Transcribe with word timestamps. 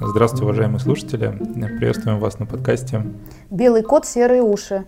Здравствуйте, 0.00 0.44
уважаемые 0.44 0.78
слушатели. 0.78 1.36
Приветствуем 1.78 2.20
вас 2.20 2.38
на 2.38 2.46
подкасте 2.46 3.02
«Белый 3.50 3.82
кот, 3.82 4.06
серые 4.06 4.42
уши». 4.42 4.86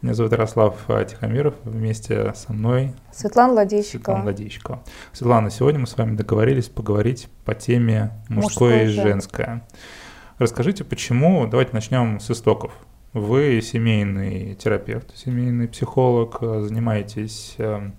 Меня 0.00 0.14
зовут 0.14 0.32
Ярослав 0.32 0.76
Тихомиров, 1.08 1.54
вместе 1.64 2.32
со 2.34 2.52
мной 2.52 2.94
Светлана 3.12 3.52
Ладейщикова. 3.52 4.14
Светлана 4.14 4.24
Ладейщикова. 4.24 4.82
Светлана, 5.12 5.50
сегодня 5.50 5.80
мы 5.80 5.86
с 5.86 5.96
вами 5.98 6.16
договорились 6.16 6.68
поговорить 6.68 7.28
по 7.44 7.54
теме 7.54 8.12
мужское, 8.28 8.84
мужское 8.84 8.84
и 8.84 8.86
женское. 8.86 9.66
Расскажите, 10.38 10.84
почему, 10.84 11.46
давайте 11.46 11.72
начнем 11.74 12.18
с 12.18 12.30
истоков. 12.30 12.72
Вы 13.12 13.60
семейный 13.60 14.54
терапевт, 14.54 15.16
семейный 15.16 15.66
психолог, 15.66 16.38
занимаетесь 16.40 17.56
эм, 17.58 17.94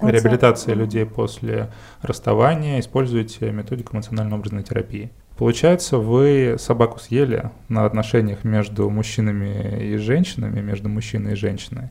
реабилитацией 0.00 0.74
людей 0.74 1.04
после 1.04 1.70
расставания, 2.00 2.80
используете 2.80 3.50
методику 3.52 3.94
эмоционально-образной 3.94 4.62
терапии. 4.62 5.10
Получается, 5.36 5.98
вы 5.98 6.56
собаку 6.58 6.98
съели 6.98 7.50
на 7.68 7.84
отношениях 7.84 8.44
между 8.44 8.88
мужчинами 8.88 9.92
и 9.92 9.96
женщинами, 9.98 10.62
между 10.62 10.88
мужчиной 10.88 11.32
и 11.32 11.36
женщиной. 11.36 11.90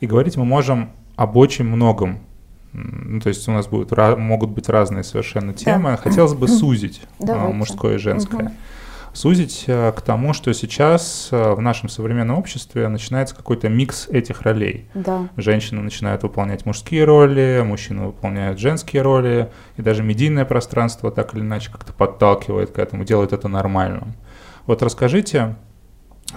И 0.00 0.06
говорить 0.06 0.38
мы 0.38 0.46
можем 0.46 0.92
об 1.16 1.36
очень 1.36 1.66
многом. 1.66 2.20
Ну, 2.72 3.20
то 3.20 3.28
есть 3.28 3.46
у 3.46 3.52
нас 3.52 3.68
будут, 3.68 3.94
могут 4.16 4.50
быть 4.50 4.70
разные 4.70 5.04
совершенно 5.04 5.52
темы. 5.52 5.90
Да. 5.90 5.96
Хотелось 5.98 6.32
бы 6.32 6.48
сузить 6.48 7.02
а, 7.20 7.26
Давайте. 7.26 7.54
мужское 7.54 7.94
и 7.96 7.98
женское. 7.98 8.46
Угу 8.46 8.52
сузить 9.16 9.64
э, 9.66 9.92
к 9.92 10.02
тому, 10.02 10.34
что 10.34 10.52
сейчас 10.52 11.28
э, 11.30 11.54
в 11.54 11.60
нашем 11.62 11.88
современном 11.88 12.38
обществе 12.38 12.86
начинается 12.88 13.34
какой-то 13.34 13.68
микс 13.70 14.08
этих 14.08 14.42
ролей. 14.42 14.90
Да. 14.94 15.28
Женщины 15.36 15.80
начинают 15.80 16.22
выполнять 16.22 16.66
мужские 16.66 17.04
роли, 17.04 17.62
мужчины 17.64 18.08
выполняют 18.08 18.58
женские 18.58 19.00
роли, 19.00 19.50
и 19.78 19.82
даже 19.82 20.02
медийное 20.02 20.44
пространство 20.44 21.10
так 21.10 21.34
или 21.34 21.40
иначе 21.40 21.72
как-то 21.72 21.94
подталкивает 21.94 22.72
к 22.72 22.78
этому, 22.78 23.04
делает 23.04 23.32
это 23.32 23.48
нормальным. 23.48 24.14
Вот 24.66 24.82
расскажите, 24.82 25.56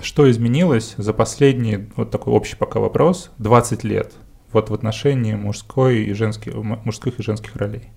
что 0.02 0.32
изменилось 0.32 0.94
за 0.98 1.12
последние, 1.14 1.90
вот 1.98 2.12
такой 2.12 2.34
общий 2.34 2.56
пока 2.56 2.80
вопрос, 2.80 3.32
20 3.40 3.84
лет 3.84 4.14
вот 4.54 4.70
в 4.70 4.74
отношении 4.74 5.34
мужской 5.34 6.04
и 6.04 6.14
женских, 6.14 6.56
мужских 6.56 7.20
и 7.20 7.24
женских 7.24 7.58
ролей? 7.58 7.90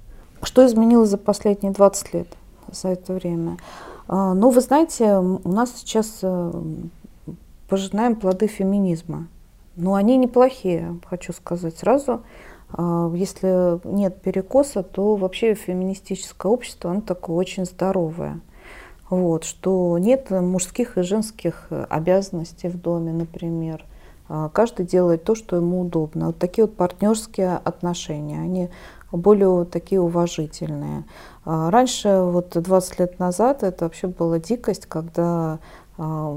Что 0.42 0.67
изменилось 0.67 1.11
за 1.11 1.19
последние 1.19 1.72
20 1.72 2.14
лет 2.14 2.28
за 2.72 2.89
это 2.89 3.12
время? 3.12 3.58
А, 4.08 4.34
ну, 4.34 4.50
вы 4.50 4.61
знаете, 4.61 5.17
у 5.19 5.48
нас 5.48 5.72
сейчас 5.77 6.19
э, 6.22 6.53
пожинаем 7.69 8.17
плоды 8.17 8.47
феминизма. 8.47 9.28
Но 9.77 9.95
они 9.95 10.17
неплохие, 10.17 10.98
хочу 11.08 11.33
сказать 11.33 11.77
сразу. 11.78 12.23
А, 12.70 13.11
если 13.14 13.80
нет 13.86 14.20
перекоса, 14.20 14.83
то 14.83 15.17
вообще 15.17 15.55
феминистическое 15.55 16.50
общество, 16.50 16.91
оно 16.91 17.00
такое 17.00 17.36
очень 17.36 17.64
здоровое. 17.64 18.41
Вот, 19.08 19.45
что 19.45 19.98
нет 19.98 20.30
мужских 20.30 20.97
и 20.97 21.03
женских 21.03 21.69
обязанностей 21.91 22.69
в 22.69 22.80
доме, 22.80 23.12
например. 23.12 23.84
А, 24.28 24.48
каждый 24.48 24.86
делает 24.86 25.25
то, 25.25 25.34
что 25.34 25.56
ему 25.56 25.83
удобно. 25.83 26.28
Вот 26.28 26.39
такие 26.39 26.64
вот 26.64 26.75
партнерские 26.75 27.56
отношения, 27.56 28.41
они 28.41 28.70
более 29.12 29.64
такие 29.64 30.00
уважительные. 30.00 31.05
А 31.44 31.70
раньше, 31.70 32.22
вот 32.22 32.50
20 32.55 32.98
лет 32.98 33.18
назад, 33.18 33.62
это 33.62 33.84
вообще 33.84 34.06
была 34.06 34.38
дикость, 34.38 34.86
когда 34.86 35.58
а, 35.98 36.36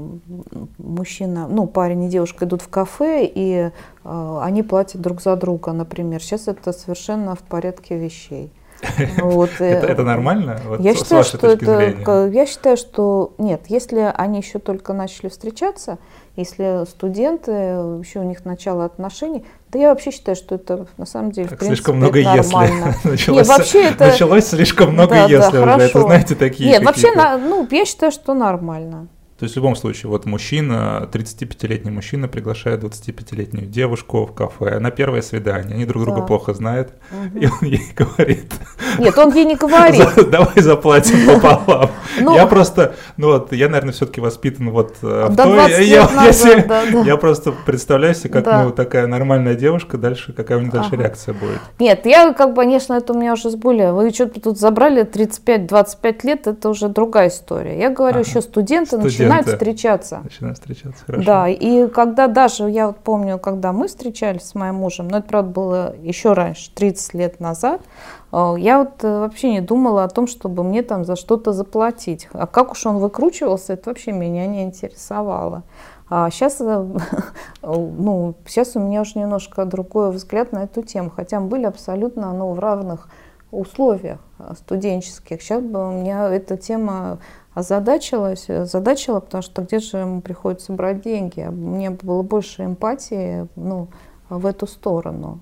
мужчина, 0.78 1.48
ну, 1.48 1.66
парень 1.66 2.04
и 2.04 2.08
девушка 2.08 2.44
идут 2.44 2.62
в 2.62 2.68
кафе, 2.68 3.24
и 3.24 3.70
а, 4.04 4.42
они 4.44 4.62
платят 4.62 5.00
друг 5.00 5.22
за 5.22 5.36
друга, 5.36 5.72
например. 5.72 6.22
Сейчас 6.22 6.48
это 6.48 6.72
совершенно 6.72 7.34
в 7.34 7.40
порядке 7.40 7.96
вещей. 7.96 8.52
Вот. 9.22 9.50
Э, 9.58 9.64
это, 9.64 9.86
это 9.86 10.02
нормально? 10.02 10.60
Вот 10.66 10.80
я 10.80 10.94
считаю, 10.94 11.24
что 11.24 11.46
это, 11.46 12.26
я 12.26 12.46
считаю, 12.46 12.76
что 12.76 13.32
нет, 13.38 13.62
если 13.68 14.12
они 14.14 14.40
еще 14.40 14.58
только 14.58 14.92
начали 14.92 15.28
встречаться, 15.28 15.98
если 16.36 16.84
студенты, 16.86 17.50
еще 17.50 18.20
у 18.20 18.24
них 18.24 18.44
начало 18.44 18.84
отношений, 18.84 19.44
да 19.72 19.78
я 19.78 19.88
вообще 19.88 20.10
считаю, 20.10 20.36
что 20.36 20.54
это 20.54 20.86
на 20.96 21.06
самом 21.06 21.32
деле, 21.32 21.48
так, 21.48 21.58
принципе, 21.58 21.76
слишком 21.76 21.96
много 21.96 22.20
это 22.20 22.36
нормально. 22.36 22.94
если. 23.04 23.08
Началось, 23.08 23.48
Нет, 23.48 23.58
вообще 23.58 23.82
это... 23.84 24.06
Началось 24.06 24.46
слишком 24.46 24.92
много 24.92 25.14
да, 25.14 25.26
если 25.26 25.38
да, 25.38 25.48
уже. 25.48 25.60
Хорошо. 25.60 25.84
Это, 25.84 26.00
знаете, 26.02 26.34
такие 26.34 26.70
Нет, 26.70 26.84
вообще, 26.84 27.12
на, 27.12 27.38
ну, 27.38 27.66
я 27.70 27.84
считаю, 27.84 28.12
что 28.12 28.34
нормально. 28.34 29.08
То 29.38 29.44
есть 29.44 29.54
в 29.54 29.56
любом 29.58 29.76
случае, 29.76 30.08
вот 30.08 30.24
мужчина, 30.24 31.06
35-летний 31.12 31.90
мужчина 31.90 32.26
приглашает 32.26 32.82
25-летнюю 32.82 33.66
девушку 33.66 34.24
в 34.24 34.32
кафе 34.32 34.78
на 34.78 34.90
первое 34.90 35.20
свидание. 35.20 35.74
Они 35.74 35.84
друг 35.84 36.04
друга 36.04 36.20
да. 36.20 36.26
плохо 36.26 36.54
знают. 36.54 36.94
Угу. 37.10 37.38
И 37.38 37.46
он 37.46 37.58
ей 37.68 37.92
говорит... 37.94 38.54
Нет, 38.98 39.18
он 39.18 39.34
ей 39.34 39.44
не 39.44 39.54
говорит. 39.56 40.30
Давай 40.30 40.62
заплатим 40.62 41.26
пополам. 41.26 41.90
Ну, 42.20 42.34
я 42.34 42.46
просто, 42.46 42.94
ну 43.16 43.28
вот, 43.28 43.52
я, 43.52 43.68
наверное, 43.68 43.92
все-таки 43.92 44.20
воспитан 44.20 44.70
вот 44.70 44.96
э, 45.02 45.26
в 45.28 45.36
той... 45.36 45.86
Я, 45.86 46.08
назад, 46.08 46.56
я, 46.56 46.64
да, 46.64 46.82
да. 46.92 47.00
я 47.00 47.16
просто 47.16 47.52
представляю 47.52 48.14
себе, 48.14 48.30
как 48.30 48.44
да. 48.44 48.64
ну, 48.64 48.70
такая 48.70 49.06
нормальная 49.06 49.54
девушка, 49.54 49.98
дальше 49.98 50.32
какая 50.32 50.58
у 50.58 50.60
нее 50.60 50.70
дальше 50.70 50.90
ага. 50.92 51.02
реакция 51.02 51.34
будет. 51.34 51.60
Нет, 51.78 52.06
я, 52.06 52.32
как 52.32 52.50
бы, 52.54 52.62
конечно, 52.62 52.94
это 52.94 53.12
у 53.12 53.16
меня 53.16 53.32
уже 53.34 53.50
с 53.50 53.56
более... 53.56 53.92
Вы 53.92 54.10
что-то 54.10 54.40
тут 54.40 54.58
забрали 54.58 55.04
35-25 55.04 56.26
лет, 56.26 56.46
это 56.46 56.68
уже 56.68 56.88
другая 56.88 57.28
история. 57.28 57.78
Я 57.78 57.90
говорю, 57.90 58.20
ага. 58.20 58.28
еще 58.28 58.40
студенты, 58.40 58.96
студенты 58.96 59.04
начинают 59.04 59.48
встречаться. 59.48 60.20
Начинают 60.24 60.58
встречаться, 60.58 61.04
хорошо. 61.04 61.24
Да, 61.24 61.48
и 61.48 61.88
когда 61.88 62.26
даже, 62.26 62.64
я 62.64 62.88
вот 62.88 62.98
помню, 62.98 63.38
когда 63.38 63.72
мы 63.72 63.88
встречались 63.88 64.42
с 64.42 64.54
моим 64.54 64.76
мужем, 64.76 65.08
но 65.08 65.18
это, 65.18 65.28
правда, 65.28 65.50
было 65.50 65.96
еще 66.02 66.32
раньше, 66.32 66.70
30 66.74 67.14
лет 67.14 67.40
назад, 67.40 67.80
э, 68.25 68.25
я 68.58 68.80
вот 68.80 69.02
э, 69.02 69.20
вообще 69.20 69.50
не 69.50 69.60
думала 69.60 70.04
о 70.04 70.08
том, 70.08 70.26
чтобы 70.26 70.62
мне 70.62 70.82
там 70.82 71.04
за 71.04 71.16
что-то 71.16 71.52
заплатить. 71.52 72.28
А 72.32 72.46
как 72.46 72.72
уж 72.72 72.84
он 72.84 72.98
выкручивался, 72.98 73.72
это 73.72 73.90
вообще 73.90 74.12
меня 74.12 74.46
не 74.46 74.62
интересовало. 74.62 75.62
А 76.10 76.30
сейчас, 76.30 76.60
э, 76.60 76.86
ну, 77.62 78.34
сейчас 78.46 78.76
у 78.76 78.80
меня 78.80 79.00
уже 79.00 79.18
немножко 79.18 79.64
другой 79.64 80.10
взгляд 80.10 80.52
на 80.52 80.64
эту 80.64 80.82
тему, 80.82 81.10
хотя 81.14 81.40
мы 81.40 81.48
были 81.48 81.64
абсолютно 81.64 82.32
ну, 82.32 82.52
в 82.52 82.58
равных 82.58 83.08
условиях 83.50 84.18
студенческих. 84.58 85.40
Сейчас 85.40 85.62
бы 85.62 85.88
у 85.88 85.92
меня 85.92 86.28
эта 86.28 86.56
тема 86.56 87.18
озадачилась, 87.54 88.50
озадачила, 88.50 89.20
потому 89.20 89.42
что 89.42 89.62
где 89.62 89.78
же 89.78 89.96
ему 89.96 90.20
приходится 90.20 90.74
брать 90.74 91.00
деньги. 91.00 91.40
Мне 91.40 91.90
было 91.90 92.20
больше 92.22 92.64
эмпатии 92.64 93.48
ну, 93.56 93.88
в 94.28 94.44
эту 94.44 94.66
сторону. 94.66 95.40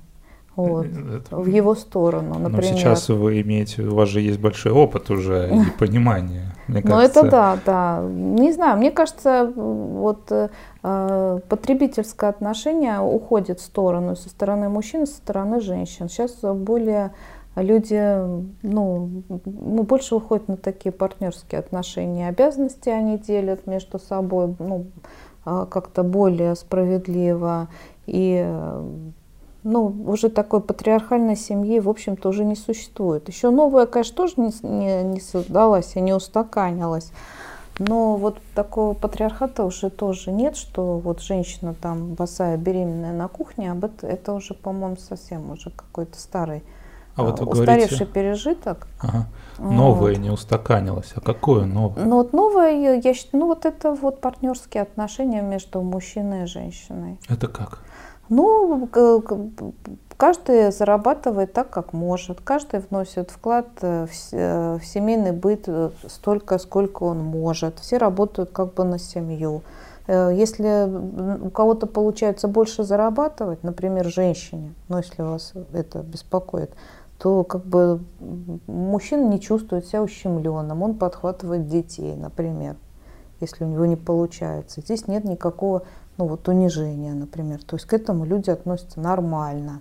Вот, 0.57 0.87
это, 0.87 1.37
в 1.37 1.47
его 1.47 1.75
сторону, 1.75 2.39
например. 2.39 2.73
Но 2.73 2.79
сейчас 2.79 3.09
вы 3.09 3.41
имеете, 3.41 3.83
у 3.83 3.95
вас 3.95 4.09
же 4.09 4.21
есть 4.21 4.39
большой 4.39 4.73
опыт 4.73 5.11
уже 5.11 5.51
и 5.51 5.71
понимание. 5.79 6.53
Мне 6.69 6.81
ну 6.85 6.99
это 6.99 7.29
да, 7.29 7.59
да. 7.67 8.03
Не 8.09 8.53
знаю, 8.53 8.79
мне 8.79 8.91
кажется, 8.91 9.53
вот 9.55 10.31
э, 10.31 11.41
потребительское 11.49 12.31
отношение 12.31 13.01
уходит 13.01 13.61
в 13.61 13.65
сторону 13.65 14.17
со 14.17 14.29
стороны 14.29 14.69
мужчин, 14.69 15.07
со 15.07 15.17
стороны 15.17 15.61
женщин. 15.61 16.09
Сейчас 16.09 16.39
более 16.43 17.13
люди 17.57 18.17
ну, 18.63 19.23
ну, 19.29 19.83
больше 19.83 20.15
выходят 20.15 20.49
на 20.49 20.57
такие 20.57 20.93
партнерские 20.93 21.59
отношения. 21.59 22.29
Обязанности 22.29 22.89
они 22.89 23.19
делят 23.19 23.67
между 23.67 23.99
собой 23.99 24.55
ну, 24.59 24.87
а, 25.45 25.67
как-то 25.67 26.03
более 26.03 26.55
справедливо. 26.55 27.69
И 28.07 28.47
ну, 29.65 29.87
уже 30.07 30.29
такой 30.29 30.61
патриархальной 30.61 31.37
семьи, 31.37 31.81
в 31.81 31.89
общем-то, 31.89 32.29
уже 32.29 32.45
не 32.45 32.55
существует. 32.55 33.29
Еще 33.29 33.51
новая, 33.51 33.87
конечно, 33.87 34.17
тоже 34.17 34.35
не, 34.37 34.53
не, 34.63 35.03
не 35.03 35.21
создалась 35.21 35.97
и 35.97 36.01
не 36.01 36.13
устаканилась. 36.13 37.11
Но 37.79 38.17
вот 38.17 38.39
такого 38.55 38.95
патриархата 38.95 39.65
уже 39.65 39.91
тоже 39.91 40.31
нет, 40.31 40.57
что 40.57 40.99
вот 40.99 41.21
женщина 41.21 41.75
там 41.75 42.15
босая, 42.15 42.57
беременная 42.57 43.13
на 43.13 43.27
кухне, 43.27 43.73
об 43.73 43.85
это, 43.85 44.07
это 44.07 44.33
уже, 44.35 44.55
по-моему, 44.55 44.97
совсем 44.97 45.51
уже 45.51 45.71
какой-то 45.71 46.19
старый 46.21 46.63
а 47.17 47.23
вот 47.23 47.39
вы 47.41 47.47
устаревший 47.47 47.99
говорите, 47.99 48.13
пережиток. 48.13 48.89
Ага. 49.01 49.27
Новое 49.59 50.15
вот. 50.15 50.21
не 50.21 50.31
устаканилось. 50.31 51.13
А 51.15 51.21
какое 51.21 51.65
новое? 51.65 52.05
Ну 52.05 52.17
вот 52.17 52.33
новое, 52.33 53.01
я 53.01 53.15
считаю, 53.15 53.43
ну 53.43 53.47
вот 53.47 53.67
это 53.67 53.95
вот 53.95 54.21
партнерские 54.21 54.83
отношения 54.83 55.41
между 55.41 55.81
мужчиной 55.81 56.45
и 56.45 56.47
женщиной. 56.47 57.19
Это 57.29 57.47
как? 57.47 57.79
Ну, 58.29 58.89
каждый 60.17 60.73
зарабатывает 60.73 61.53
так, 61.53 61.71
как 61.71 61.93
может. 61.93 62.41
Каждый 62.41 62.81
вносит 62.81 63.31
вклад 63.31 63.67
э, 63.83 64.07
э, 64.33 64.79
в 64.81 64.87
семейный 64.87 65.33
быт 65.33 65.65
э, 65.67 65.91
столько, 66.09 66.59
сколько 66.59 67.03
он 67.03 67.19
может. 67.19 67.79
Все 67.81 67.99
работают 67.99 68.51
как 68.51 68.75
бы 68.75 68.85
на 68.85 68.99
семью. 68.99 69.63
Если 70.07 71.47
у 71.47 71.49
кого-то 71.49 71.87
получается 71.87 72.47
больше 72.47 72.85
зарабатывать, 72.85 73.63
например, 73.63 74.07
женщине, 74.07 74.75
ну 74.91 74.99
если 74.99 75.23
вас 75.23 75.55
это 75.73 76.01
беспокоит, 76.01 76.73
то 77.19 77.43
как 77.43 77.65
бы 77.65 78.03
мужчина 78.67 79.27
не 79.27 79.41
чувствует 79.41 79.87
себя 79.87 80.03
ущемленным, 80.03 80.83
он 80.83 80.97
подхватывает 80.97 81.69
детей, 81.69 82.17
например, 82.17 82.77
если 83.41 83.65
у 83.65 83.69
него 83.69 83.87
не 83.87 83.97
получается. 83.97 84.83
Здесь 84.83 85.09
нет 85.09 85.25
никакого 85.25 85.85
ну 86.17 86.27
вот 86.27 86.49
унижение, 86.49 87.15
например. 87.15 87.63
То 87.65 87.77
есть 87.77 87.87
к 87.87 87.93
этому 87.93 88.25
люди 88.25 88.51
относятся 88.51 89.01
нормально. 89.01 89.81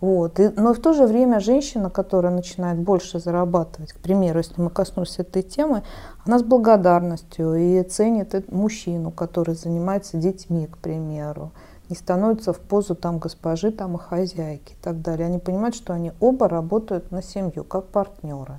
Вот. 0.00 0.40
И, 0.40 0.48
но 0.48 0.74
в 0.74 0.80
то 0.80 0.92
же 0.94 1.06
время 1.06 1.38
женщина, 1.38 1.88
которая 1.88 2.34
начинает 2.34 2.78
больше 2.78 3.20
зарабатывать, 3.20 3.92
к 3.92 3.98
примеру, 3.98 4.38
если 4.38 4.60
мы 4.60 4.68
коснулись 4.68 5.18
этой 5.18 5.42
темы, 5.42 5.84
она 6.26 6.40
с 6.40 6.42
благодарностью 6.42 7.54
и 7.54 7.82
ценит 7.84 8.50
мужчину, 8.50 9.12
который 9.12 9.54
занимается 9.54 10.16
детьми, 10.16 10.66
к 10.66 10.78
примеру, 10.78 11.52
не 11.88 11.94
становится 11.94 12.52
в 12.52 12.58
позу 12.58 12.96
там 12.96 13.18
госпожи 13.18 13.70
там, 13.70 13.96
и 13.96 13.98
хозяйки 13.98 14.72
и 14.72 14.76
так 14.82 15.02
далее. 15.02 15.26
Они 15.26 15.38
понимают, 15.38 15.76
что 15.76 15.92
они 15.92 16.12
оба 16.18 16.48
работают 16.48 17.12
на 17.12 17.22
семью, 17.22 17.62
как 17.62 17.86
партнеры. 17.86 18.58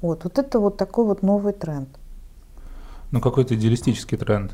Вот, 0.00 0.24
вот 0.24 0.38
это 0.38 0.58
вот 0.58 0.76
такой 0.76 1.04
вот 1.04 1.22
новый 1.22 1.52
тренд. 1.52 1.88
Ну, 3.12 3.20
какой-то 3.20 3.54
идеалистический 3.54 4.18
тренд. 4.18 4.52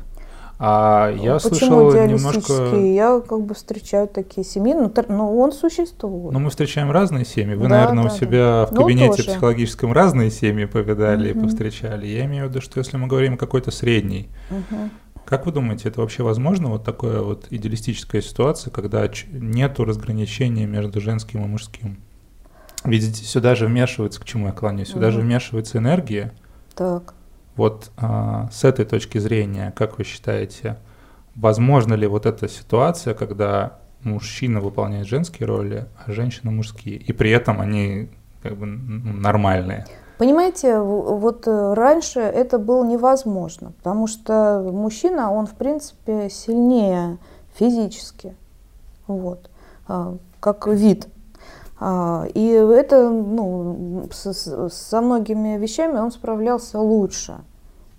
А 0.59 1.11
я 1.11 1.39
Почему 1.39 1.91
слышал 1.91 2.07
немножко... 2.07 2.75
Я 2.75 3.19
как 3.19 3.41
бы 3.41 3.55
встречаю 3.55 4.07
такие 4.07 4.45
семьи, 4.45 4.73
но, 4.73 4.91
но 5.09 5.35
он 5.35 5.51
существует. 5.51 6.31
Но 6.31 6.39
мы 6.39 6.49
встречаем 6.49 6.91
разные 6.91 7.25
семьи. 7.25 7.55
Вы, 7.55 7.63
да, 7.63 7.69
наверное, 7.69 8.03
да, 8.03 8.09
у 8.09 8.17
себя 8.17 8.29
да. 8.29 8.65
в 8.67 8.71
ну, 8.71 8.81
кабинете 8.81 9.23
ну, 9.23 9.31
психологическом 9.31 9.93
разные 9.93 10.31
семьи 10.31 10.65
повидали 10.65 11.31
угу. 11.31 11.39
и 11.39 11.41
повстречали. 11.43 12.05
Я 12.07 12.25
имею 12.25 12.45
в 12.45 12.49
виду, 12.49 12.61
что 12.61 12.79
если 12.79 12.97
мы 12.97 13.07
говорим 13.07 13.33
о 13.33 13.37
какой-то 13.37 13.71
средней, 13.71 14.29
угу. 14.49 14.89
как 15.25 15.45
вы 15.45 15.51
думаете, 15.51 15.89
это 15.89 16.01
вообще 16.01 16.23
возможно, 16.23 16.69
вот 16.69 16.83
такая 16.83 17.21
вот 17.21 17.47
идеалистическая 17.49 18.21
ситуация, 18.21 18.71
когда 18.71 19.09
нету 19.31 19.85
разграничения 19.85 20.65
между 20.65 21.01
женским 21.01 21.43
и 21.43 21.47
мужским? 21.47 21.97
Видите, 22.85 23.23
сюда 23.23 23.55
же 23.55 23.65
вмешивается, 23.65 24.21
к 24.21 24.25
чему 24.25 24.47
я 24.47 24.53
кланяюсь, 24.53 24.89
сюда 24.89 25.07
угу. 25.07 25.15
же 25.15 25.21
вмешивается 25.21 25.79
энергия. 25.79 26.31
Так. 26.75 27.15
Вот 27.55 27.91
а, 27.97 28.49
с 28.51 28.63
этой 28.63 28.85
точки 28.85 29.17
зрения, 29.19 29.73
как 29.75 29.97
вы 29.97 30.03
считаете, 30.03 30.77
возможно 31.35 31.93
ли 31.93 32.07
вот 32.07 32.25
эта 32.25 32.47
ситуация, 32.47 33.13
когда 33.13 33.79
мужчина 34.03 34.59
выполняет 34.59 35.07
женские 35.07 35.47
роли, 35.47 35.85
а 36.05 36.11
женщина 36.11 36.51
мужские, 36.51 36.97
и 36.97 37.13
при 37.13 37.31
этом 37.31 37.61
они 37.61 38.09
как 38.41 38.57
бы 38.57 38.65
нормальные? 38.65 39.85
Понимаете, 40.17 40.79
вот 40.79 41.47
э, 41.47 41.73
раньше 41.73 42.19
это 42.19 42.59
было 42.59 42.85
невозможно, 42.85 43.71
потому 43.77 44.07
что 44.07 44.61
мужчина, 44.71 45.31
он 45.31 45.47
в 45.47 45.55
принципе 45.55 46.29
сильнее 46.29 47.17
физически, 47.55 48.35
вот, 49.07 49.49
а, 49.87 50.17
как 50.39 50.67
вид. 50.67 51.07
А, 51.79 52.25
и 52.33 52.47
это, 52.49 53.09
ну, 53.09 54.07
со, 54.11 54.69
со 54.69 55.01
многими 55.01 55.57
вещами 55.57 55.97
он 55.97 56.11
справлялся 56.11 56.79
лучше. 56.79 57.37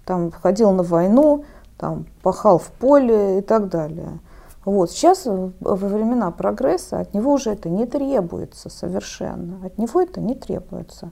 Там 0.05 0.31
ходил 0.31 0.71
на 0.73 0.83
войну, 0.83 1.45
там 1.79 2.07
пахал 2.23 2.59
в 2.59 2.69
поле 2.69 3.39
и 3.39 3.43
так 3.43 3.69
далее. 3.69 4.19
Вот. 4.65 4.91
Сейчас, 4.91 5.27
во 5.27 5.77
времена 5.77 6.31
прогресса, 6.31 7.01
от 7.01 7.15
него 7.15 7.35
уже 7.35 7.51
это 7.51 7.69
не 7.69 7.87
требуется 7.87 8.71
совершенно. 8.71 9.65
От 9.65 9.77
него 9.79 10.01
это 10.01 10.21
не 10.21 10.35
требуется. 10.35 11.11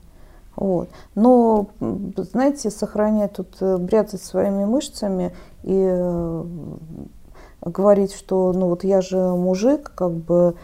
Вот. 0.57 0.89
Но, 1.15 1.69
знаете, 1.81 2.71
сохранять 2.71 3.33
тут, 3.35 3.57
э, 3.61 3.79
бряцать 3.79 4.23
своими 4.23 4.65
мышцами 4.65 5.35
и 5.63 5.89
э, 5.91 6.45
говорить, 7.63 8.13
что 8.13 8.53
ну 8.53 8.69
вот 8.69 8.85
я 8.85 9.01
же 9.01 9.17
мужик, 9.17 9.93
как 9.95 10.13
бы 10.13 10.55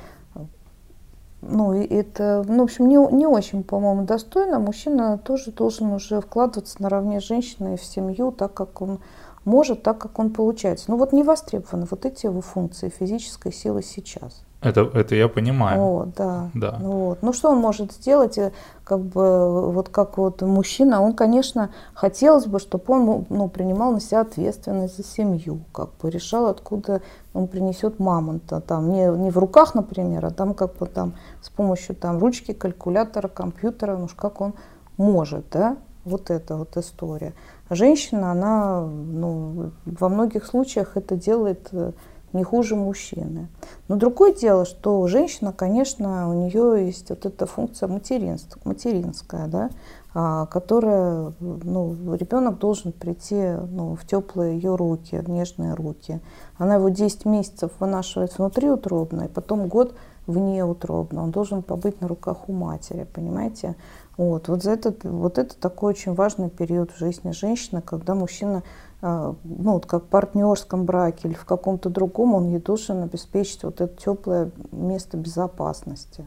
ну, 1.40 1.72
и 1.72 1.86
это, 1.86 2.44
ну, 2.48 2.60
в 2.60 2.64
общем, 2.64 2.88
не, 2.88 2.96
не 3.14 3.26
очень, 3.26 3.62
по-моему, 3.62 4.04
достойно. 4.04 4.58
Мужчина 4.58 5.18
тоже 5.18 5.52
должен 5.52 5.92
уже 5.92 6.20
вкладываться 6.20 6.82
наравне 6.82 7.20
с 7.20 7.24
женщиной 7.24 7.76
в 7.76 7.84
семью, 7.84 8.32
так 8.32 8.54
как 8.54 8.82
он 8.82 8.98
может, 9.44 9.82
так 9.82 9.98
как 9.98 10.18
он 10.18 10.32
получается. 10.32 10.86
Ну 10.88 10.96
вот 10.96 11.12
не 11.12 11.22
востребованы 11.22 11.86
вот 11.90 12.04
эти 12.04 12.26
его 12.26 12.40
функции 12.40 12.88
физической 12.88 13.52
силы 13.52 13.82
сейчас. 13.82 14.44
Это, 14.60 14.80
это 14.92 15.14
я 15.14 15.28
понимаю. 15.28 15.80
Вот, 15.80 16.14
да. 16.16 16.50
да. 16.52 16.78
Вот. 16.80 17.22
Ну 17.22 17.32
что 17.32 17.50
он 17.50 17.58
может 17.58 17.92
сделать, 17.92 18.38
э, 18.38 18.50
как 18.82 19.00
бы, 19.00 19.70
вот 19.70 19.88
как 19.88 20.18
вот 20.18 20.42
мужчина, 20.42 21.00
он, 21.00 21.12
конечно, 21.12 21.70
хотелось 21.94 22.46
бы, 22.46 22.58
чтобы 22.58 22.84
он 22.88 23.26
ну, 23.28 23.48
принимал 23.48 23.92
на 23.92 24.00
себя 24.00 24.22
ответственность 24.22 24.96
за 24.96 25.04
семью, 25.04 25.60
как 25.72 25.90
бы 26.02 26.10
решал, 26.10 26.46
откуда 26.46 27.02
он 27.34 27.46
принесет 27.46 28.00
мамонта, 28.00 28.60
там, 28.60 28.90
не, 28.90 29.06
не 29.16 29.30
в 29.30 29.38
руках, 29.38 29.76
например, 29.76 30.26
а 30.26 30.30
там 30.30 30.54
как 30.54 30.76
бы 30.76 30.86
там 30.86 31.14
с 31.40 31.50
помощью 31.50 31.94
там 31.94 32.18
ручки, 32.18 32.52
калькулятора, 32.52 33.28
компьютера, 33.28 33.96
ну 33.96 34.08
как 34.16 34.40
он 34.40 34.54
может, 34.96 35.44
да, 35.52 35.76
вот 36.04 36.30
эта 36.30 36.56
вот 36.56 36.76
история. 36.76 37.32
Женщина, 37.70 38.32
она, 38.32 38.80
ну, 38.80 39.70
во 39.84 40.08
многих 40.08 40.46
случаях 40.46 40.96
это 40.96 41.16
делает 41.16 41.68
э, 41.72 41.92
не 42.32 42.44
хуже 42.44 42.76
мужчины. 42.76 43.48
Но 43.88 43.96
другое 43.96 44.34
дело, 44.34 44.64
что 44.64 45.06
женщина, 45.06 45.52
конечно, 45.52 46.28
у 46.28 46.32
нее 46.34 46.86
есть 46.86 47.10
вот 47.10 47.26
эта 47.26 47.46
функция 47.46 47.88
материнств, 47.88 48.58
материнская, 48.64 49.46
да, 49.46 49.70
а, 50.14 50.46
которая, 50.46 51.32
ну, 51.40 52.14
ребенок 52.14 52.58
должен 52.58 52.92
прийти 52.92 53.52
ну, 53.70 53.94
в 53.94 54.06
теплые 54.06 54.56
ее 54.56 54.74
руки, 54.74 55.16
в 55.16 55.28
нежные 55.28 55.74
руки. 55.74 56.20
Она 56.56 56.76
его 56.76 56.88
10 56.88 57.24
месяцев 57.24 57.70
вынашивает 57.78 58.36
внутри 58.36 58.70
утробно, 58.70 59.22
и 59.22 59.28
потом 59.28 59.68
год 59.68 59.94
вне 60.26 60.64
утробно. 60.64 61.22
Он 61.22 61.30
должен 61.30 61.62
побыть 61.62 62.00
на 62.00 62.08
руках 62.08 62.48
у 62.48 62.52
матери, 62.52 63.06
понимаете? 63.12 63.76
Вот, 64.16 64.48
вот, 64.48 64.62
за 64.62 64.72
этот, 64.72 65.04
вот 65.04 65.38
это 65.38 65.56
такой 65.56 65.90
очень 65.90 66.14
важный 66.14 66.50
период 66.50 66.90
в 66.90 66.98
жизни 66.98 67.30
женщины, 67.30 67.80
когда 67.80 68.14
мужчина 68.14 68.62
ну, 69.00 69.36
вот 69.44 69.86
как 69.86 70.04
в 70.04 70.06
партнерском 70.06 70.84
браке 70.84 71.28
или 71.28 71.34
в 71.34 71.44
каком-то 71.44 71.88
другом, 71.88 72.34
он 72.34 72.48
ей 72.48 72.58
должен 72.58 73.02
обеспечить 73.02 73.62
вот 73.62 73.80
это 73.80 73.96
теплое 73.96 74.50
место 74.72 75.16
безопасности. 75.16 76.26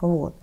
Вот. 0.00 0.34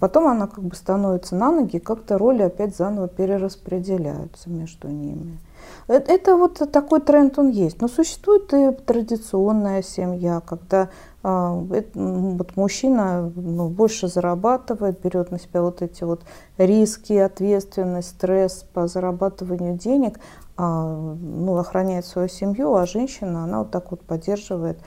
Потом 0.00 0.26
она 0.26 0.46
как 0.46 0.64
бы 0.64 0.74
становится 0.74 1.36
на 1.36 1.52
ноги, 1.52 1.78
как-то 1.78 2.18
роли 2.18 2.42
опять 2.42 2.76
заново 2.76 3.08
перераспределяются 3.08 4.50
между 4.50 4.88
ними. 4.88 5.38
Это, 5.88 6.12
это 6.12 6.36
вот 6.36 6.60
такой 6.72 7.00
тренд 7.00 7.38
он 7.38 7.50
есть. 7.50 7.80
Но 7.80 7.88
существует 7.88 8.52
и 8.52 8.72
традиционная 8.72 9.82
семья, 9.82 10.40
когда 10.40 10.88
а, 11.22 11.62
это, 11.72 11.90
вот 11.94 12.56
мужчина 12.56 13.32
ну, 13.34 13.68
больше 13.68 14.08
зарабатывает, 14.08 15.00
берет 15.00 15.30
на 15.30 15.38
себя 15.38 15.62
вот 15.62 15.82
эти 15.82 16.04
вот 16.04 16.22
риски, 16.58 17.14
ответственность, 17.14 18.10
стресс 18.10 18.64
по 18.72 18.86
зарабатыванию 18.86 19.76
денег, 19.76 20.18
а, 20.18 20.45
ну, 20.58 21.56
охраняет 21.56 22.06
свою 22.06 22.28
семью, 22.28 22.74
а 22.74 22.86
женщина, 22.86 23.44
она 23.44 23.58
вот 23.60 23.70
так 23.70 23.90
вот 23.90 24.02
поддерживает 24.02 24.78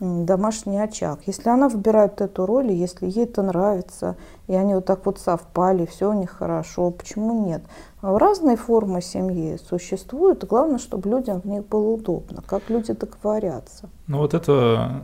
домашний 0.00 0.78
очаг. 0.78 1.20
Если 1.26 1.48
она 1.48 1.68
выбирает 1.68 2.20
эту 2.20 2.46
роль, 2.46 2.70
если 2.70 3.06
ей 3.06 3.24
это 3.24 3.42
нравится, 3.42 4.16
и 4.46 4.54
они 4.54 4.74
вот 4.74 4.84
так 4.84 5.06
вот 5.06 5.18
совпали, 5.18 5.86
все 5.86 6.10
у 6.10 6.12
них 6.12 6.30
хорошо, 6.30 6.90
почему 6.90 7.46
нет? 7.46 7.62
Разные 8.02 8.56
формы 8.56 9.00
семьи 9.00 9.58
существуют, 9.68 10.44
главное, 10.44 10.78
чтобы 10.78 11.08
людям 11.08 11.40
в 11.40 11.46
них 11.46 11.66
было 11.66 11.94
удобно, 11.94 12.42
как 12.46 12.68
люди 12.68 12.92
договорятся. 12.92 13.88
Ну 14.06 14.18
вот 14.18 14.34
это 14.34 15.02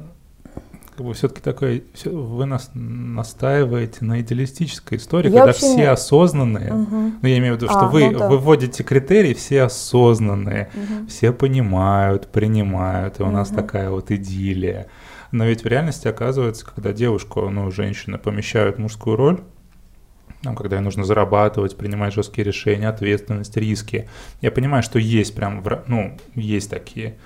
как 0.96 1.06
бы 1.06 1.14
все-таки 1.14 1.40
такой, 1.40 1.84
вы 2.04 2.44
нас 2.44 2.70
настаиваете 2.74 4.04
на 4.04 4.20
идеалистической 4.20 4.98
истории, 4.98 5.30
я 5.30 5.40
когда 5.40 5.52
все 5.52 5.74
не... 5.74 5.84
осознанные, 5.84 6.72
угу. 6.72 7.12
ну 7.22 7.28
я 7.28 7.38
имею 7.38 7.54
в 7.54 7.56
виду, 7.56 7.66
что 7.66 7.86
а, 7.86 7.88
вы 7.88 8.10
ну, 8.10 8.18
да. 8.18 8.28
выводите 8.28 8.82
критерии, 8.82 9.32
все 9.32 9.62
осознанные, 9.62 10.70
угу. 10.74 11.06
все 11.08 11.32
понимают, 11.32 12.28
принимают, 12.28 13.20
и 13.20 13.22
у 13.22 13.26
угу. 13.26 13.34
нас 13.34 13.48
такая 13.48 13.90
вот 13.90 14.10
идиллия. 14.10 14.88
Но 15.30 15.46
ведь 15.46 15.64
в 15.64 15.66
реальности 15.66 16.08
оказывается, 16.08 16.66
когда 16.66 16.92
девушку, 16.92 17.48
ну, 17.48 17.70
женщина 17.70 18.18
помещают 18.18 18.78
мужскую 18.78 19.16
роль, 19.16 19.40
там, 20.42 20.56
когда 20.56 20.76
ей 20.76 20.82
нужно 20.82 21.04
зарабатывать, 21.04 21.76
принимать 21.76 22.12
жесткие 22.12 22.44
решения, 22.44 22.88
ответственность, 22.88 23.56
риски. 23.56 24.08
Я 24.40 24.50
понимаю, 24.50 24.82
что 24.82 24.98
есть 24.98 25.34
прям, 25.34 25.64
ну, 25.86 26.18
есть 26.34 26.68
такие. 26.68 27.16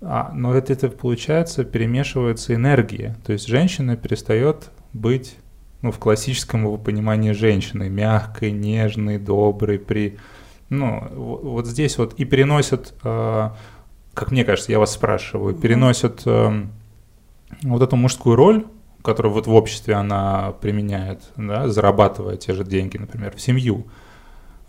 А, 0.00 0.30
но 0.32 0.54
это, 0.54 0.72
это 0.72 0.88
получается 0.88 1.64
перемешиваются 1.64 2.54
энергии. 2.54 3.14
То 3.24 3.32
есть 3.32 3.46
женщина 3.46 3.96
перестает 3.96 4.70
быть 4.92 5.36
ну, 5.82 5.92
в 5.92 5.98
классическом 5.98 6.62
его 6.64 6.76
понимании 6.76 7.32
женщины, 7.32 7.88
мягкой, 7.88 8.52
нежной, 8.52 9.18
доброй, 9.18 9.78
при... 9.78 10.18
Ну, 10.70 11.08
вот 11.12 11.66
здесь 11.66 11.96
вот 11.98 12.14
и 12.14 12.24
переносят, 12.24 12.94
э, 13.02 13.50
как 14.12 14.30
мне 14.30 14.44
кажется, 14.44 14.70
я 14.70 14.78
вас 14.78 14.92
спрашиваю, 14.92 15.54
переносят 15.54 16.22
э, 16.26 16.66
вот 17.62 17.82
эту 17.82 17.96
мужскую 17.96 18.36
роль, 18.36 18.66
которую 19.02 19.32
вот 19.32 19.46
в 19.46 19.54
обществе 19.54 19.94
она 19.94 20.52
применяет, 20.60 21.22
да, 21.36 21.68
зарабатывая 21.68 22.36
те 22.36 22.52
же 22.52 22.64
деньги, 22.64 22.98
например, 22.98 23.34
в 23.34 23.40
семью. 23.40 23.86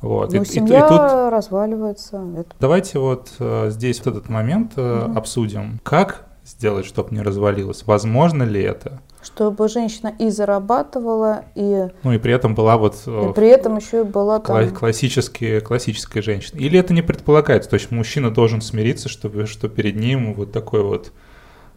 Вот. 0.01 0.31
Ну, 0.33 0.41
и, 0.41 0.45
семья 0.45 0.79
и, 0.79 0.85
и 0.85 0.87
тут... 0.87 0.99
разваливается. 1.31 2.23
Это... 2.37 2.55
Давайте 2.59 2.99
вот 2.99 3.31
э, 3.39 3.69
здесь 3.69 3.99
вот 4.05 4.15
этот 4.15 4.29
момент 4.29 4.73
э, 4.77 5.05
угу. 5.05 5.17
обсудим. 5.17 5.79
Как 5.83 6.25
сделать, 6.45 6.85
чтобы 6.85 7.13
не 7.13 7.21
развалилось? 7.21 7.83
Возможно 7.85 8.43
ли 8.43 8.61
это? 8.61 9.01
Чтобы 9.21 9.67
женщина 9.67 10.13
и 10.17 10.29
зарабатывала, 10.29 11.43
и... 11.53 11.89
Ну 12.03 12.13
и 12.13 12.17
при 12.17 12.33
этом 12.33 12.55
была 12.55 12.77
вот... 12.77 12.95
Э, 13.05 13.29
и 13.29 13.33
при 13.33 13.49
этом 13.49 13.77
еще 13.77 14.01
и 14.01 14.03
была 14.03 14.37
кла- 14.37 14.65
там... 14.65 14.75
Классические, 14.75 15.59
классическая 15.61 16.21
женщина. 16.21 16.59
Или 16.59 16.79
это 16.79 16.93
не 16.93 17.01
предполагается? 17.01 17.69
То 17.69 17.75
есть 17.75 17.91
мужчина 17.91 18.31
должен 18.31 18.61
смириться, 18.61 19.09
чтобы, 19.09 19.45
что 19.45 19.67
перед 19.67 19.95
ним 19.97 20.33
вот 20.33 20.51
такой 20.53 20.81
вот 20.81 21.11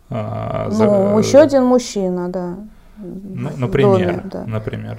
А, 0.08 0.68
ну, 0.70 0.74
за... 0.74 1.26
еще 1.26 1.38
один 1.38 1.64
мужчина, 1.64 2.28
да. 2.28 2.56
Ну, 2.98 3.50
например, 3.56 3.92
доме, 3.92 4.22
да. 4.24 4.44
например. 4.44 4.98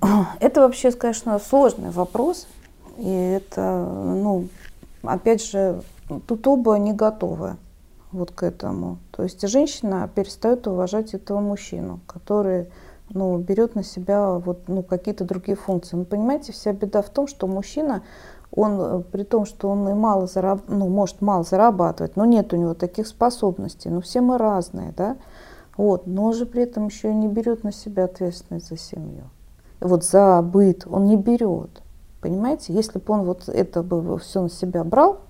Это 0.40 0.60
вообще, 0.60 0.92
конечно, 0.92 1.38
сложный 1.38 1.90
вопрос. 1.90 2.46
И 2.98 3.08
это, 3.10 3.86
ну, 3.86 4.48
опять 5.02 5.44
же, 5.44 5.82
тут 6.26 6.46
оба 6.48 6.74
не 6.78 6.92
готовы 6.92 7.56
вот 8.10 8.32
к 8.32 8.42
этому. 8.42 8.98
То 9.12 9.22
есть 9.22 9.46
женщина 9.46 10.10
перестает 10.12 10.66
уважать 10.66 11.14
этого 11.14 11.38
мужчину, 11.38 12.00
который 12.06 12.68
ну, 13.10 13.38
берет 13.38 13.76
на 13.76 13.84
себя 13.84 14.32
вот, 14.32 14.66
ну, 14.66 14.82
какие-то 14.82 15.24
другие 15.24 15.56
функции. 15.56 15.96
Ну, 15.96 16.04
понимаете, 16.04 16.52
вся 16.52 16.72
беда 16.72 17.02
в 17.02 17.08
том, 17.08 17.28
что 17.28 17.46
мужчина, 17.46 18.02
он, 18.50 19.04
при 19.04 19.22
том, 19.22 19.46
что 19.46 19.68
он 19.68 19.88
и 19.88 19.94
мало 19.94 20.26
зараб... 20.26 20.62
ну, 20.66 20.88
может 20.88 21.20
мало 21.20 21.44
зарабатывать, 21.44 22.16
но 22.16 22.24
нет 22.24 22.52
у 22.52 22.56
него 22.56 22.74
таких 22.74 23.06
способностей, 23.06 23.90
ну, 23.90 24.00
все 24.00 24.20
мы 24.20 24.38
разные, 24.38 24.92
да, 24.96 25.16
вот, 25.76 26.06
но 26.06 26.24
он 26.24 26.34
же 26.34 26.46
при 26.46 26.64
этом 26.64 26.88
еще 26.88 27.10
и 27.10 27.14
не 27.14 27.28
берет 27.28 27.62
на 27.62 27.72
себя 27.72 28.04
ответственность 28.04 28.68
за 28.68 28.76
семью. 28.76 29.24
Вот 29.80 30.04
за 30.04 30.42
быт 30.42 30.86
он 30.90 31.06
не 31.06 31.16
берет. 31.16 31.82
Понимаете, 32.20 32.72
если 32.72 32.98
бы 32.98 33.14
он 33.14 33.22
вот 33.22 33.48
это 33.48 33.82
бы 33.82 34.18
все 34.18 34.42
на 34.42 34.50
себя 34.50 34.82
брал, 34.84 35.20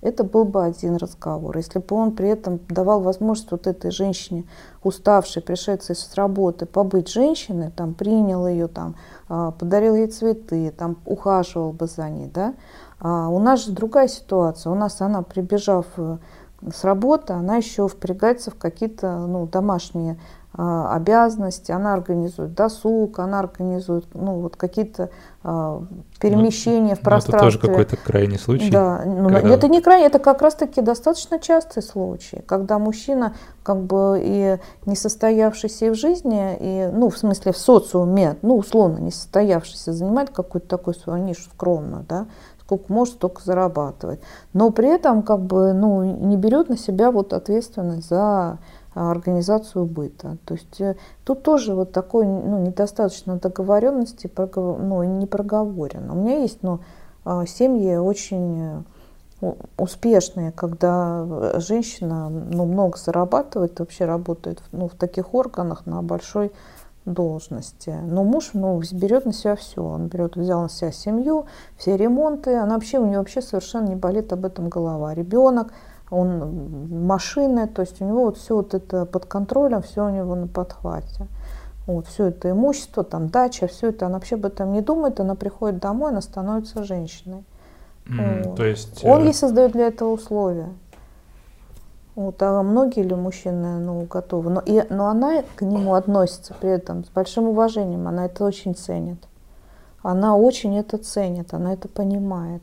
это 0.00 0.24
был 0.24 0.44
бы 0.44 0.64
один 0.64 0.96
разговор. 0.96 1.56
Если 1.56 1.78
бы 1.78 1.94
он 1.94 2.10
при 2.10 2.28
этом 2.28 2.58
давал 2.68 3.00
возможность 3.00 3.52
вот 3.52 3.68
этой 3.68 3.92
женщине, 3.92 4.44
уставшей, 4.82 5.42
пришедшей 5.42 5.94
с 5.94 6.14
работы, 6.16 6.66
побыть 6.66 7.08
женщиной, 7.08 7.70
там, 7.70 7.94
принял 7.94 8.46
ее, 8.48 8.66
там, 8.66 8.96
а, 9.28 9.52
подарил 9.52 9.94
ей 9.94 10.08
цветы, 10.08 10.74
там, 10.76 10.96
ухаживал 11.06 11.72
бы 11.72 11.86
за 11.86 12.10
ней, 12.10 12.28
да, 12.34 12.54
а 12.98 13.28
у 13.28 13.38
нас 13.38 13.64
же 13.64 13.72
другая 13.72 14.08
ситуация. 14.08 14.70
У 14.72 14.74
нас 14.74 15.00
она, 15.00 15.22
прибежав 15.22 15.86
э, 15.96 16.18
с 16.72 16.84
работы, 16.84 17.32
она 17.32 17.56
еще 17.56 17.88
впрягается 17.88 18.50
в 18.50 18.56
какие-то 18.56 19.26
ну, 19.26 19.46
домашние 19.46 20.18
обязанности, 20.54 21.72
она 21.72 21.94
организует 21.94 22.54
досуг, 22.54 23.18
она 23.18 23.40
организует 23.40 24.04
ну, 24.12 24.40
вот 24.40 24.56
какие-то 24.56 25.08
а, 25.42 25.82
перемещения 26.20 26.90
ну, 26.90 26.96
в 26.96 27.00
пространстве. 27.00 27.36
Это 27.36 27.44
тоже 27.44 27.58
какой-то 27.58 27.96
крайний 27.96 28.38
случай. 28.38 28.70
Да, 28.70 29.02
ну, 29.06 29.30
когда... 29.30 29.48
это 29.48 29.68
не 29.68 29.80
крайний, 29.80 30.06
это 30.06 30.18
как 30.18 30.42
раз-таки 30.42 30.82
достаточно 30.82 31.38
частый 31.38 31.82
случай, 31.82 32.42
когда 32.46 32.78
мужчина 32.78 33.34
как 33.62 33.80
бы 33.80 34.20
и 34.22 34.58
не 34.84 34.94
состоявшийся 34.94 35.86
и 35.86 35.90
в 35.90 35.94
жизни, 35.94 36.56
и, 36.60 36.90
ну, 36.92 37.08
в 37.08 37.16
смысле 37.16 37.52
в 37.52 37.56
социуме, 37.56 38.36
ну, 38.42 38.56
условно 38.56 38.98
не 38.98 39.10
состоявшийся, 39.10 39.94
занимает 39.94 40.30
какую-то 40.30 40.68
такую 40.68 40.94
свою 40.94 41.24
нишу 41.24 41.44
скромную, 41.44 42.04
да, 42.06 42.26
сколько 42.60 42.92
может, 42.92 43.14
столько 43.14 43.42
зарабатывать. 43.42 44.20
Но 44.52 44.70
при 44.70 44.88
этом 44.88 45.22
как 45.22 45.40
бы, 45.40 45.72
ну, 45.72 46.02
не 46.02 46.36
берет 46.36 46.68
на 46.68 46.76
себя 46.76 47.10
вот 47.10 47.32
ответственность 47.32 48.08
за 48.08 48.18
а, 48.20 48.58
организацию 48.94 49.86
быта. 49.86 50.36
То 50.44 50.54
есть 50.54 50.80
э, 50.80 50.96
тут 51.24 51.42
тоже 51.42 51.74
вот 51.74 51.92
такой 51.92 52.26
ну, 52.26 52.58
недостаточно 52.58 53.36
договоренности, 53.36 54.30
ну, 54.56 55.02
не 55.02 55.26
проговорено. 55.26 56.12
У 56.12 56.16
меня 56.16 56.38
есть 56.38 56.62
ну, 56.62 56.80
а, 57.24 57.46
семьи 57.46 57.96
очень 57.96 58.84
э, 59.40 59.52
успешные, 59.78 60.52
когда 60.52 61.26
женщина 61.56 62.28
ну, 62.28 62.66
много 62.66 62.98
зарабатывает, 62.98 63.80
вообще 63.80 64.04
работает 64.04 64.62
ну, 64.72 64.88
в 64.88 64.94
таких 64.94 65.34
органах 65.34 65.86
на 65.86 66.02
большой 66.02 66.52
должности. 67.06 67.94
Но 68.04 68.24
муж 68.24 68.50
ну, 68.52 68.80
берет 68.92 69.24
на 69.24 69.32
себя 69.32 69.56
все. 69.56 69.82
Он 69.82 70.06
берет, 70.06 70.36
взял 70.36 70.62
на 70.62 70.68
себя 70.68 70.92
семью, 70.92 71.46
все 71.76 71.96
ремонты. 71.96 72.54
Она 72.56 72.74
вообще, 72.74 72.98
у 72.98 73.06
нее 73.06 73.18
вообще 73.18 73.40
совершенно 73.40 73.88
не 73.88 73.96
болит 73.96 74.32
об 74.32 74.44
этом 74.44 74.68
голова. 74.68 75.14
Ребенок– 75.14 75.72
он 76.12 77.06
машины, 77.06 77.66
то 77.66 77.80
есть 77.80 78.02
у 78.02 78.04
него 78.04 78.26
вот 78.26 78.36
все 78.36 78.56
вот 78.56 78.74
это 78.74 79.06
под 79.06 79.24
контролем, 79.24 79.80
все 79.80 80.04
у 80.04 80.10
него 80.10 80.34
на 80.34 80.46
подхвате. 80.46 81.26
Вот, 81.86 82.06
все 82.06 82.26
это 82.26 82.50
имущество, 82.50 83.02
там 83.02 83.28
дача, 83.28 83.66
все 83.66 83.88
это, 83.88 84.06
она 84.06 84.16
вообще 84.16 84.36
об 84.36 84.44
этом 84.44 84.72
не 84.72 84.82
думает, 84.82 85.18
она 85.18 85.34
приходит 85.34 85.80
домой, 85.80 86.10
она 86.10 86.20
становится 86.20 86.84
женщиной. 86.84 87.44
Mm, 88.04 88.44
вот. 88.44 88.56
то 88.56 88.64
есть, 88.64 89.04
Он 89.04 89.22
э, 89.22 89.26
ей 89.26 89.34
создает 89.34 89.72
для 89.72 89.88
этого 89.88 90.10
условия. 90.10 90.68
Вот, 92.14 92.42
а 92.42 92.62
многие 92.62 93.02
ли 93.02 93.14
мужчины 93.14 93.78
ну, 93.78 94.02
готовы? 94.02 94.50
Но, 94.50 94.60
и, 94.60 94.84
но 94.90 95.08
она 95.08 95.42
к 95.56 95.62
нему 95.62 95.94
относится 95.94 96.54
при 96.60 96.70
этом 96.70 97.06
с 97.06 97.08
большим 97.08 97.48
уважением, 97.48 98.06
она 98.06 98.26
это 98.26 98.44
очень 98.44 98.74
ценит. 98.74 99.26
Она 100.02 100.36
очень 100.36 100.76
это 100.76 100.98
ценит, 100.98 101.54
она 101.54 101.72
это 101.72 101.88
понимает. 101.88 102.62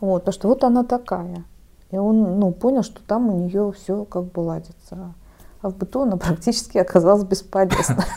Вот, 0.00 0.22
потому 0.22 0.32
что 0.32 0.48
вот 0.48 0.64
она 0.64 0.82
такая. 0.82 1.44
И 1.90 1.96
он 1.96 2.38
ну, 2.38 2.52
понял, 2.52 2.82
что 2.82 3.00
там 3.02 3.28
у 3.28 3.38
нее 3.38 3.72
все 3.72 4.04
как 4.04 4.24
бы 4.24 4.40
ладится. 4.40 5.14
А 5.62 5.68
в 5.68 5.76
быту 5.76 6.02
она 6.02 6.16
практически 6.16 6.78
оказалась 6.78 7.24
бесполезна. 7.24 8.04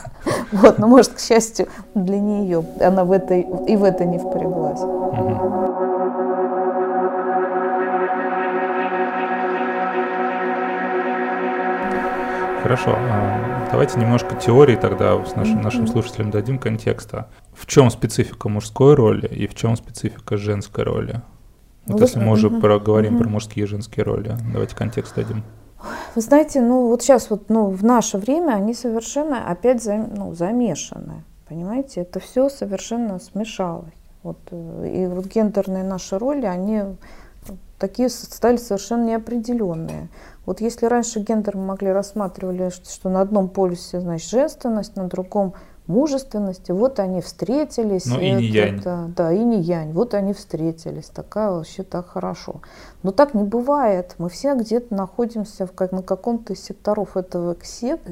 Вот, 0.52 0.78
но 0.78 0.86
может, 0.86 1.14
к 1.14 1.18
счастью 1.18 1.66
для 1.94 2.20
нее, 2.20 2.64
она 2.80 3.04
в 3.04 3.10
это 3.10 3.34
и 3.34 3.76
в 3.76 3.82
это 3.82 4.04
не 4.04 4.18
впряглась. 4.18 4.78
Хорошо. 12.62 12.94
А, 12.96 13.68
давайте 13.72 13.98
немножко 13.98 14.36
теории 14.36 14.76
тогда 14.76 15.22
с 15.24 15.34
нашим, 15.34 15.60
нашим 15.60 15.88
слушателям 15.88 16.30
дадим 16.30 16.58
контекста. 16.58 17.28
В 17.52 17.66
чем 17.66 17.90
специфика 17.90 18.48
мужской 18.48 18.94
роли 18.94 19.26
и 19.26 19.48
в 19.48 19.54
чем 19.56 19.74
специфика 19.76 20.36
женской 20.36 20.84
роли? 20.84 21.20
Вот 21.86 22.00
если 22.00 22.18
мы 22.18 22.32
уже 22.32 22.50
проговорим 22.50 23.18
про 23.18 23.28
мужские 23.28 23.64
и 23.64 23.68
женские 23.68 24.04
роли, 24.04 24.36
давайте 24.52 24.74
контекст 24.74 25.14
дадим. 25.14 25.42
Вы 26.14 26.22
знаете, 26.22 26.60
ну 26.62 26.88
вот 26.88 27.02
сейчас 27.02 27.28
вот, 27.28 27.50
ну 27.50 27.66
в 27.66 27.84
наше 27.84 28.16
время 28.18 28.52
они 28.54 28.72
совершенно 28.72 29.50
опять 29.50 29.82
за, 29.82 29.96
ну, 29.96 30.32
замешаны, 30.32 31.24
понимаете? 31.46 32.02
Это 32.02 32.20
все 32.20 32.48
совершенно 32.48 33.18
смешалось. 33.18 33.92
Вот, 34.22 34.38
э, 34.50 34.92
и 34.94 35.06
вот 35.06 35.26
гендерные 35.26 35.84
наши 35.84 36.18
роли, 36.18 36.46
они 36.46 36.84
такие 37.78 38.08
стали 38.08 38.56
совершенно 38.56 39.04
неопределенные. 39.04 40.08
Вот 40.46 40.60
если 40.60 40.86
раньше 40.86 41.20
гендер 41.20 41.56
мы 41.56 41.66
могли 41.66 41.90
рассматривали, 41.90 42.70
что 42.70 43.10
на 43.10 43.20
одном 43.20 43.48
полюсе, 43.48 44.00
значит, 44.00 44.30
женственность, 44.30 44.96
на 44.96 45.08
другом 45.08 45.54
мужественности. 45.86 46.72
Вот 46.72 46.98
они 46.98 47.20
встретились. 47.20 48.06
Ну 48.06 48.20
и 48.20 48.32
не 48.32 48.44
янь. 48.44 48.82
Да, 48.82 49.32
и 49.32 49.38
не 49.38 49.60
янь. 49.60 49.92
Вот 49.92 50.14
они 50.14 50.32
встретились. 50.32 51.06
Такая 51.06 51.50
вообще 51.50 51.82
так 51.82 52.08
хорошо. 52.08 52.62
Но 53.02 53.10
так 53.10 53.34
не 53.34 53.44
бывает. 53.44 54.14
Мы 54.18 54.28
все 54.28 54.54
где-то 54.54 54.94
находимся 54.94 55.66
в, 55.66 55.72
как, 55.72 55.92
на 55.92 56.02
каком-то 56.02 56.54
из 56.54 56.64
секторов 56.64 57.16
этого, 57.16 57.56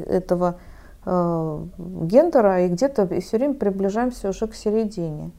этого 0.07 0.57
э, 1.05 1.65
гендера 1.79 2.67
и 2.67 2.69
где-то 2.69 3.09
все 3.21 3.39
время 3.39 3.55
приближаемся 3.55 4.29
уже 4.29 4.47
к 4.47 4.55
середине. 4.55 5.31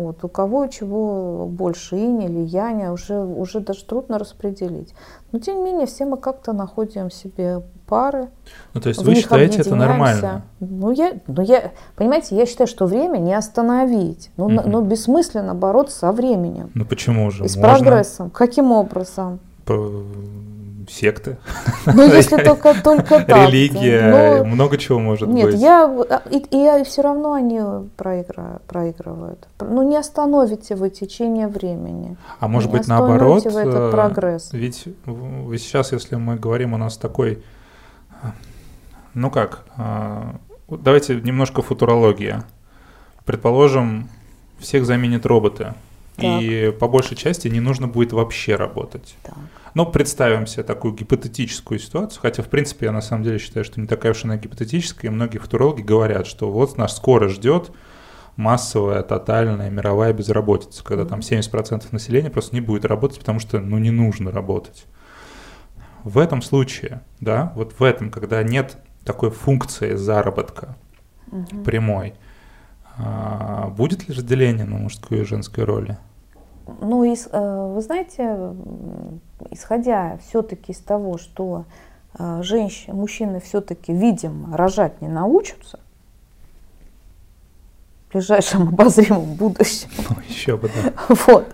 Вот. 0.00 0.24
У 0.24 0.28
кого 0.28 0.66
чего 0.66 1.46
больше, 1.46 1.96
инь 1.96 2.22
или 2.22 2.40
яня, 2.40 2.90
уже, 2.90 3.20
уже 3.20 3.60
даже 3.60 3.84
трудно 3.84 4.18
распределить. 4.18 4.94
Но 5.30 5.38
тем 5.40 5.58
не 5.58 5.64
менее, 5.64 5.86
все 5.86 6.06
мы 6.06 6.16
как-то 6.16 6.54
находим 6.54 7.10
себе 7.10 7.60
пары. 7.86 8.30
Ну, 8.72 8.80
то 8.80 8.88
есть 8.88 9.02
вы 9.02 9.14
считаете 9.14 9.60
это 9.60 9.74
нормально? 9.74 10.42
Ну 10.60 10.90
я, 10.90 11.12
ну, 11.26 11.42
я, 11.42 11.72
понимаете, 11.96 12.34
я 12.34 12.46
считаю, 12.46 12.66
что 12.66 12.86
время 12.86 13.18
не 13.18 13.34
остановить. 13.34 14.30
Ну, 14.38 14.46
угу. 14.46 14.62
ну 14.64 14.80
бессмысленно 14.80 15.54
бороться 15.54 15.98
со 15.98 16.12
временем. 16.12 16.70
Ну, 16.72 16.86
почему 16.86 17.30
же? 17.30 17.44
И 17.44 17.48
с 17.48 17.56
Можно... 17.56 17.72
прогрессом. 17.72 18.30
Каким 18.30 18.72
образом? 18.72 19.38
Секты. 20.88 21.38
Ну, 21.86 22.02
если 22.16 22.36
только, 22.42 22.74
только 22.82 23.24
так. 23.24 23.48
Религия, 23.48 24.42
ну, 24.42 24.44
много 24.44 24.78
чего 24.78 24.98
может 24.98 25.28
нет, 25.28 25.46
быть. 25.46 25.54
Нет, 25.56 25.62
я, 25.62 26.22
и, 26.30 26.80
и 26.80 26.84
все 26.84 27.02
равно 27.02 27.32
они 27.32 27.60
проигра, 27.96 28.60
проигрывают. 28.66 29.48
Ну, 29.60 29.82
не 29.82 29.96
остановите 29.96 30.74
вы 30.74 30.90
течение 30.90 31.48
времени. 31.48 32.16
А 32.38 32.48
может 32.48 32.70
быть, 32.70 32.86
наоборот, 32.86 33.44
вы 33.44 33.60
этот 33.60 33.74
э, 33.74 33.90
прогресс. 33.90 34.52
ведь 34.52 34.88
сейчас, 35.62 35.92
если 35.92 36.16
мы 36.16 36.36
говорим, 36.36 36.74
у 36.74 36.78
нас 36.78 36.96
такой, 36.96 37.42
ну 39.14 39.30
как, 39.30 39.64
э, 39.76 40.22
давайте 40.68 41.16
немножко 41.16 41.62
футурология. 41.62 42.44
Предположим, 43.24 44.08
всех 44.58 44.84
заменят 44.86 45.26
роботы. 45.26 45.74
Так. 46.20 46.42
И 46.42 46.70
по 46.78 46.88
большей 46.88 47.16
части 47.16 47.48
не 47.48 47.60
нужно 47.60 47.88
будет 47.88 48.12
вообще 48.12 48.56
работать. 48.56 49.16
Так. 49.22 49.34
Но 49.74 49.86
представим 49.86 50.46
себе 50.46 50.64
такую 50.64 50.94
гипотетическую 50.94 51.78
ситуацию, 51.78 52.20
хотя, 52.20 52.42
в 52.42 52.48
принципе, 52.48 52.86
я 52.86 52.92
на 52.92 53.00
самом 53.00 53.22
деле 53.22 53.38
считаю, 53.38 53.64
что 53.64 53.80
не 53.80 53.86
такая 53.86 54.12
уж 54.12 54.24
она 54.24 54.36
гипотетическая, 54.36 55.10
и 55.10 55.14
многие 55.14 55.38
футурологи 55.38 55.82
говорят, 55.82 56.26
что 56.26 56.50
вот 56.50 56.76
нас 56.76 56.96
скоро 56.96 57.28
ждет 57.28 57.70
массовая, 58.36 59.02
тотальная, 59.02 59.70
мировая 59.70 60.12
безработица, 60.12 60.82
когда 60.82 61.04
там 61.04 61.20
70% 61.20 61.86
населения 61.92 62.30
просто 62.30 62.54
не 62.54 62.60
будет 62.60 62.84
работать, 62.84 63.18
потому 63.18 63.38
что, 63.38 63.60
ну, 63.60 63.78
не 63.78 63.90
нужно 63.90 64.32
работать. 64.32 64.86
В 66.02 66.18
этом 66.18 66.40
случае, 66.42 67.02
да, 67.20 67.52
вот 67.54 67.74
в 67.78 67.82
этом, 67.82 68.10
когда 68.10 68.42
нет 68.42 68.78
такой 69.04 69.30
функции 69.30 69.94
заработка 69.94 70.76
угу. 71.30 71.62
прямой, 71.62 72.14
а, 72.96 73.68
будет 73.68 74.08
ли 74.08 74.14
разделение 74.14 74.64
на 74.64 74.76
мужскую 74.76 75.22
и 75.22 75.24
женскую 75.24 75.66
роли? 75.66 75.98
Ну, 76.80 77.04
из, 77.04 77.28
э, 77.30 77.72
вы 77.74 77.80
знаете, 77.80 78.54
исходя 79.50 80.18
все-таки 80.28 80.72
из 80.72 80.78
того, 80.78 81.18
что 81.18 81.64
э, 82.18 82.40
женщины, 82.42 82.94
мужчины 82.94 83.40
все-таки, 83.40 83.92
видимо, 83.92 84.56
рожать 84.56 85.00
не 85.00 85.08
научатся, 85.08 85.78
в 88.08 88.12
ближайшем 88.12 88.68
обозримом 88.68 89.34
будущем. 89.34 89.88
Ну, 90.08 90.16
еще 90.28 90.56
бы, 90.56 90.68
да. 90.74 90.92
Вот. 91.26 91.46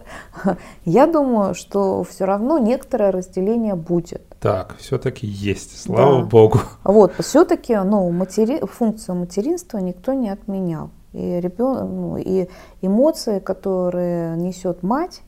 Я 0.84 1.06
думаю, 1.06 1.54
что 1.54 2.02
все 2.04 2.24
равно 2.24 2.58
некоторое 2.58 3.10
разделение 3.10 3.74
будет. 3.74 4.22
Так, 4.40 4.76
все-таки 4.78 5.26
есть, 5.26 5.80
слава 5.80 6.20
да. 6.20 6.24
богу. 6.24 6.60
Вот, 6.84 7.14
все-таки 7.18 7.74
ну, 7.76 8.10
матери... 8.10 8.64
функцию 8.64 9.16
материнства 9.16 9.78
никто 9.78 10.12
не 10.12 10.30
отменял. 10.30 10.90
И, 11.16 11.40
ребенок, 11.40 11.84
ну, 11.84 12.16
и 12.18 12.46
эмоции, 12.82 13.38
которые 13.38 14.36
несет 14.36 14.82
мать, 14.82 15.22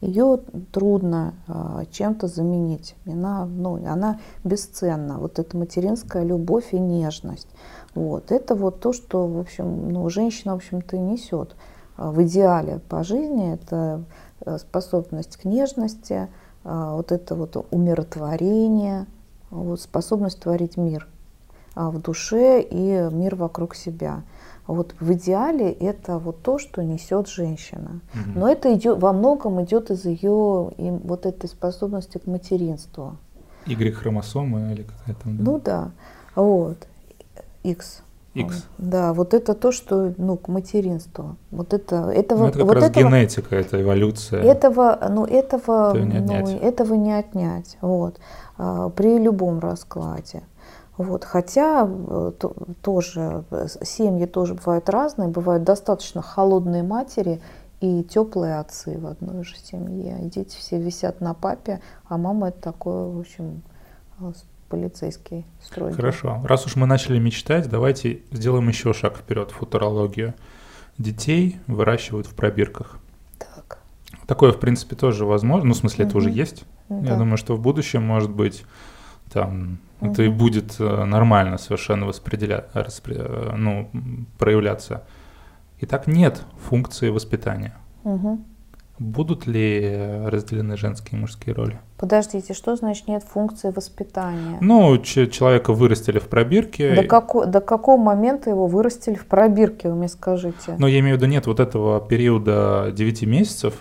ее 0.00 0.40
трудно 0.72 1.34
а, 1.46 1.84
чем-то 1.90 2.28
заменить. 2.28 2.96
Она, 3.06 3.44
ну, 3.44 3.76
она 3.86 4.20
бесценна. 4.42 5.18
Вот 5.18 5.38
эта 5.38 5.54
материнская 5.54 6.24
любовь 6.24 6.72
и 6.72 6.78
нежность. 6.78 7.48
Вот. 7.94 8.32
Это 8.32 8.54
вот 8.54 8.80
то, 8.80 8.94
что, 8.94 9.26
в 9.26 9.38
общем, 9.38 9.90
ну, 9.90 10.08
женщина, 10.08 10.54
в 10.54 10.56
общем-то, 10.56 10.96
несет 10.96 11.56
а, 11.98 12.10
в 12.10 12.22
идеале 12.22 12.80
по 12.88 13.04
жизни. 13.04 13.52
Это 13.52 14.02
э, 14.46 14.56
способность 14.58 15.36
к 15.36 15.44
нежности, 15.44 16.28
а, 16.64 16.96
вот 16.96 17.12
это 17.12 17.34
вот 17.34 17.66
умиротворение, 17.70 19.06
вот 19.50 19.80
способность 19.80 20.40
творить 20.40 20.78
мир 20.78 21.06
в 21.74 22.00
душе 22.00 22.62
и 22.62 23.08
мир 23.12 23.36
вокруг 23.36 23.74
себя. 23.74 24.22
Вот 24.66 24.94
в 24.98 25.12
идеале 25.12 25.70
это 25.70 26.18
вот 26.18 26.42
то, 26.42 26.58
что 26.58 26.82
несет 26.82 27.28
женщина. 27.28 28.00
Угу. 28.14 28.38
Но 28.38 28.48
это 28.48 28.74
идет, 28.74 28.98
во 28.98 29.12
многом 29.12 29.62
идет 29.62 29.90
из 29.90 30.04
ее 30.04 30.72
вот 30.76 31.26
этой 31.26 31.48
способности 31.48 32.18
к 32.18 32.26
материнству. 32.26 33.16
Y-хромосомы 33.66 34.72
или 34.72 34.82
какая-то? 34.82 35.22
Да? 35.24 35.30
Ну 35.42 35.60
да, 35.64 35.90
вот. 36.34 36.86
X. 37.62 38.02
X. 38.34 38.66
Да, 38.76 39.14
вот 39.14 39.32
это 39.32 39.54
то, 39.54 39.72
что, 39.72 40.12
ну, 40.18 40.36
к 40.36 40.48
материнству. 40.48 41.36
Вот 41.50 41.72
это, 41.72 42.10
этого, 42.10 42.40
ну, 42.40 42.46
это 42.48 42.58
как 42.58 42.66
вот 42.66 42.74
раз 42.74 42.84
этого, 42.84 43.08
генетика, 43.08 43.56
это 43.56 43.80
эволюция. 43.80 44.42
Этого, 44.42 44.98
ну, 45.10 45.24
этого, 45.24 45.96
этого 45.96 46.04
не 46.04 46.18
отнять. 46.18 46.44
Ну, 46.44 46.58
этого 46.58 46.94
не 46.94 47.12
отнять, 47.12 47.78
вот, 47.80 48.20
а, 48.58 48.90
при 48.90 49.18
любом 49.18 49.58
раскладе. 49.60 50.42
Вот, 50.96 51.24
хотя 51.24 51.86
э, 51.86 52.32
то, 52.38 52.54
тоже 52.82 53.44
семьи 53.82 54.24
тоже 54.26 54.54
бывают 54.54 54.88
разные, 54.88 55.28
бывают 55.28 55.62
достаточно 55.64 56.22
холодные 56.22 56.82
матери 56.82 57.40
и 57.80 58.02
теплые 58.02 58.58
отцы 58.58 58.98
в 58.98 59.06
одной 59.06 59.44
же 59.44 59.56
семье. 59.56 60.18
Дети 60.22 60.56
все 60.56 60.78
висят 60.78 61.20
на 61.20 61.34
папе, 61.34 61.80
а 62.08 62.16
мама 62.16 62.48
это 62.48 62.60
такое, 62.60 63.08
в 63.08 63.20
общем, 63.20 63.62
полицейский 64.68 65.44
строй. 65.62 65.92
Хорошо. 65.92 66.40
Раз 66.44 66.66
уж 66.66 66.76
мы 66.76 66.86
начали 66.86 67.18
мечтать, 67.18 67.68
давайте 67.68 68.22
сделаем 68.32 68.68
еще 68.68 68.92
шаг 68.92 69.18
вперед 69.18 69.50
в 69.50 69.54
футурологию. 69.54 70.34
Детей 70.98 71.60
выращивают 71.66 72.26
в 72.26 72.34
пробирках. 72.34 72.98
Так. 73.38 73.80
Такое, 74.26 74.52
в 74.52 74.58
принципе, 74.58 74.96
тоже 74.96 75.26
возможно. 75.26 75.68
Ну, 75.68 75.74
в 75.74 75.76
смысле, 75.76 76.04
угу. 76.04 76.08
это 76.08 76.18
уже 76.18 76.30
есть. 76.30 76.64
Да. 76.88 77.12
Я 77.12 77.16
думаю, 77.16 77.36
что 77.36 77.54
в 77.54 77.60
будущем, 77.60 78.02
может 78.02 78.30
быть, 78.30 78.64
там 79.36 79.80
угу. 80.00 80.12
это 80.12 80.22
и 80.22 80.28
будет 80.28 80.76
э, 80.80 81.04
нормально 81.04 81.58
совершенно 81.58 82.06
воспределя... 82.06 82.64
распре... 82.72 83.16
Э, 83.18 83.54
ну, 83.54 83.90
проявляться. 84.38 85.02
Итак, 85.80 86.06
нет 86.06 86.42
функции 86.68 87.10
воспитания. 87.10 87.76
Угу. 88.04 88.40
Будут 88.98 89.46
ли 89.46 90.24
разделены 90.24 90.78
женские 90.78 91.18
и 91.18 91.20
мужские 91.20 91.54
роли? 91.54 91.78
Подождите, 91.98 92.54
что 92.54 92.76
значит 92.76 93.08
нет 93.08 93.22
функции 93.24 93.70
воспитания? 93.70 94.56
Ну, 94.62 94.96
человека 94.96 95.74
вырастили 95.74 96.18
в 96.18 96.28
пробирке. 96.28 96.94
До, 96.94 97.02
како, 97.02 97.44
до 97.44 97.60
какого 97.60 98.00
момента 98.00 98.48
его 98.48 98.66
вырастили 98.66 99.16
в 99.16 99.26
пробирке, 99.26 99.90
вы 99.90 99.96
мне 99.96 100.08
скажите? 100.08 100.76
Ну, 100.78 100.86
я 100.86 101.00
имею 101.00 101.16
в 101.16 101.18
виду, 101.18 101.30
нет 101.30 101.46
вот 101.46 101.60
этого 101.60 102.00
периода 102.00 102.90
9 102.90 103.26
месяцев. 103.26 103.74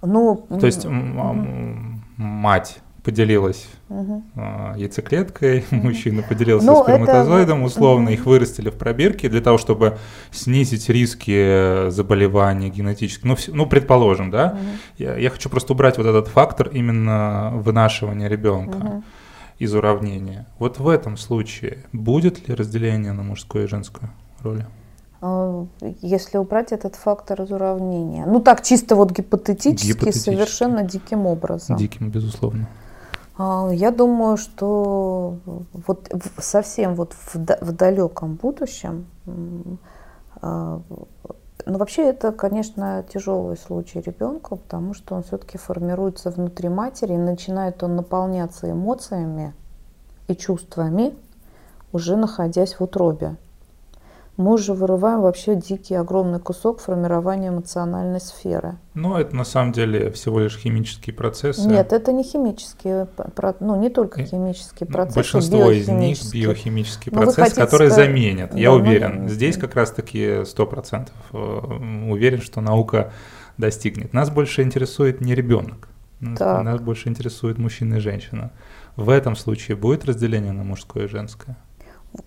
Ну, 0.00 0.46
То 0.48 0.64
есть 0.64 0.86
угу. 0.86 0.94
мать 2.16 2.80
поделилась 3.02 3.66
угу. 3.88 4.22
яйцеклеткой, 4.76 5.64
угу. 5.70 5.76
мужчина 5.88 6.22
поделился 6.22 6.66
ну, 6.66 6.82
сперматозоидом, 6.82 7.58
это... 7.58 7.66
условно 7.66 8.06
угу. 8.06 8.12
их 8.12 8.26
вырастили 8.26 8.70
в 8.70 8.74
пробирке 8.74 9.28
для 9.28 9.40
того, 9.40 9.58
чтобы 9.58 9.98
снизить 10.30 10.88
риски 10.88 11.90
заболеваний 11.90 12.70
генетических. 12.70 13.24
Ну, 13.24 13.36
ну 13.48 13.66
предположим, 13.66 14.30
да. 14.30 14.56
Угу. 14.56 14.68
Я, 14.98 15.16
я 15.16 15.30
хочу 15.30 15.48
просто 15.50 15.72
убрать 15.72 15.98
вот 15.98 16.06
этот 16.06 16.28
фактор 16.28 16.68
именно 16.68 17.52
вынашивания 17.54 18.28
ребенка. 18.28 18.76
Угу 18.76 19.02
из 19.62 19.74
уравнения. 19.74 20.46
Вот 20.58 20.80
в 20.80 20.88
этом 20.88 21.16
случае 21.16 21.84
будет 21.92 22.48
ли 22.48 22.54
разделение 22.54 23.12
на 23.12 23.22
мужскую 23.22 23.64
и 23.64 23.68
женскую 23.68 24.10
роли? 24.40 24.66
А, 25.20 25.66
если 26.00 26.36
убрать 26.36 26.72
этот 26.72 26.96
фактор 26.96 27.42
из 27.42 27.52
уравнения. 27.52 28.26
Ну 28.26 28.40
так, 28.40 28.64
чисто 28.64 28.96
вот 28.96 29.12
гипотетически, 29.12 29.92
гипотетически. 29.92 30.30
совершенно 30.30 30.82
диким 30.82 31.26
образом. 31.26 31.76
Диким, 31.76 32.10
безусловно. 32.10 32.68
А, 33.36 33.70
я 33.72 33.90
думаю, 33.90 34.36
что 34.36 35.36
вот 35.72 36.10
совсем 36.38 36.94
вот 36.94 37.14
в, 37.14 37.36
в 37.36 37.72
далеком 37.72 38.34
будущем, 38.34 39.06
а, 40.40 40.80
ну 41.64 41.78
вообще 41.78 42.08
это, 42.08 42.32
конечно, 42.32 43.04
тяжелый 43.12 43.56
случай 43.56 44.00
ребенка, 44.00 44.56
потому 44.56 44.94
что 44.94 45.14
он 45.14 45.22
все-таки 45.22 45.58
формируется 45.58 46.30
внутри 46.30 46.68
матери, 46.68 47.14
и 47.14 47.18
начинает 47.18 47.82
он 47.82 47.96
наполняться 47.96 48.70
эмоциями 48.70 49.54
и 50.28 50.34
чувствами, 50.34 51.14
уже 51.92 52.16
находясь 52.16 52.74
в 52.74 52.80
утробе 52.82 53.36
мы 54.42 54.54
уже 54.54 54.74
вырываем 54.74 55.22
вообще 55.22 55.54
дикий 55.54 55.94
огромный 55.94 56.40
кусок 56.40 56.80
формирования 56.80 57.48
эмоциональной 57.48 58.20
сферы. 58.20 58.76
Ну, 58.94 59.16
это 59.16 59.34
на 59.34 59.44
самом 59.44 59.72
деле 59.72 60.10
всего 60.10 60.40
лишь 60.40 60.58
химические 60.58 61.14
процессы. 61.14 61.66
Нет, 61.66 61.92
это 61.92 62.12
не 62.12 62.24
химические, 62.24 63.08
ну 63.60 63.80
не 63.80 63.88
только 63.88 64.24
химические 64.24 64.88
процессы. 64.88 65.16
Большинство 65.16 65.70
из 65.70 65.88
них 65.88 66.18
биохимические 66.32 67.14
Но 67.14 67.22
процессы, 67.22 67.54
которые 67.54 67.90
сказать... 67.90 68.08
заменят. 68.08 68.50
Да, 68.50 68.58
Я 68.58 68.72
уверен, 68.72 69.22
ну, 69.22 69.28
здесь 69.28 69.56
как 69.56 69.74
раз-таки 69.74 70.44
сто 70.44 70.66
процентов 70.66 71.14
э, 71.32 71.36
уверен, 71.36 72.42
что 72.42 72.60
наука 72.60 73.12
достигнет. 73.56 74.12
Нас 74.12 74.30
больше 74.30 74.62
интересует 74.62 75.20
не 75.20 75.34
ребенок, 75.34 75.88
так. 76.36 76.64
нас 76.64 76.80
больше 76.80 77.08
интересует 77.08 77.58
мужчина 77.58 77.94
и 77.94 78.00
женщина. 78.00 78.50
В 78.96 79.08
этом 79.08 79.36
случае 79.36 79.76
будет 79.76 80.04
разделение 80.04 80.52
на 80.52 80.64
мужское 80.64 81.04
и 81.04 81.08
женское? 81.08 81.56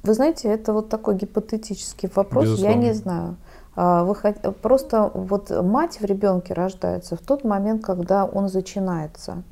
Вы 0.03 0.13
знаете, 0.13 0.49
это 0.49 0.73
вот 0.73 0.89
такой 0.89 1.15
гипотетический 1.15 2.09
вопрос, 2.13 2.45
Безусловно. 2.45 2.73
я 2.73 2.77
не 2.77 2.93
знаю. 2.93 3.35
А, 3.75 4.03
вы, 4.03 4.15
просто 4.61 5.11
вот 5.13 5.49
мать 5.49 5.99
в 5.99 6.05
ребенке 6.05 6.53
рождается 6.53 7.15
в 7.15 7.19
тот 7.19 7.43
момент, 7.43 7.83
когда 7.83 8.25
он 8.25 8.49
начинается. 8.51 9.43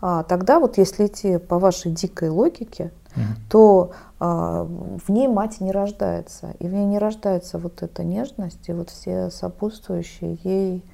А, 0.00 0.22
тогда 0.24 0.58
вот 0.58 0.76
если 0.78 1.06
идти 1.06 1.38
по 1.38 1.58
вашей 1.58 1.92
дикой 1.92 2.30
логике, 2.30 2.92
mm 3.16 3.22
то 3.48 3.92
а, 4.18 4.64
в 4.64 5.08
ней 5.08 5.28
мать 5.28 5.60
не 5.60 5.70
рождается. 5.70 6.54
И 6.58 6.66
в 6.66 6.72
ней 6.72 6.84
не 6.84 6.98
рождается 6.98 7.58
вот 7.58 7.82
эта 7.82 8.02
нежность 8.02 8.68
и 8.68 8.72
вот 8.72 8.90
все 8.90 9.30
сопутствующие 9.30 10.38
ей 10.42 10.84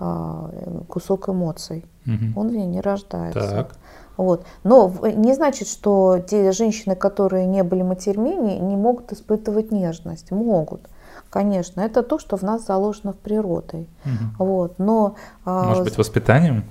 а, 0.00 0.50
кусок 0.88 1.28
эмоций. 1.28 1.86
mm 2.04 2.32
Он 2.34 2.48
в 2.48 2.52
ней 2.52 2.66
не 2.66 2.80
рождается. 2.80 3.50
Так. 3.50 3.76
Вот. 4.18 4.44
Но 4.64 4.92
не 5.02 5.32
значит, 5.32 5.68
что 5.68 6.18
те 6.18 6.52
женщины, 6.52 6.94
которые 6.94 7.46
не 7.46 7.62
были 7.62 7.82
матерьми, 7.82 8.34
не, 8.34 8.58
не 8.58 8.76
могут 8.76 9.12
испытывать 9.12 9.70
нежность. 9.70 10.32
Могут. 10.32 10.82
Конечно, 11.30 11.80
это 11.80 12.02
то, 12.02 12.18
что 12.18 12.36
в 12.36 12.42
нас 12.42 12.66
заложено 12.66 13.12
в 13.12 13.16
природой. 13.16 13.88
Угу. 14.04 14.44
Вот. 14.44 14.78
Но, 14.78 15.14
а, 15.44 15.64
Может 15.68 15.84
быть, 15.84 15.96
воспитанием? 15.96 16.64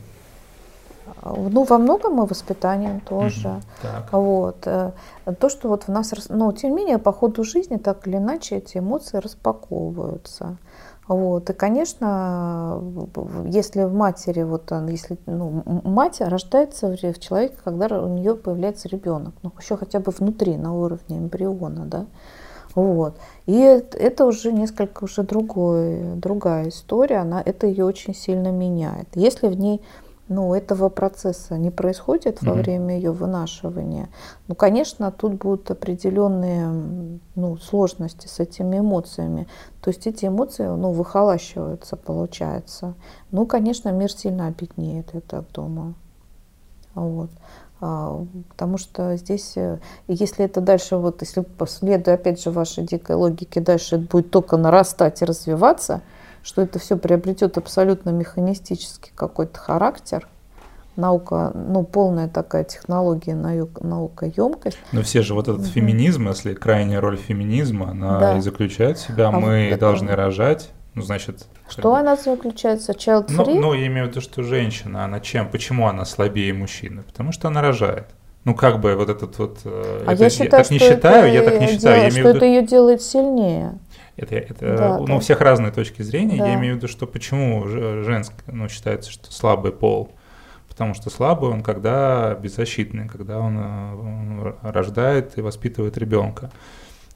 Ну, 1.23 1.63
во 1.63 1.77
многом 1.77 2.23
и 2.23 2.27
воспитанием 2.27 2.99
тоже. 2.99 3.47
Угу. 3.47 3.61
Так. 3.81 4.13
Вот. 4.13 4.57
Э, 4.65 4.91
то, 5.39 5.49
что 5.49 5.69
вот 5.69 5.83
в 5.83 5.87
нас... 5.87 6.13
Но, 6.29 6.51
тем 6.51 6.71
не 6.71 6.77
менее, 6.77 6.97
по 6.97 7.13
ходу 7.13 7.43
жизни 7.43 7.77
так 7.77 8.07
или 8.07 8.17
иначе 8.17 8.57
эти 8.57 8.77
эмоции 8.77 9.17
распаковываются. 9.17 10.57
Вот. 11.07 11.49
И, 11.49 11.53
конечно, 11.53 12.81
если 13.45 13.83
в 13.83 13.93
матери, 13.93 14.43
вот 14.43 14.71
если 14.89 15.17
ну, 15.25 15.63
мать 15.83 16.19
рождается 16.19 16.89
в 16.89 17.19
человеке, 17.19 17.55
когда 17.63 17.87
у 18.01 18.09
нее 18.09 18.35
появляется 18.35 18.89
ребенок, 18.89 19.33
ну, 19.41 19.51
еще 19.57 19.77
хотя 19.77 19.99
бы 19.99 20.11
внутри, 20.11 20.57
на 20.57 20.73
уровне 20.73 21.17
эмбриона, 21.17 21.85
да, 21.85 22.05
вот. 22.75 23.17
И 23.45 23.57
это 23.57 24.25
уже 24.25 24.51
несколько 24.51 25.05
уже 25.05 25.23
другой, 25.23 26.15
другая 26.15 26.69
история, 26.69 27.17
она, 27.17 27.41
это 27.43 27.67
ее 27.67 27.85
очень 27.85 28.13
сильно 28.13 28.51
меняет. 28.51 29.07
Если 29.15 29.47
в 29.47 29.57
ней 29.57 29.81
ну, 30.29 30.53
этого 30.53 30.89
процесса 30.89 31.57
не 31.57 31.71
происходит 31.71 32.41
во 32.41 32.51
mm-hmm. 32.51 32.61
время 32.61 32.95
ее 32.95 33.11
вынашивания, 33.11 34.09
ну, 34.47 34.55
конечно, 34.55 35.11
тут 35.11 35.33
будут 35.33 35.71
определенные 35.71 37.19
ну, 37.35 37.57
сложности 37.57 38.27
с 38.27 38.39
этими 38.39 38.79
эмоциями. 38.79 39.47
То 39.81 39.89
есть 39.89 40.07
эти 40.07 40.25
эмоции 40.25 40.65
ну, 40.65 40.91
выхолащиваются, 40.91 41.95
получается. 41.95 42.93
Ну, 43.31 43.45
конечно, 43.45 43.89
мир 43.91 44.11
сильно 44.11 44.47
обеднеет, 44.47 45.13
я 45.13 45.21
так 45.21 45.45
думаю. 45.53 45.95
Вот. 46.93 47.29
А, 47.79 48.25
потому 48.49 48.77
что 48.77 49.15
здесь, 49.17 49.53
э, 49.55 49.79
если 50.07 50.45
это 50.45 50.61
дальше, 50.61 50.97
вот 50.97 51.21
если 51.21 51.41
последуя 51.41 52.15
опять 52.15 52.41
же 52.41 52.49
вашей 52.49 52.83
дикой 52.83 53.15
логике, 53.15 53.61
дальше 53.61 53.97
это 53.97 54.05
будет 54.05 54.31
только 54.31 54.57
нарастать 54.57 55.21
и 55.21 55.25
развиваться, 55.25 56.01
что 56.47 56.61
это 56.61 56.79
все 56.79 56.95
приобретет 56.95 57.57
абсолютно 57.57 58.11
механистический 58.11 59.11
какой-то 59.13 59.59
характер, 59.59 60.29
наука, 60.95 61.51
ну, 61.53 61.83
полная 61.83 62.29
такая 62.29 62.63
технология, 62.63 63.35
наука, 63.35 64.31
емкость. 64.33 64.77
Но 64.93 65.01
все 65.01 65.23
же 65.23 65.33
вот 65.33 65.49
этот 65.49 65.63
угу. 65.63 65.67
феминизм, 65.67 66.29
если 66.29 66.53
крайняя 66.53 67.01
роль 67.01 67.17
феминизма, 67.17 67.91
она 67.91 68.19
да. 68.19 68.37
и 68.37 68.41
заключает 68.41 68.97
в 68.97 69.05
себя, 69.05 69.27
а 69.27 69.31
мы 69.31 69.67
вот 69.71 69.79
должны 69.79 70.11
это... 70.11 70.15
рожать, 70.15 70.69
ну, 70.93 71.01
значит... 71.01 71.47
Что 71.67 71.93
она 71.93 72.15
заключается? 72.15 72.93
Child 72.93 73.27
free? 73.27 73.55
Ну, 73.55 73.61
ну, 73.61 73.73
я 73.73 73.87
имею 73.87 74.07
в 74.07 74.11
виду, 74.11 74.21
что 74.21 74.41
женщина, 74.41 75.03
она 75.03 75.19
чем? 75.19 75.49
Почему 75.49 75.89
она 75.89 76.05
слабее 76.05 76.53
мужчины? 76.53 77.03
Потому 77.03 77.33
что 77.33 77.49
она 77.49 77.61
рожает. 77.61 78.05
Ну, 78.45 78.55
как 78.55 78.79
бы 78.79 78.95
вот 78.95 79.09
этот 79.09 79.37
вот... 79.37 79.59
Э, 79.65 80.05
а 80.07 80.13
это, 80.13 80.23
я 80.23 80.29
считаю, 80.29 80.49
я 80.49 80.63
так 80.63 80.71
не 80.71 80.79
считаю, 80.79 81.33
я 81.33 81.43
так 81.43 81.59
не 81.59 81.67
считаю. 81.67 81.95
Дел... 81.95 82.03
Я 82.05 82.11
что 82.11 82.19
виду... 82.19 82.29
это 82.29 82.45
ее 82.45 82.61
делает 82.61 83.01
сильнее. 83.01 83.77
Это, 84.17 84.35
это 84.35 84.77
да, 84.77 84.97
ну, 84.97 85.05
да. 85.05 85.15
у 85.15 85.19
всех 85.19 85.41
разные 85.41 85.71
точки 85.71 86.01
зрения. 86.01 86.37
Да. 86.37 86.47
Я 86.47 86.55
имею 86.55 86.73
в 86.73 86.77
виду, 86.77 86.87
что 86.87 87.05
почему 87.05 87.67
женское, 87.67 88.51
ну, 88.51 88.67
считается, 88.67 89.11
что 89.11 89.31
слабый 89.31 89.71
пол. 89.71 90.11
Потому 90.67 90.93
что 90.93 91.09
слабый 91.09 91.49
он 91.51 91.63
когда 91.63 92.35
беззащитный, 92.35 93.07
когда 93.07 93.39
он, 93.39 93.57
э, 93.57 93.95
он 93.95 94.55
рождает 94.61 95.37
и 95.37 95.41
воспитывает 95.41 95.97
ребенка. 95.97 96.51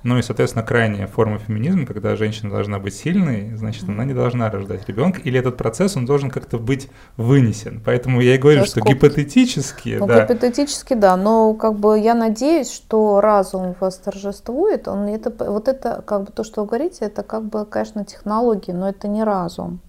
Ну 0.04 0.18
и, 0.18 0.22
соответственно, 0.22 0.66
крайняя 0.66 1.08
форма 1.08 1.38
феминизма, 1.38 1.86
когда 1.86 2.16
женщина 2.16 2.50
должна 2.50 2.80
быть 2.80 2.96
сильной, 2.96 3.56
значит, 3.56 3.88
она 3.88 4.04
не 4.04 4.14
должна 4.14 4.50
рождать 4.50 4.88
ребенка, 4.88 5.22
или 5.22 5.40
этот 5.40 5.58
процесс, 5.58 5.96
он 5.96 6.06
должен 6.06 6.30
как-то 6.30 6.58
быть 6.58 6.90
вынесен. 7.18 7.82
Поэтому 7.84 8.22
я 8.22 8.36
и 8.36 8.38
говорю, 8.38 8.66
что 8.66 8.82
гипотетически, 8.82 9.98
ну, 10.00 10.08
да. 10.08 10.24
Гипотетически, 10.24 10.96
да, 10.96 11.16
но 11.18 11.54
как 11.54 11.80
бы 11.80 12.00
я 12.00 12.16
надеюсь, 12.16 12.72
что 12.72 13.22
разум 13.22 13.76
восторжествует, 13.80 14.88
он 14.88 15.08
это, 15.08 15.32
вот 15.52 15.68
это, 15.68 16.04
как 16.06 16.24
бы 16.24 16.32
то, 16.32 16.44
что 16.44 16.62
вы 16.62 16.68
говорите, 16.68 17.06
это 17.06 17.24
как 17.24 17.44
бы, 17.44 17.66
конечно, 17.66 18.04
технологии, 18.06 18.72
но 18.72 18.90
это 18.90 19.08
не 19.08 19.24
разум. 19.24 19.80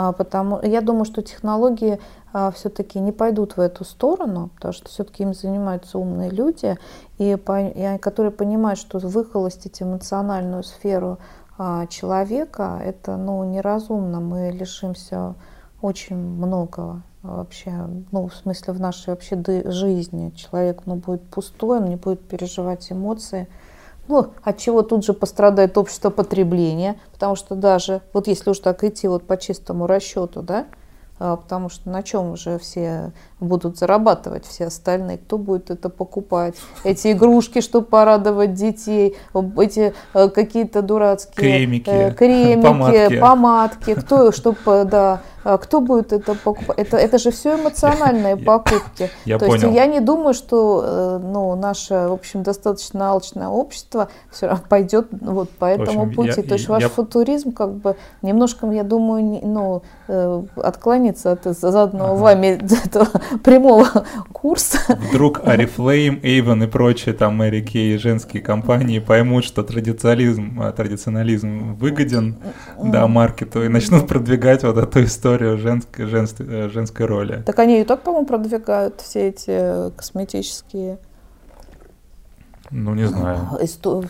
А, 0.00 0.12
потому 0.12 0.60
я 0.62 0.80
думаю, 0.80 1.04
что 1.04 1.20
технологии 1.20 2.00
а, 2.32 2.50
все-таки 2.52 2.98
не 3.00 3.12
пойдут 3.12 3.58
в 3.58 3.60
эту 3.60 3.84
сторону, 3.84 4.48
потому 4.54 4.72
что 4.72 4.88
все-таки 4.88 5.24
им 5.24 5.34
занимаются 5.34 5.98
умные 5.98 6.30
люди, 6.30 6.78
и, 7.18 7.36
и 7.36 7.98
которые 7.98 8.32
понимают, 8.32 8.78
что 8.78 8.98
выхолостить 8.98 9.82
эмоциональную 9.82 10.62
сферу 10.62 11.18
а, 11.58 11.86
человека 11.86 12.80
это 12.82 13.18
ну, 13.18 13.44
неразумно. 13.44 14.20
Мы 14.20 14.50
лишимся 14.52 15.34
очень 15.82 16.16
многого 16.16 17.02
вообще, 17.22 17.70
ну, 18.10 18.28
в 18.28 18.34
смысле, 18.34 18.72
в 18.72 18.80
нашей 18.80 19.10
вообще 19.10 19.36
жизни. 19.70 20.30
Человек 20.30 20.82
ну, 20.86 20.94
будет 20.94 21.22
пустой, 21.24 21.80
он 21.80 21.90
не 21.90 21.96
будет 21.96 22.26
переживать 22.26 22.90
эмоции. 22.90 23.48
Ну, 24.10 24.32
от 24.42 24.58
чего 24.58 24.82
тут 24.82 25.04
же 25.04 25.12
пострадает 25.12 25.78
общество 25.78 26.10
потребления, 26.10 26.96
потому 27.12 27.36
что 27.36 27.54
даже, 27.54 28.02
вот 28.12 28.26
если 28.26 28.50
уж 28.50 28.58
так 28.58 28.82
идти 28.82 29.06
вот 29.06 29.22
по 29.24 29.36
чистому 29.36 29.86
расчету, 29.86 30.42
да, 30.42 30.66
а, 31.20 31.36
потому 31.36 31.68
что 31.68 31.88
на 31.90 32.02
чем 32.02 32.32
уже 32.32 32.58
все 32.58 33.12
будут 33.38 33.78
зарабатывать, 33.78 34.44
все 34.46 34.66
остальные, 34.66 35.18
кто 35.18 35.38
будет 35.38 35.70
это 35.70 35.90
покупать, 35.90 36.56
эти 36.82 37.12
игрушки, 37.12 37.60
чтобы 37.60 37.86
порадовать 37.86 38.54
детей, 38.54 39.16
эти 39.58 39.94
э, 40.14 40.28
какие-то 40.28 40.82
дурацкие 40.82 41.34
кремики, 41.34 41.90
э, 41.90 42.12
кремики 42.12 42.66
помадки. 42.66 43.20
помадки, 43.20 43.94
кто, 43.94 44.32
чтобы, 44.32 44.84
да, 44.86 45.20
а 45.39 45.39
кто 45.42 45.80
будет 45.80 46.12
это 46.12 46.34
покупать? 46.34 46.78
Это, 46.78 46.96
это 46.96 47.18
же 47.18 47.30
все 47.30 47.54
эмоциональные 47.60 48.36
покупки. 48.50 49.10
Я 49.24 49.38
То 49.38 49.46
понял. 49.46 49.62
есть 49.62 49.74
я 49.74 49.86
не 49.86 50.00
думаю, 50.00 50.34
что 50.34 50.82
э, 50.84 51.20
ну, 51.22 51.54
наше, 51.56 51.94
в 51.94 52.12
общем, 52.12 52.42
достаточно 52.42 53.10
алчное 53.10 53.48
общество 53.48 54.08
все 54.30 54.46
равно 54.46 54.64
пойдет 54.68 55.08
вот 55.10 55.50
по 55.50 55.64
этому 55.64 56.02
общем, 56.02 56.14
пути. 56.14 56.28
Я, 56.36 56.42
То 56.42 56.54
есть 56.54 56.66
я, 56.66 56.74
ваш 56.74 56.82
я... 56.82 56.88
футуризм, 56.88 57.52
как 57.52 57.72
бы, 57.74 57.96
немножко, 58.22 58.66
я 58.70 58.82
думаю, 58.82 59.24
не, 59.24 59.40
ну, 59.40 59.82
э, 60.08 60.42
отклонится 60.56 61.32
от 61.32 61.44
заданного 61.44 62.12
ага. 62.12 62.20
вами 62.20 62.60
этого 62.84 63.08
прямого 63.42 63.86
курса. 64.32 64.78
Вдруг 65.10 65.40
Арифлейм, 65.46 66.20
Эйвен 66.22 66.62
и 66.62 66.66
прочие 66.66 67.14
там 67.14 67.36
Мэри 67.36 67.62
Кей 67.62 67.96
женские 67.98 68.42
компании 68.42 68.98
поймут, 68.98 69.44
что 69.44 69.62
традиционализм, 69.62 70.60
э, 70.62 70.72
традиционализм 70.72 71.74
выгоден 71.74 72.36
да, 72.82 73.06
маркету 73.06 73.64
и 73.64 73.68
начнут 73.68 74.06
продвигать 74.06 74.62
вот 74.64 74.76
эту 74.76 75.04
историю 75.04 75.29
историю 75.30 75.58
женской, 75.58 76.06
женской, 76.06 76.46
э, 76.48 76.68
женской 76.68 77.06
роли. 77.06 77.42
Так 77.46 77.58
они 77.58 77.80
и 77.80 77.84
так, 77.84 78.02
по-моему, 78.02 78.26
продвигают 78.26 79.00
все 79.00 79.28
эти 79.28 79.90
косметические 79.96 80.98
ну, 82.72 82.94
не 82.94 83.06
знаю. 83.06 83.58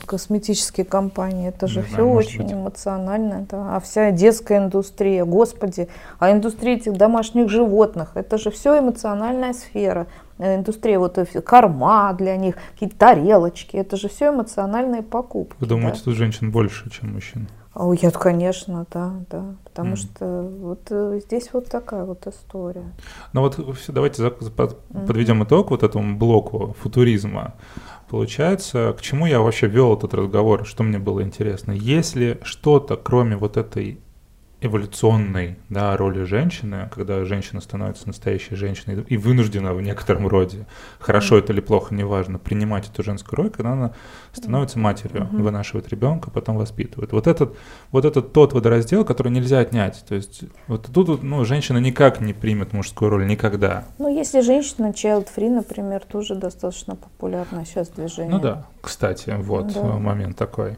Косметические 0.05 0.85
компании, 0.85 1.49
это 1.49 1.67
же 1.67 1.81
не 1.81 1.87
все 1.87 1.95
знаю, 1.95 2.11
очень 2.11 2.43
быть. 2.43 2.53
эмоционально. 2.53 3.47
Да. 3.49 3.77
А 3.77 3.81
вся 3.81 4.11
детская 4.11 4.59
индустрия, 4.59 5.25
господи, 5.25 5.89
а 6.19 6.31
индустрия 6.31 6.77
этих 6.77 6.93
домашних 6.93 7.49
животных, 7.49 8.13
это 8.15 8.37
же 8.37 8.51
все 8.51 8.79
эмоциональная 8.79 9.55
сфера. 9.55 10.09
Э, 10.39 10.57
индустрия, 10.57 10.99
вот 10.99 11.17
э, 11.17 11.25
корма 11.41 12.13
для 12.13 12.37
них, 12.37 12.57
какие-то 12.75 12.97
тарелочки, 12.97 13.77
это 13.77 13.97
же 13.97 14.11
все 14.11 14.29
эмоциональные 14.29 15.03
покупки. 15.03 15.57
Вы 15.59 15.67
думаете, 15.67 15.99
да? 16.01 16.05
тут 16.05 16.17
женщин 16.17 16.51
больше, 16.51 16.91
чем 16.91 17.15
мужчин? 17.15 17.49
О, 17.81 17.95
я, 17.95 18.11
конечно, 18.11 18.87
да, 18.93 19.15
да. 19.31 19.55
Потому 19.65 19.95
mm. 19.95 19.97
что 19.97 20.43
вот 20.43 20.81
э, 20.91 21.21
здесь 21.25 21.49
вот 21.55 21.71
такая 21.71 22.05
вот 22.05 22.27
история. 22.27 22.93
Ну 23.33 23.41
вот 23.41 23.59
давайте 23.89 24.31
подведем 24.31 25.43
mm-hmm. 25.43 25.47
итог 25.47 25.71
вот 25.71 25.83
этому 25.83 26.19
блоку 26.19 26.77
футуризма. 26.79 27.55
Получается, 28.11 28.95
к 28.99 29.01
чему 29.01 29.25
я 29.25 29.41
вообще 29.41 29.67
вел 29.67 29.97
этот 29.97 30.13
разговор, 30.13 30.67
что 30.67 30.83
мне 30.83 30.99
было 30.99 31.23
интересно. 31.23 31.73
Если 31.73 32.39
что-то, 32.43 32.99
кроме 32.99 33.37
вот 33.37 33.57
этой 33.57 33.99
эволюционной 34.61 35.57
да, 35.69 35.97
роли 35.97 36.25
женщины, 36.25 36.91
когда 36.95 37.25
женщина 37.25 37.61
становится 37.61 38.07
настоящей 38.07 38.55
женщиной 38.55 39.05
и 39.09 39.17
вынуждена 39.17 39.73
в 39.73 39.81
некотором 39.81 40.29
роде, 40.29 40.67
хорошо 40.99 41.39
это 41.39 41.53
или 41.53 41.61
плохо, 41.61 41.95
неважно, 41.95 42.39
принимать 42.39 42.89
эту 42.89 43.03
женскую 43.03 43.39
роль, 43.39 43.51
когда 43.51 43.73
она 43.73 43.95
становится 44.33 44.79
матерью, 44.79 45.23
mm-hmm. 45.23 45.43
вынашивает 45.43 45.89
ребенка, 45.89 46.31
потом 46.31 46.57
воспитывает. 46.57 47.13
Вот 47.13 47.27
этот, 47.27 47.57
вот 47.91 48.05
этот 48.05 48.33
тот 48.33 48.53
водораздел, 48.53 49.05
который 49.05 49.33
нельзя 49.33 49.61
отнять. 49.61 50.05
То 50.07 50.15
есть 50.15 50.43
вот 50.67 50.91
тут 50.93 51.23
ну, 51.23 51.45
женщина 51.45 51.79
никак 51.79 52.21
не 52.21 52.35
примет 52.35 52.73
мужскую 52.73 53.11
роль, 53.11 53.27
никогда. 53.27 53.87
Ну, 53.99 54.15
если 54.15 54.41
женщина 54.41 54.91
child-free, 54.91 55.49
например, 55.49 56.03
тоже 56.05 56.35
достаточно 56.35 56.97
популярно 56.97 57.65
сейчас 57.65 57.89
движение. 57.89 58.33
Ну 58.33 58.41
да, 58.41 58.67
кстати, 58.83 59.35
вот 59.39 59.73
да. 59.73 59.83
момент 59.83 60.37
такой. 60.37 60.77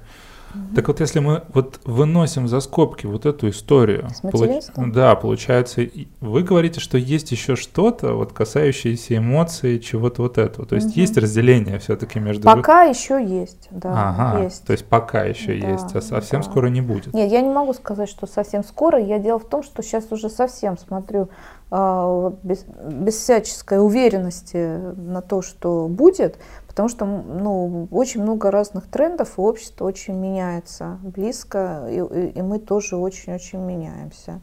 Так 0.75 0.89
вот, 0.89 1.01
если 1.01 1.21
мы 1.21 1.43
вот 1.55 1.81
выносим 1.85 2.49
за 2.49 2.61
скобки 2.61 3.07
вот 3.07 3.27
эту 3.27 3.49
историю, 3.49 4.09
получ... 4.23 4.65
да, 4.77 5.15
получается, 5.17 5.83
вы 6.21 6.43
говорите, 6.43 6.81
что 6.81 6.99
есть 6.99 7.31
еще 7.31 7.57
что-то, 7.57 8.15
вот 8.15 8.33
касающееся 8.33 9.19
эмоций, 9.19 9.79
чего-то 9.79 10.23
вот 10.23 10.39
этого. 10.39 10.67
То 10.67 10.75
есть 10.75 10.89
угу. 10.89 11.01
есть 11.01 11.17
разделение 11.17 11.79
все-таки 11.79 12.21
между. 12.21 12.45
Пока 12.45 12.85
еще 12.85 13.23
есть, 13.25 13.69
да. 13.71 14.11
Ага, 14.11 14.45
есть. 14.45 14.65
То 14.65 14.73
есть 14.73 14.85
пока 14.87 15.25
еще 15.25 15.59
да, 15.59 15.69
есть, 15.71 15.95
а 15.95 16.01
совсем 16.01 16.41
да. 16.41 16.49
скоро 16.49 16.69
не 16.69 16.81
будет. 16.81 17.13
Нет, 17.15 17.31
я 17.31 17.41
не 17.41 17.51
могу 17.51 17.73
сказать, 17.73 18.09
что 18.09 18.27
совсем 18.27 18.65
скоро. 18.65 18.99
Я 19.01 19.19
дело 19.19 19.39
в 19.39 19.49
том, 19.49 19.63
что 19.63 19.83
сейчас 19.83 20.11
уже 20.11 20.29
совсем 20.29 20.77
смотрю 20.79 21.29
э, 21.71 22.31
без, 22.43 22.65
без 22.65 23.15
всяческой 23.15 23.85
уверенности 23.85 24.79
на 24.97 25.23
то, 25.23 25.43
что 25.43 25.89
будет, 25.89 26.39
Потому 26.73 26.89
что 26.89 27.05
ну, 27.05 27.87
очень 27.91 28.23
много 28.23 28.51
разных 28.51 28.87
трендов, 28.89 29.37
и 29.37 29.41
общество 29.43 29.85
очень 29.85 30.15
меняется 30.15 30.99
близко, 31.03 31.87
и, 31.91 31.99
и 32.31 32.41
мы 32.41 32.59
тоже 32.59 32.97
очень-очень 32.97 33.59
меняемся. 33.59 34.41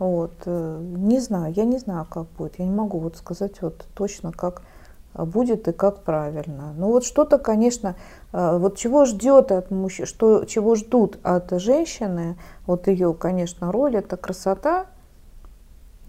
Вот. 0.00 0.32
Э, 0.46 0.80
не 0.80 1.20
знаю, 1.20 1.52
я 1.54 1.64
не 1.64 1.78
знаю, 1.78 2.04
как 2.10 2.26
будет. 2.36 2.58
Я 2.58 2.64
не 2.64 2.72
могу 2.72 2.98
вот 2.98 3.16
сказать 3.16 3.62
вот 3.62 3.86
точно, 3.94 4.32
как 4.32 4.62
будет 5.14 5.68
и 5.68 5.72
как 5.72 6.02
правильно. 6.02 6.72
Ну 6.76 6.88
вот 6.88 7.04
что-то, 7.04 7.38
конечно, 7.38 7.94
э, 8.32 8.58
вот 8.58 8.76
чего 8.76 9.04
ждет 9.04 9.52
от 9.52 9.70
мужчин, 9.70 10.06
что, 10.06 10.44
чего 10.44 10.74
ждут 10.74 11.20
от 11.22 11.52
женщины, 11.60 12.36
вот 12.66 12.88
ее, 12.88 13.14
конечно, 13.14 13.70
роль, 13.70 13.96
это 13.96 14.16
красота, 14.16 14.86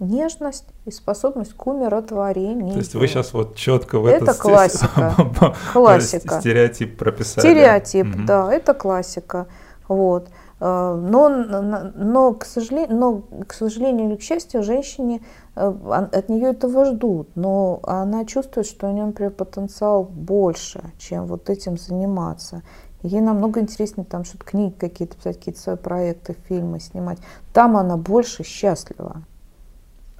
нежность 0.00 0.66
и 0.84 0.90
способность 0.90 1.54
к 1.54 1.66
умиротворению. 1.66 2.72
То 2.72 2.78
есть 2.78 2.94
вы 2.94 3.06
сейчас 3.06 3.32
вот 3.32 3.54
четко 3.56 3.98
в 3.98 4.06
это 4.06 4.34
классика. 4.34 5.14
классика. 5.72 6.40
Стереотип 6.40 6.98
прописали. 6.98 7.46
Стереотип, 7.46 8.14
угу. 8.14 8.24
да, 8.26 8.52
это 8.52 8.74
классика. 8.74 9.46
Вот. 9.88 10.28
Э, 10.60 10.94
но, 10.94 11.28
но, 11.28 12.34
к 12.34 12.44
сожалению, 12.44 12.96
но, 12.96 13.22
к 13.46 13.52
сожалению 13.52 14.08
или 14.08 14.16
к 14.16 14.22
счастью, 14.22 14.62
женщине 14.62 15.20
э, 15.56 15.72
от 15.90 16.28
нее 16.28 16.50
этого 16.50 16.86
ждут, 16.86 17.28
но 17.34 17.80
она 17.84 18.24
чувствует, 18.24 18.66
что 18.66 18.88
у 18.88 18.92
нее, 18.92 19.06
например, 19.06 19.32
потенциал 19.32 20.04
больше, 20.04 20.82
чем 20.98 21.26
вот 21.26 21.50
этим 21.50 21.76
заниматься. 21.76 22.62
Ей 23.02 23.20
намного 23.20 23.60
интереснее 23.60 24.06
там 24.06 24.24
что-то 24.24 24.44
книги 24.44 24.72
какие-то 24.72 25.16
писать, 25.16 25.38
какие-то 25.38 25.60
свои 25.60 25.76
проекты, 25.76 26.34
фильмы 26.48 26.80
снимать. 26.80 27.18
Там 27.52 27.76
она 27.76 27.98
больше 27.98 28.44
счастлива. 28.44 29.22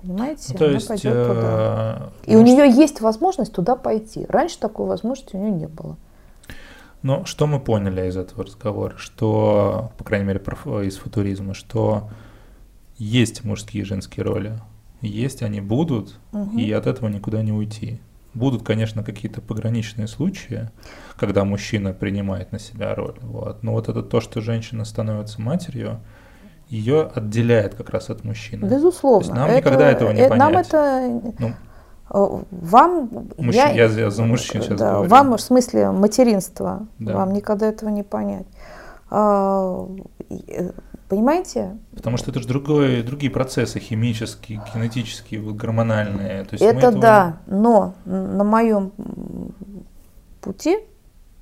Понимаете? 0.05 0.53
Ну, 0.53 0.59
то 0.59 0.65
Она 0.67 0.75
есть, 0.75 0.89
пойдет 0.89 1.27
туда. 1.27 2.13
э, 2.27 2.31
И 2.33 2.37
у 2.37 2.43
нее 2.43 2.71
есть 2.71 3.01
возможность 3.01 3.53
туда 3.55 3.75
пойти. 3.75 4.27
Раньше 4.29 4.59
такой 4.59 4.87
возможности 4.87 5.35
у 5.35 5.39
нее 5.39 5.51
не 5.51 5.67
было. 5.67 5.97
Ну, 7.03 7.25
что 7.25 7.47
мы 7.47 7.59
поняли 7.59 8.07
из 8.09 8.17
этого 8.17 8.45
разговора? 8.45 8.95
Что, 8.99 9.93
по 9.97 10.05
крайней 10.05 10.27
мере, 10.27 10.41
из 10.41 10.97
футуризма, 10.99 11.55
что 11.55 12.11
есть 12.99 13.45
мужские 13.45 13.83
и 13.83 13.87
женские 13.87 14.25
роли. 14.25 14.59
Есть, 15.01 15.43
они 15.43 15.61
будут, 15.61 16.19
Мгм. 16.33 16.59
и 16.59 16.71
от 16.73 16.87
этого 16.87 17.09
никуда 17.09 17.43
не 17.43 17.53
уйти. 17.53 18.01
Будут, 18.35 18.63
конечно, 18.63 19.03
какие-то 19.03 19.41
пограничные 19.41 20.07
случаи, 20.09 20.71
когда 21.17 21.45
мужчина 21.45 21.93
принимает 21.93 22.53
на 22.53 22.59
себя 22.59 22.95
роль. 22.95 23.17
Вот. 23.23 23.63
Но 23.63 23.73
вот 23.73 23.89
это 23.89 24.03
то, 24.03 24.21
что 24.21 24.41
женщина 24.41 24.85
становится 24.85 25.41
матерью, 25.41 26.01
ее 26.75 27.11
отделяет 27.15 27.75
как 27.75 27.91
раз 27.91 28.11
от 28.11 28.25
мужчины. 28.25 28.67
Безусловно. 28.67 29.21
То 29.29 29.33
есть 29.35 29.47
нам 29.47 29.57
никогда 29.57 29.91
этого 29.91 30.11
не 30.13 30.21
э, 30.21 30.29
Нам 30.35 30.53
понять. 30.53 30.69
это 30.69 31.21
Ну, 31.39 31.49
э, 32.11 32.43
вам 32.51 33.09
мужчин- 33.39 33.53
я, 33.53 33.71
я, 33.73 33.85
я 33.87 34.11
за 34.11 34.23
мужчин 34.25 34.63
сейчас 34.63 34.79
да, 34.79 34.93
говорю. 34.95 35.11
вам 35.11 35.37
в 35.37 35.41
смысле 35.41 35.91
материнства 35.91 36.87
Да. 36.99 37.15
вам 37.15 37.33
никогда 37.33 37.67
этого 37.69 37.91
не 37.91 38.03
понять. 38.03 38.47
А, 39.11 39.87
э, 40.31 40.71
Понимаете? 41.07 41.77
Потому 41.95 42.17
что 42.17 42.31
это 42.31 42.41
же 42.41 42.49
другой, 42.49 43.03
другие 43.03 43.31
процессы, 43.31 43.79
химические, 43.79 44.63
генетические, 44.75 45.41
вот 45.43 45.55
гормональные. 45.55 46.45
То 46.45 46.55
есть 46.55 46.65
Это 46.65 46.79
этого- 46.89 46.99
да, 47.01 47.37
но 47.47 47.93
на 48.07 48.43
моем 48.43 48.91
пути 50.41 50.79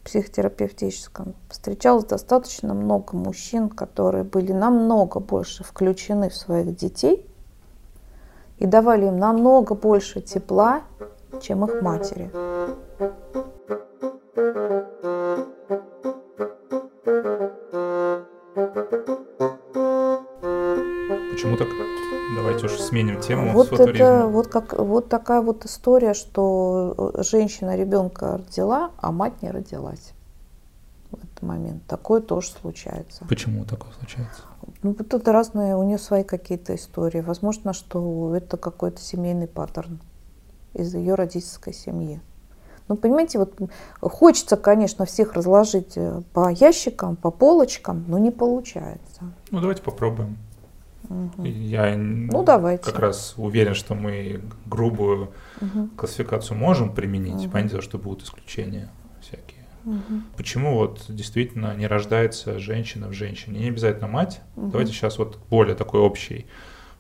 психотерапевтическом 0.04 1.34
встречалось 1.48 2.04
достаточно 2.04 2.74
много 2.74 3.16
мужчин, 3.16 3.68
которые 3.68 4.24
были 4.24 4.52
намного 4.52 5.20
больше 5.20 5.64
включены 5.64 6.30
в 6.30 6.34
своих 6.34 6.74
детей 6.76 7.26
и 8.58 8.66
давали 8.66 9.06
им 9.06 9.18
намного 9.18 9.74
больше 9.74 10.20
тепла, 10.20 10.82
чем 11.40 11.64
их 11.64 11.82
матери. 11.82 12.30
Почему 21.32 21.56
так? 21.56 21.68
Давайте 22.36 22.66
уж 22.66 22.72
сменим 22.72 23.20
тему 23.20 23.52
Вот 23.52 23.72
это 23.72 24.26
вот 24.26 24.48
как 24.48 24.78
вот 24.78 25.08
такая 25.08 25.42
вот 25.42 25.64
история, 25.64 26.14
что 26.14 26.71
женщина 27.22 27.76
ребенка 27.76 28.38
родила, 28.38 28.90
а 28.98 29.12
мать 29.12 29.42
не 29.42 29.50
родилась 29.50 30.12
в 31.10 31.22
этот 31.22 31.42
момент. 31.42 31.82
Такое 31.86 32.20
тоже 32.20 32.48
случается. 32.48 33.24
Почему 33.28 33.64
такое 33.64 33.92
случается? 33.92 34.42
Ну, 34.82 34.94
вот 34.98 35.12
это 35.14 35.32
разные, 35.32 35.76
у 35.76 35.82
нее 35.82 35.98
свои 35.98 36.24
какие-то 36.24 36.74
истории. 36.74 37.20
Возможно, 37.20 37.72
что 37.72 38.34
это 38.34 38.56
какой-то 38.56 39.00
семейный 39.00 39.46
паттерн 39.46 40.00
из 40.74 40.94
ее 40.94 41.14
родительской 41.14 41.72
семьи. 41.72 42.20
Ну, 42.88 42.96
понимаете, 42.96 43.38
вот 43.38 43.58
хочется, 44.00 44.56
конечно, 44.56 45.04
всех 45.04 45.34
разложить 45.34 45.92
э, 45.96 46.22
по 46.32 46.50
ящикам, 46.50 47.16
по 47.16 47.30
полочкам, 47.30 48.04
но 48.08 48.18
не 48.18 48.30
получается. 48.30 49.22
Ну, 49.50 49.60
давайте 49.60 49.82
попробуем. 49.82 50.36
Я 51.38 51.94
Ну, 51.96 52.42
давайте. 52.44 52.85
как 52.85 52.98
раз 52.98 53.35
уверен, 53.37 53.75
что 53.75 53.94
мы 53.94 54.40
грубую 54.66 55.31
Мгм. 55.61 55.90
классификацию 55.96 56.57
можем 56.57 56.94
применить. 56.94 57.42
Мгм. 57.44 57.51
Понятно, 57.51 57.81
что 57.83 57.98
будут 57.98 58.25
исключения 58.25 58.90
всякие. 59.20 59.66
Мгм. 59.85 60.25
Почему 60.37 60.75
вот 60.77 61.05
действительно 61.09 61.75
не 61.75 61.87
рождается 61.87 62.59
женщина 62.59 63.09
в 63.09 63.12
женщине? 63.12 63.61
Не 63.61 63.68
обязательно 63.68 64.07
мать. 64.09 64.40
Мгм. 64.57 64.70
Давайте 64.70 64.92
сейчас 64.92 65.18
вот 65.18 65.38
более 65.51 65.75
такой 65.75 66.01
общий. 66.01 66.46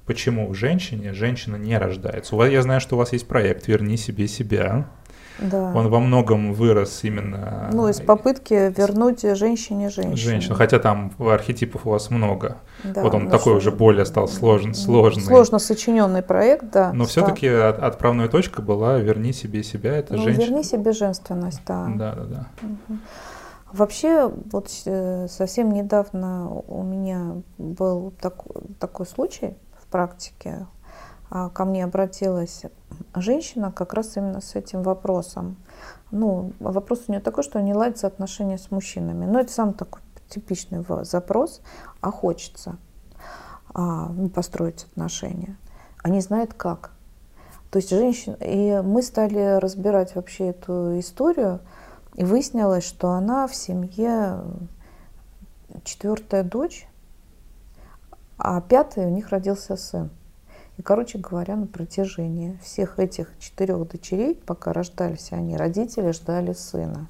Почему 0.04 0.48
в 0.48 0.54
женщине 0.54 1.12
женщина 1.14 1.54
не 1.56 1.78
рождается? 1.78 2.34
У 2.34 2.38
вас, 2.38 2.50
я 2.50 2.60
знаю, 2.62 2.80
что 2.80 2.96
у 2.96 2.98
вас 2.98 3.12
есть 3.12 3.28
проект 3.28 3.68
«Верни 3.68 3.96
себе 3.96 4.26
себя». 4.26 4.88
Да. 5.40 5.72
Он 5.74 5.88
во 5.88 5.98
многом 6.00 6.52
вырос 6.52 7.04
именно 7.04 7.70
Ну, 7.72 7.88
из 7.88 8.00
попытки 8.00 8.72
вернуть 8.76 9.22
женщине 9.22 9.88
женщину. 9.88 10.16
женщину, 10.16 10.54
хотя 10.54 10.78
там 10.78 11.12
архетипов 11.18 11.86
у 11.86 11.90
вас 11.90 12.10
много. 12.10 12.58
Да, 12.84 13.02
вот 13.02 13.14
он 13.14 13.28
такой 13.28 13.54
уже 13.56 13.70
более 13.72 14.04
стал 14.04 14.28
сложен, 14.28 14.74
сложный. 14.74 15.22
Сложно 15.24 15.58
сочиненный 15.58 16.22
проект, 16.22 16.70
да. 16.70 16.92
Но 16.92 17.04
стал. 17.04 17.24
все-таки 17.24 17.48
отправная 17.48 18.28
точка 18.28 18.62
была 18.62 18.98
«Верни 18.98 19.32
себе 19.32 19.62
себя». 19.62 19.96
Это 19.96 20.14
Ну, 20.14 20.22
женщина. 20.22 20.44
верни 20.44 20.62
себе 20.64 20.92
женственность, 20.92 21.62
да. 21.66 21.86
Да, 21.96 22.14
да, 22.14 22.24
да. 22.24 22.46
Мгм. 22.62 23.00
Вообще, 23.72 24.30
вот 24.52 24.68
э, 24.84 25.26
совсем 25.30 25.72
недавно 25.72 26.50
у 26.68 26.82
меня 26.82 27.36
был 27.56 28.12
тако- 28.20 28.60
такой 28.78 29.06
случай 29.06 29.56
в 29.80 29.86
практике. 29.90 30.66
А, 31.34 31.48
Ко 31.48 31.64
мне 31.64 31.82
обратилась 31.82 32.64
женщина 33.14 33.72
как 33.72 33.94
раз 33.94 34.18
именно 34.18 34.42
с 34.42 34.54
этим 34.54 34.82
вопросом. 34.82 35.56
Ну, 36.10 36.52
вопрос 36.60 37.04
у 37.08 37.12
нее 37.12 37.22
такой, 37.22 37.42
что 37.42 37.58
не 37.62 37.72
ладятся 37.72 38.06
отношения 38.06 38.58
с 38.58 38.70
мужчинами. 38.70 39.24
Но 39.24 39.40
это 39.40 39.50
сам 39.50 39.72
такой 39.72 40.02
типичный 40.28 40.84
запрос, 41.04 41.62
а 42.02 42.10
хочется 42.10 42.76
а, 43.72 44.08
ну, 44.10 44.28
построить 44.28 44.84
отношения. 44.84 45.56
А 46.02 46.10
не 46.10 46.20
знает 46.20 46.52
как. 46.52 46.90
То 47.70 47.78
есть 47.78 47.88
женщина... 47.88 48.36
И 48.40 48.82
мы 48.82 49.02
стали 49.02 49.56
разбирать 49.58 50.14
вообще 50.14 50.48
эту 50.48 50.98
историю, 51.00 51.60
и 52.14 52.24
выяснилось, 52.24 52.84
что 52.84 53.08
она 53.08 53.46
в 53.46 53.54
семье 53.54 54.42
четвертая 55.84 56.42
дочь, 56.42 56.86
а 58.36 58.60
пятая 58.60 59.06
у 59.06 59.10
них 59.10 59.30
родился 59.30 59.78
сын. 59.78 60.10
И, 60.78 60.82
короче 60.82 61.18
говоря, 61.18 61.56
на 61.56 61.66
протяжении 61.66 62.58
всех 62.62 62.98
этих 62.98 63.28
четырех 63.38 63.88
дочерей, 63.88 64.34
пока 64.34 64.72
рождались 64.72 65.32
они, 65.32 65.56
родители 65.56 66.12
ждали 66.12 66.52
сына. 66.52 67.06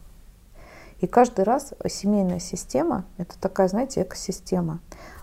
И 1.00 1.06
каждый 1.06 1.44
раз 1.44 1.72
семейная 1.88 2.38
система, 2.38 3.04
это 3.18 3.38
такая, 3.40 3.68
знаете, 3.68 4.02
экосистема, 4.02 4.80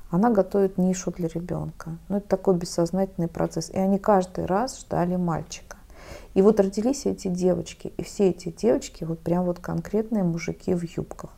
она 0.09 0.29
готовит 0.29 0.77
нишу 0.77 1.11
для 1.11 1.27
ребенка. 1.27 1.97
Ну, 2.09 2.17
это 2.17 2.27
такой 2.27 2.55
бессознательный 2.55 3.27
процесс. 3.27 3.69
И 3.69 3.77
они 3.77 3.99
каждый 3.99 4.45
раз 4.45 4.79
ждали 4.79 5.15
мальчика. 5.15 5.77
И 6.33 6.41
вот 6.41 6.59
родились 6.59 7.05
эти 7.05 7.27
девочки, 7.27 7.93
и 7.97 8.03
все 8.03 8.29
эти 8.29 8.49
девочки 8.49 9.03
вот 9.03 9.19
прям 9.19 9.45
вот 9.45 9.59
конкретные 9.59 10.23
мужики 10.23 10.73
в 10.73 10.83
юбках. 10.83 11.29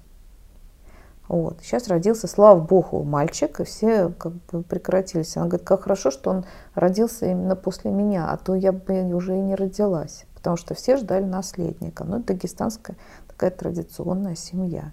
Вот. 1.32 1.60
Сейчас 1.62 1.88
родился, 1.88 2.28
слава 2.28 2.60
богу, 2.60 3.04
мальчик, 3.04 3.62
и 3.62 3.64
все 3.64 4.10
как 4.10 4.34
бы 4.52 4.64
прекратились. 4.64 5.38
Она 5.38 5.46
говорит, 5.46 5.66
как 5.66 5.84
хорошо, 5.84 6.12
что 6.12 6.30
он 6.30 6.44
родился 6.76 7.26
именно 7.26 7.56
после 7.56 7.90
меня, 7.90 8.30
а 8.30 8.36
то 8.36 8.54
я 8.54 8.74
бы 8.74 9.02
уже 9.14 9.38
и 9.38 9.40
не 9.40 9.56
родилась. 9.56 10.26
Потому 10.36 10.58
что 10.58 10.74
все 10.74 10.98
ждали 10.98 11.24
наследника. 11.24 12.04
Ну, 12.04 12.18
это 12.18 12.34
дагестанская 12.34 12.98
такая 13.30 13.50
традиционная 13.50 14.36
семья. 14.36 14.92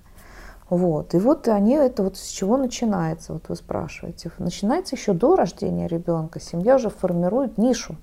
Вот. 0.70 1.12
И 1.14 1.18
вот 1.18 1.48
они, 1.48 1.74
это 1.74 2.04
вот 2.04 2.16
с 2.16 2.28
чего 2.28 2.56
начинается, 2.56 3.32
вот 3.32 3.48
вы 3.48 3.56
спрашиваете. 3.56 4.30
Начинается 4.38 4.94
еще 4.94 5.14
до 5.14 5.34
рождения 5.34 5.88
ребенка. 5.88 6.38
Семья 6.38 6.76
уже 6.76 6.88
формирует 6.88 7.58
нишу 7.58 7.96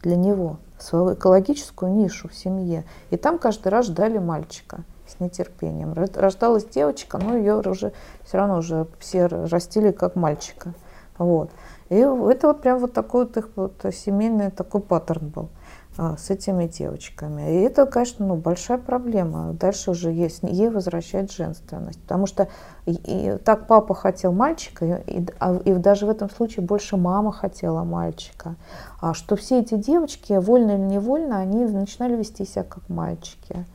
для 0.00 0.14
него, 0.14 0.58
свою 0.78 1.14
экологическую 1.14 1.92
нишу 1.92 2.28
в 2.28 2.36
семье. 2.36 2.84
И 3.10 3.16
там 3.16 3.36
каждый 3.36 3.70
раз 3.70 3.86
ждали 3.86 4.18
мальчика 4.18 4.84
с 5.10 5.20
нетерпением. 5.20 5.94
Рождалась 5.94 6.64
девочка, 6.64 7.18
но 7.18 7.36
ее 7.36 7.56
уже 7.56 7.92
все 8.24 8.38
равно 8.38 8.58
уже 8.58 8.86
все 8.98 9.26
растили 9.26 9.90
как 9.90 10.16
мальчика. 10.16 10.74
Вот. 11.18 11.50
И 11.90 11.96
это 11.96 12.46
вот 12.46 12.62
прям 12.62 12.78
вот 12.78 12.92
такой 12.92 13.26
вот 13.26 13.36
их 13.36 13.50
вот 13.56 13.84
семейный 13.92 14.50
такой 14.50 14.80
паттерн 14.80 15.28
был 15.28 15.48
а, 15.98 16.16
с 16.16 16.30
этими 16.30 16.66
девочками. 16.66 17.52
И 17.52 17.60
это, 17.62 17.84
конечно, 17.84 18.24
ну, 18.24 18.36
большая 18.36 18.78
проблема. 18.78 19.52
Дальше 19.52 19.90
уже 19.90 20.12
есть, 20.12 20.38
ей 20.42 20.70
возвращать 20.70 21.32
женственность. 21.32 22.00
Потому 22.02 22.26
что 22.26 22.48
и, 22.86 22.92
и 22.92 23.36
так 23.38 23.66
папа 23.66 23.94
хотел 23.94 24.32
мальчика, 24.32 25.02
и, 25.06 25.26
а- 25.40 25.56
и 25.56 25.74
даже 25.74 26.06
в 26.06 26.10
этом 26.10 26.30
случае 26.30 26.64
больше 26.64 26.96
мама 26.96 27.32
хотела 27.32 27.82
мальчика. 27.82 28.54
А 29.00 29.12
что 29.12 29.36
все 29.36 29.60
эти 29.60 29.74
девочки, 29.74 30.32
вольно 30.34 30.70
или 30.70 30.80
невольно, 30.80 31.38
они 31.38 31.64
начинали 31.66 32.16
вести 32.16 32.46
себя 32.46 32.62
как 32.62 32.88
мальчики. 32.88 33.66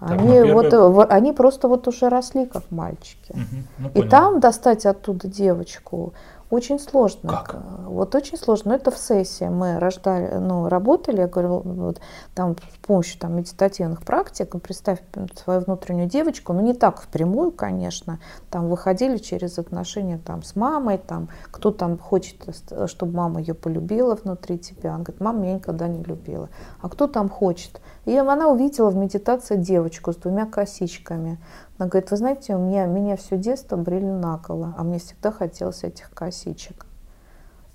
Они, 0.00 0.28
ну, 0.40 0.44
первое- 0.46 0.88
вот, 0.90 1.06
э, 1.10 1.14
они 1.14 1.32
просто 1.32 1.68
вот 1.68 1.88
уже 1.88 2.08
росли 2.08 2.46
как 2.46 2.70
мальчики. 2.70 3.32
Мгм, 3.32 3.66
ну, 3.78 3.88
И 3.94 4.08
там 4.08 4.40
достать 4.40 4.86
оттуда 4.86 5.28
девочку 5.28 6.12
очень 6.50 6.78
сложно. 6.78 7.30
Как? 7.30 7.54
Э, 7.54 7.58
Вот 7.86 8.14
очень 8.14 8.36
сложно. 8.38 8.70
Но 8.72 8.76
это 8.76 8.90
в 8.90 8.98
сессии 8.98 9.44
мы 9.48 9.78
рождали, 9.78 10.34
ну, 10.38 10.68
работали, 10.68 11.20
я 11.20 11.26
говорю, 11.26 11.62
вот, 11.64 12.00
там 12.34 12.56
с 12.56 12.86
помощью 12.86 13.18
там, 13.20 13.36
медитативных 13.36 14.02
практик, 14.02 14.50
ну, 14.52 14.60
представь 14.60 14.98
свою 15.42 15.60
внутреннюю 15.60 16.08
девочку, 16.08 16.52
ну 16.52 16.60
не 16.60 16.74
так 16.74 17.00
впрямую, 17.00 17.50
конечно, 17.50 18.18
там 18.50 18.68
выходили 18.68 19.16
через 19.18 19.58
отношения 19.58 20.18
там, 20.24 20.42
с 20.42 20.54
мамой, 20.56 20.98
там, 20.98 21.28
кто 21.50 21.70
там 21.70 21.98
хочет, 21.98 22.36
э, 22.70 22.86
чтобы 22.86 23.14
мама 23.16 23.40
ее 23.40 23.54
полюбила 23.54 24.14
внутри 24.14 24.58
тебя. 24.58 24.90
Она 24.94 25.04
говорит, 25.04 25.20
мама 25.20 25.38
меня 25.40 25.54
никогда 25.54 25.88
не 25.88 26.02
любила. 26.04 26.48
А 26.80 26.88
кто 26.88 27.06
там 27.06 27.28
хочет? 27.28 27.80
И 28.04 28.16
она 28.16 28.48
увидела 28.48 28.90
в 28.90 28.96
медитации 28.96 29.56
девочку 29.56 30.12
с 30.12 30.16
двумя 30.16 30.46
косичками. 30.46 31.38
Она 31.78 31.88
говорит, 31.88 32.10
вы 32.10 32.16
знаете, 32.16 32.54
у 32.54 32.58
меня, 32.58 32.86
меня 32.86 33.16
все 33.16 33.38
детство 33.38 33.76
брили 33.76 34.04
наголо, 34.04 34.74
а 34.76 34.84
мне 34.84 34.98
всегда 34.98 35.32
хотелось 35.32 35.84
этих 35.84 36.10
косичек. 36.10 36.86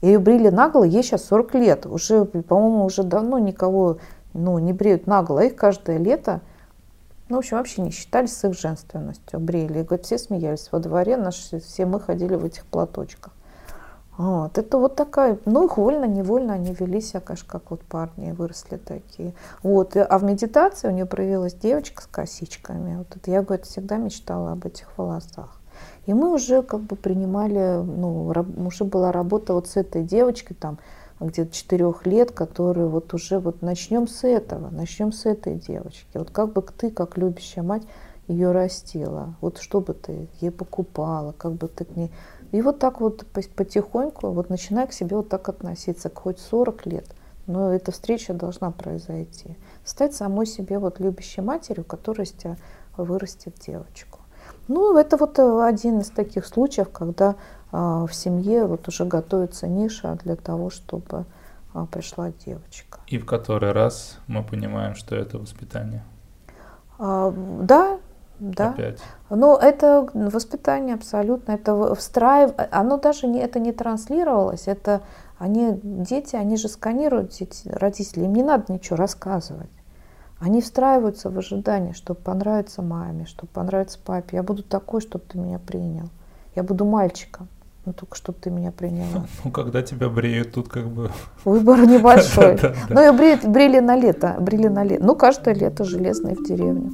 Ее 0.02 0.20
брили 0.20 0.50
наголо, 0.50 0.84
ей 0.84 1.04
сейчас 1.04 1.26
40 1.26 1.56
лет. 1.56 1.86
Уже, 1.86 2.26
по-моему, 2.26 2.86
уже 2.86 3.04
давно 3.04 3.40
никого 3.40 3.98
ну, 4.34 4.60
не 4.60 4.72
бреют 4.72 5.08
наголо. 5.08 5.40
Их 5.40 5.56
каждое 5.56 5.98
лето, 5.98 6.42
ну, 7.28 7.38
в 7.38 7.40
общем, 7.40 7.58
вообще 7.58 7.82
не 7.82 7.92
считались 7.92 8.36
с 8.36 8.46
их 8.46 8.58
женственностью. 8.58 9.40
Брили. 9.40 9.80
И, 9.80 9.84
говорят, 9.84 10.06
все 10.06 10.18
смеялись 10.18 10.70
во 10.72 10.80
дворе, 10.80 11.18
наши, 11.18 11.60
все 11.60 11.86
мы 11.86 12.00
ходили 12.00 12.36
в 12.36 12.46
этих 12.46 12.66
платочках. 12.66 13.34
Вот. 14.20 14.58
Это 14.58 14.78
вот 14.78 14.98
такая, 14.98 15.40
ну, 15.46 15.66
их 15.66 15.78
вольно-невольно 15.78 16.56
они 16.56 16.74
вели 16.74 17.00
себя, 17.00 17.22
конечно, 17.22 17.48
как 17.50 17.72
вот 17.72 17.82
парни 17.84 18.32
выросли 18.32 18.76
такие. 18.76 19.34
Вот. 19.64 19.96
А 19.96 20.18
в 20.18 20.26
медитации 20.26 20.90
у 20.90 20.92
нее 20.92 21.06
проявилась 21.06 21.54
девочка 21.54 22.04
с 22.04 22.06
косичками. 22.06 22.98
Вот 22.98 23.16
это 23.16 23.32
я, 23.32 23.42
говорит, 23.42 23.66
всегда 23.66 23.96
мечтала 23.96 24.52
об 24.52 24.66
этих 24.66 24.90
волосах. 24.98 25.62
И 26.06 26.14
мы 26.14 26.34
уже 26.34 26.64
как 26.64 26.82
бы 26.82 26.98
принимали, 26.98 27.82
ну, 27.82 28.28
уже 28.68 28.84
была 28.84 29.14
работа 29.14 29.54
вот 29.54 29.70
с 29.70 29.78
этой 29.78 30.04
девочкой 30.04 30.58
там, 30.60 30.80
где-то 31.22 31.54
четырех 31.54 32.06
лет, 32.06 32.32
которая 32.32 32.88
вот 32.88 33.14
уже 33.14 33.40
вот 33.40 33.62
начнем 33.62 34.06
с 34.06 34.26
этого, 34.26 34.70
начнем 34.70 35.14
с 35.14 35.26
этой 35.26 35.56
девочки. 35.56 36.18
Вот 36.18 36.30
как 36.30 36.52
бы 36.52 36.62
ты, 36.62 36.92
как 36.92 37.18
любящая 37.18 37.64
мать, 37.64 37.84
ее 38.28 38.52
растила, 38.52 39.34
вот 39.42 39.58
что 39.60 39.82
бы 39.82 39.94
ты 39.94 40.28
ей 40.40 40.52
покупала, 40.52 41.32
как 41.32 41.54
бы 41.54 41.70
ты 41.70 41.86
к 41.86 41.96
ней... 41.96 42.12
И 42.52 42.62
вот 42.62 42.80
так 42.80 43.00
вот 43.00 43.26
потихоньку, 43.28 44.32
вот 44.32 44.50
начинай 44.50 44.88
к 44.88 44.94
себе 44.94 45.18
вот 45.18 45.30
так 45.30 45.50
относиться, 45.50 46.12
хоть 46.14 46.40
40 46.40 46.86
лет, 46.88 47.06
но 47.48 47.74
эта 47.74 47.92
встреча 47.92 48.34
должна 48.34 48.72
произойти. 48.72 49.56
Стать 49.84 50.16
самой 50.16 50.46
себе 50.46 50.80
вот 50.80 51.00
любящей 51.00 51.42
матерью, 51.42 51.84
которая 51.84 52.26
из 52.26 52.32
тебя 52.32 52.58
вырастет 52.98 53.56
девочку. 53.60 54.20
Ну, 54.68 54.98
это 54.98 55.18
вот 55.18 55.40
э, 55.40 55.66
один 55.66 56.00
из 56.00 56.10
таких 56.10 56.46
случаев, 56.46 56.90
когда 56.90 57.36
а, 57.72 58.06
в 58.06 58.14
семье 58.14 58.66
вот 58.66 58.88
уже 58.88 59.06
готовится 59.06 59.68
ниша 59.68 60.16
для 60.24 60.36
того, 60.36 60.70
чтобы 60.70 61.26
а, 61.74 61.86
пришла 61.86 62.32
девочка. 62.46 63.00
И 63.08 63.18
в 63.18 63.26
который 63.26 63.72
раз 63.72 64.18
мы 64.28 64.44
понимаем, 64.44 64.96
что 64.96 65.16
это 65.16 65.38
воспитание? 65.38 66.04
А, 66.98 67.34
да, 67.62 68.00
да. 68.40 68.70
Опять. 68.70 69.00
Но 69.30 69.58
это 69.58 70.08
воспитание 70.14 70.96
абсолютно, 70.96 71.52
это 71.54 71.94
встраив... 71.96 72.52
оно 72.72 72.98
даже 72.98 73.28
не, 73.28 73.40
это 73.40 73.60
не 73.60 73.72
транслировалось, 73.72 74.68
это 74.68 75.02
они, 75.38 75.80
дети, 75.84 76.36
они 76.36 76.58
же 76.58 76.68
сканируют 76.68 77.32
дети, 77.32 77.70
родители, 77.70 78.26
им 78.26 78.34
не 78.34 78.44
надо 78.44 78.72
ничего 78.74 78.98
рассказывать. 78.98 79.70
Они 80.40 80.62
встраиваются 80.62 81.30
в 81.30 81.38
ожидание, 81.38 81.94
чтобы 81.94 82.22
понравиться 82.22 82.82
маме, 82.82 83.26
чтобы 83.26 83.52
понравиться 83.52 84.00
папе. 84.04 84.38
Я 84.38 84.44
буду 84.44 84.64
такой, 84.64 85.02
чтобы 85.02 85.26
ты 85.28 85.38
меня 85.38 85.60
принял. 85.60 86.10
Я 86.56 86.64
буду 86.64 86.86
мальчиком, 86.86 87.50
но 87.86 87.92
только 87.92 88.16
чтобы 88.16 88.38
ты 88.40 88.50
меня 88.50 88.72
приняла. 88.72 89.26
Ну, 89.44 89.52
когда 89.52 89.82
тебя 89.82 90.10
бреют, 90.10 90.54
тут 90.54 90.70
как 90.70 90.88
бы... 90.88 91.12
Выбор 91.44 91.86
небольшой. 91.86 92.58
Ну, 92.90 93.14
и 93.14 93.48
брили 93.48 93.80
на 93.80 93.98
лето, 93.98 94.38
брили 94.40 94.68
на 94.68 94.84
лето. 94.84 95.04
Ну, 95.04 95.16
каждое 95.16 95.54
лето 95.54 95.84
железные 95.84 96.36
в 96.36 96.44
деревне. 96.46 96.90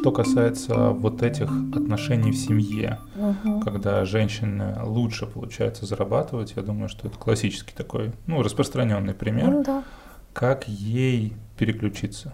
Что 0.00 0.12
касается 0.12 0.90
вот 0.90 1.24
этих 1.24 1.50
отношений 1.74 2.30
в 2.30 2.36
семье, 2.36 3.00
угу. 3.16 3.60
когда 3.60 4.04
женщины 4.04 4.76
лучше 4.84 5.26
получается 5.26 5.86
зарабатывать, 5.86 6.52
я 6.54 6.62
думаю, 6.62 6.88
что 6.88 7.08
это 7.08 7.18
классический 7.18 7.74
такой, 7.74 8.12
ну, 8.26 8.42
распространенный 8.42 9.12
пример. 9.12 9.50
Ну, 9.50 9.64
да. 9.64 9.82
Как 10.32 10.68
ей 10.68 11.34
переключиться? 11.56 12.32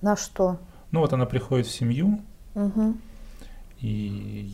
На 0.00 0.16
что? 0.16 0.58
Ну, 0.90 1.00
вот 1.00 1.12
она 1.12 1.26
приходит 1.26 1.66
в 1.66 1.70
семью, 1.70 2.20
угу. 2.54 2.94
и 3.78 3.86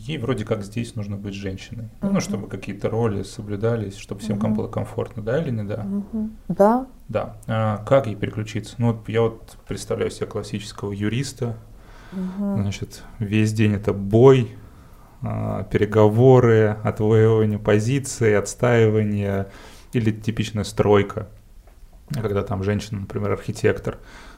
ей 0.05 0.17
вроде 0.17 0.43
как 0.43 0.63
здесь 0.63 0.95
нужно 0.95 1.15
быть 1.15 1.35
женщиной. 1.35 1.89
Угу. 2.01 2.11
Ну, 2.11 2.19
чтобы 2.19 2.47
какие-то 2.49 2.89
роли 2.89 3.23
соблюдались, 3.23 3.95
чтобы 3.95 4.19
всем 4.19 4.37
угу. 4.37 4.49
было 4.49 4.67
комфортно, 4.67 5.23
да 5.23 5.41
или 5.41 5.49
не 5.49 5.63
да? 5.63 5.85
Угу. 5.85 6.29
Да. 6.49 6.87
Да. 7.07 7.37
А 7.47 7.77
как 7.85 8.07
ей 8.07 8.15
переключиться? 8.15 8.75
Ну, 8.79 8.91
вот 8.91 9.07
я 9.07 9.21
вот 9.21 9.57
представляю 9.65 10.11
себе 10.11 10.25
классического 10.25 10.91
юриста, 10.91 11.55
Угу. 12.15 12.61
Значит, 12.61 13.03
весь 13.19 13.53
день 13.53 13.73
это 13.73 13.93
бой, 13.93 14.55
а, 15.21 15.63
переговоры, 15.63 16.77
отвоевывание 16.83 17.59
позиции, 17.59 18.33
отстаивание 18.33 19.47
или 19.93 20.11
типичная 20.11 20.63
стройка, 20.63 21.27
когда 22.13 22.43
там 22.43 22.63
женщина, 22.63 23.01
например, 23.01 23.31
архитектор, 23.31 23.97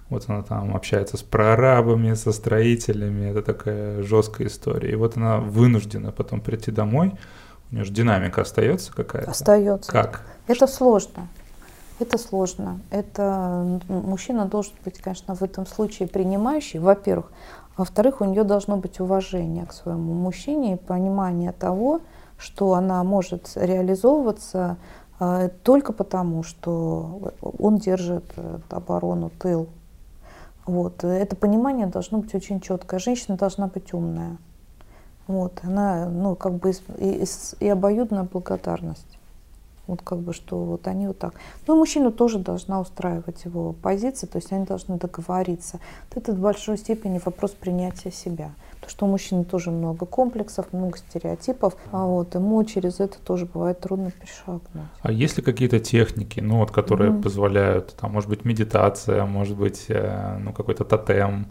вот 0.10 0.26
она 0.28 0.44
там 0.44 0.76
общается 0.76 1.18
с 1.18 1.24
прорабами, 1.24 2.14
со 2.14 2.32
строителями, 2.32 3.32
это 3.32 3.42
такая 3.42 4.04
жесткая 4.04 4.48
история. 4.48 4.92
И 4.92 4.96
вот 4.96 5.18
она 5.18 5.38
вынуждена 5.38 6.12
потом 6.12 6.42
прийти 6.42 6.72
домой, 6.72 7.14
у 7.72 7.76
нее 7.76 7.86
же 7.86 7.92
динамика 7.92 8.42
остается 8.42 8.94
какая-то. 8.94 9.32
Остается. 9.32 9.92
Как? 9.92 10.22
Это 10.48 10.68
сложно. 10.68 11.28
Это 11.98 12.18
сложно. 12.18 12.82
Это 12.92 13.80
мужчина 13.88 14.46
должен 14.46 14.74
быть, 14.84 15.00
конечно, 15.00 15.34
в 15.34 15.42
этом 15.42 15.66
случае 15.66 16.08
принимающий, 16.08 16.80
во-первых. 16.80 17.32
Во-вторых, 17.78 18.22
у 18.22 18.26
нее 18.26 18.44
должно 18.44 18.78
быть 18.78 19.00
уважение 19.00 19.66
к 19.66 19.74
своему 19.74 20.14
мужчине 20.14 20.74
и 20.74 20.78
понимание 20.78 21.52
того, 21.52 22.02
что 22.38 22.74
она 22.74 23.04
может 23.04 23.52
реализовываться 23.56 24.78
э, 25.20 25.50
только 25.64 25.92
потому, 25.94 26.44
что 26.44 27.34
он 27.42 27.78
держит 27.78 28.26
э, 28.38 28.60
оборону, 28.70 29.30
тыл. 29.30 29.68
Вот. 30.66 31.04
Это 31.04 31.36
понимание 31.36 31.88
должно 31.88 32.20
быть 32.20 32.34
очень 32.34 32.60
четкое. 32.60 33.00
Женщина 33.00 33.38
должна 33.38 33.68
быть 33.68 33.94
умная. 33.94 34.38
Вот. 35.28 35.60
Она, 35.64 36.08
ну, 36.10 36.36
как 36.36 36.54
бы 36.54 36.72
и, 36.98 37.24
и, 37.24 37.26
и 37.60 37.70
обоюдная 37.70 38.24
благодарность. 38.24 39.15
Вот 39.88 40.02
как 40.02 40.20
бы, 40.20 40.34
что 40.34 40.58
вот 40.58 40.88
они 40.88 41.08
вот 41.08 41.20
так. 41.20 41.34
Ну 41.68 41.76
и 41.76 41.78
мужчину 41.78 42.12
тоже 42.12 42.40
должна 42.40 42.80
устраивать 42.80 43.46
его 43.46 43.74
позиция, 43.74 44.28
то 44.28 44.38
есть 44.38 44.52
они 44.52 44.66
должны 44.66 44.98
договориться. 44.98 45.80
Это 46.14 46.32
в 46.32 46.40
большой 46.40 46.78
степени 46.78 47.22
вопрос 47.24 47.52
принятия 47.52 48.12
себя. 48.12 48.52
Потому 48.86 48.90
что 48.90 49.06
у 49.06 49.10
мужчины 49.10 49.44
тоже 49.46 49.72
много 49.72 50.06
комплексов, 50.06 50.72
много 50.72 50.98
стереотипов, 50.98 51.76
а 51.92 52.06
вот 52.06 52.36
ему 52.36 52.64
через 52.64 53.00
это 53.00 53.18
тоже 53.20 53.46
бывает 53.46 53.80
трудно 53.80 54.12
перешагнуть. 54.12 54.62
А 55.02 55.12
есть 55.12 55.38
ли 55.38 55.44
какие-то 55.44 55.80
техники, 55.80 56.40
ну 56.40 56.60
вот, 56.60 56.72
которые 56.72 57.12
mm-hmm. 57.12 57.22
позволяют, 57.22 57.96
там, 58.00 58.12
может 58.12 58.30
быть, 58.30 58.46
медитация, 58.46 59.26
может 59.26 59.58
быть, 59.58 59.86
э, 59.90 60.38
ну 60.40 60.54
какой-то 60.54 60.86
тотем, 60.86 61.48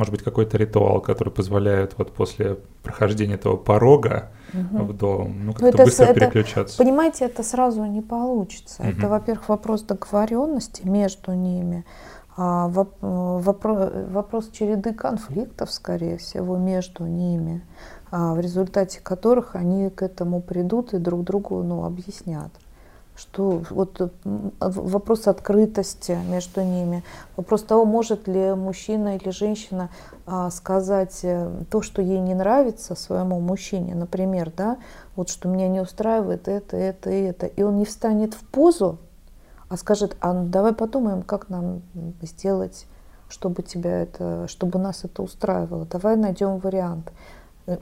может 0.00 0.12
быть, 0.12 0.22
какой-то 0.22 0.56
ритуал, 0.56 1.02
который 1.02 1.30
позволяет 1.30 1.92
вот 1.98 2.10
после 2.10 2.56
прохождения 2.82 3.34
этого 3.34 3.58
порога 3.58 4.30
угу. 4.54 4.84
в 4.84 4.96
дом, 4.96 5.44
ну, 5.44 5.52
как-то 5.52 5.84
быстро 5.84 6.06
это, 6.06 6.14
переключаться. 6.20 6.78
Понимаете, 6.78 7.26
это 7.26 7.42
сразу 7.42 7.84
не 7.84 8.00
получится. 8.00 8.80
Угу. 8.80 8.88
Это, 8.88 9.08
во-первых, 9.08 9.50
вопрос 9.50 9.82
договоренности 9.82 10.86
между 10.86 11.34
ними, 11.34 11.84
а, 12.34 12.68
вопрос, 12.68 13.90
вопрос 14.10 14.48
череды 14.52 14.94
конфликтов, 14.94 15.70
скорее 15.70 16.16
всего, 16.16 16.56
между 16.56 17.04
ними, 17.04 17.62
а, 18.10 18.32
в 18.32 18.40
результате 18.40 19.00
которых 19.00 19.54
они 19.54 19.90
к 19.90 20.00
этому 20.00 20.40
придут 20.40 20.94
и 20.94 20.96
друг 20.96 21.24
другу 21.24 21.62
ну, 21.62 21.84
объяснят 21.84 22.50
что 23.20 23.62
вот 23.68 24.12
вопрос 24.60 25.28
открытости 25.28 26.16
между 26.26 26.62
ними, 26.62 27.04
вопрос 27.36 27.62
того, 27.62 27.84
может 27.84 28.26
ли 28.26 28.54
мужчина 28.54 29.16
или 29.16 29.28
женщина 29.28 29.90
а, 30.24 30.50
сказать 30.50 31.20
э, 31.22 31.50
то, 31.70 31.82
что 31.82 32.00
ей 32.00 32.18
не 32.18 32.34
нравится 32.34 32.94
своему 32.94 33.38
мужчине, 33.38 33.94
например, 33.94 34.50
да, 34.56 34.78
вот 35.16 35.28
что 35.28 35.48
меня 35.48 35.68
не 35.68 35.80
устраивает 35.80 36.48
это, 36.48 36.78
это 36.78 37.10
и 37.10 37.22
это, 37.24 37.44
и 37.44 37.62
он 37.62 37.76
не 37.76 37.84
встанет 37.84 38.32
в 38.32 38.42
позу, 38.48 38.96
а 39.68 39.76
скажет, 39.76 40.16
а 40.20 40.32
ну, 40.32 40.46
давай 40.46 40.72
подумаем, 40.72 41.22
как 41.22 41.50
нам 41.50 41.82
сделать, 42.22 42.86
чтобы 43.28 43.62
тебя 43.62 44.00
это, 44.00 44.48
чтобы 44.48 44.78
нас 44.78 45.04
это 45.04 45.22
устраивало, 45.22 45.84
давай 45.84 46.16
найдем 46.16 46.56
вариант. 46.56 47.12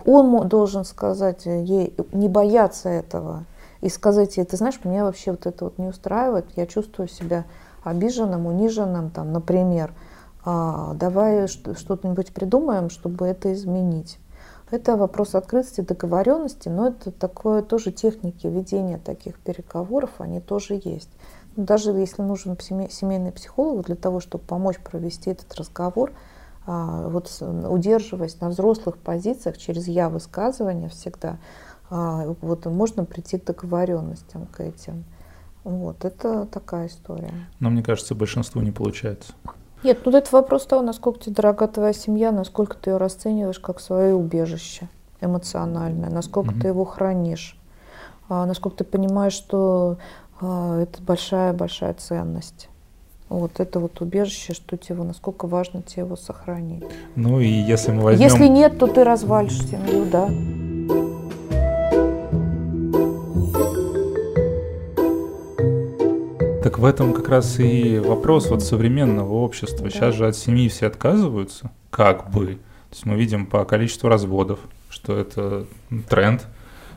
Он 0.04 0.48
должен 0.48 0.84
сказать 0.84 1.46
ей, 1.46 1.94
не 2.12 2.28
бояться 2.28 2.88
этого, 2.88 3.44
и 3.80 3.88
сказать 3.88 4.36
ей, 4.36 4.44
ты 4.44 4.56
знаешь, 4.56 4.80
меня 4.84 5.04
вообще 5.04 5.32
вот 5.32 5.46
это 5.46 5.64
вот 5.66 5.78
не 5.78 5.86
устраивает, 5.86 6.46
я 6.56 6.66
чувствую 6.66 7.08
себя 7.08 7.44
обиженным, 7.84 8.46
униженным, 8.46 9.10
там, 9.10 9.32
например, 9.32 9.92
а, 10.44 10.94
давай 10.94 11.46
что-нибудь 11.46 12.32
придумаем, 12.32 12.90
чтобы 12.90 13.26
это 13.26 13.52
изменить. 13.52 14.18
Это 14.70 14.96
вопрос 14.96 15.34
открытости, 15.34 15.80
договоренности, 15.80 16.68
но 16.68 16.88
это 16.88 17.10
такое 17.10 17.62
тоже 17.62 17.90
техники 17.90 18.46
ведения 18.46 18.98
таких 18.98 19.38
переговоров, 19.38 20.10
они 20.18 20.40
тоже 20.40 20.80
есть. 20.84 21.08
Даже 21.56 21.90
если 21.92 22.22
нужен 22.22 22.56
семейный 22.60 23.32
психолог 23.32 23.86
для 23.86 23.96
того, 23.96 24.20
чтобы 24.20 24.44
помочь 24.44 24.78
провести 24.78 25.30
этот 25.30 25.54
разговор, 25.54 26.12
а, 26.66 27.08
вот 27.08 27.30
удерживаясь 27.40 28.40
на 28.40 28.50
взрослых 28.50 28.98
позициях 28.98 29.56
через 29.56 29.88
я 29.88 30.10
высказывания 30.10 30.88
всегда, 30.88 31.38
вот 31.90 32.66
можно 32.66 33.04
прийти 33.04 33.38
к 33.38 33.44
договоренностям 33.44 34.46
к 34.46 34.60
этим. 34.60 35.04
Вот, 35.64 36.04
это 36.04 36.46
такая 36.46 36.86
история. 36.86 37.32
Но 37.60 37.70
мне 37.70 37.82
кажется, 37.82 38.14
большинству 38.14 38.62
не 38.62 38.70
получается. 38.70 39.32
Нет, 39.84 40.00
ну 40.04 40.16
это 40.16 40.28
вопрос 40.32 40.66
того, 40.66 40.82
насколько 40.82 41.20
тебе 41.20 41.34
дорога 41.34 41.68
твоя 41.68 41.92
семья, 41.92 42.32
насколько 42.32 42.76
ты 42.76 42.90
ее 42.90 42.96
расцениваешь 42.96 43.60
как 43.60 43.80
свое 43.80 44.14
убежище 44.14 44.88
эмоциональное, 45.20 46.10
насколько 46.10 46.52
mm-hmm. 46.52 46.60
ты 46.60 46.68
его 46.68 46.84
хранишь, 46.84 47.56
а, 48.28 48.46
насколько 48.46 48.78
ты 48.78 48.84
понимаешь, 48.84 49.34
что 49.34 49.98
а, 50.40 50.80
это 50.80 51.02
большая-большая 51.02 51.94
ценность. 51.94 52.68
Вот 53.28 53.60
это 53.60 53.78
вот 53.78 54.00
убежище, 54.00 54.54
что 54.54 54.76
тебе, 54.78 55.02
насколько 55.02 55.46
важно 55.46 55.82
тебе 55.82 56.04
его 56.04 56.16
сохранить. 56.16 56.84
Ну 57.14 57.40
и 57.40 57.46
если 57.46 57.92
мы 57.92 58.02
возьмем... 58.02 58.26
Если 58.26 58.46
нет, 58.46 58.78
то 58.78 58.86
ты 58.86 59.04
развалишь 59.04 59.58
семью, 59.58 60.06
да. 60.10 60.30
Так 66.68 66.78
в 66.78 66.84
этом 66.84 67.14
как 67.14 67.30
раз 67.30 67.58
и 67.60 67.98
вопрос 67.98 68.50
вот 68.50 68.62
современного 68.62 69.32
общества. 69.32 69.88
Сейчас 69.88 70.14
же 70.14 70.26
от 70.26 70.36
семьи 70.36 70.68
все 70.68 70.88
отказываются, 70.88 71.70
как 71.88 72.30
бы. 72.30 72.46
То 72.46 72.92
есть 72.92 73.06
мы 73.06 73.16
видим 73.16 73.46
по 73.46 73.64
количеству 73.64 74.10
разводов, 74.10 74.58
что 74.90 75.16
это 75.16 75.64
тренд. 76.10 76.46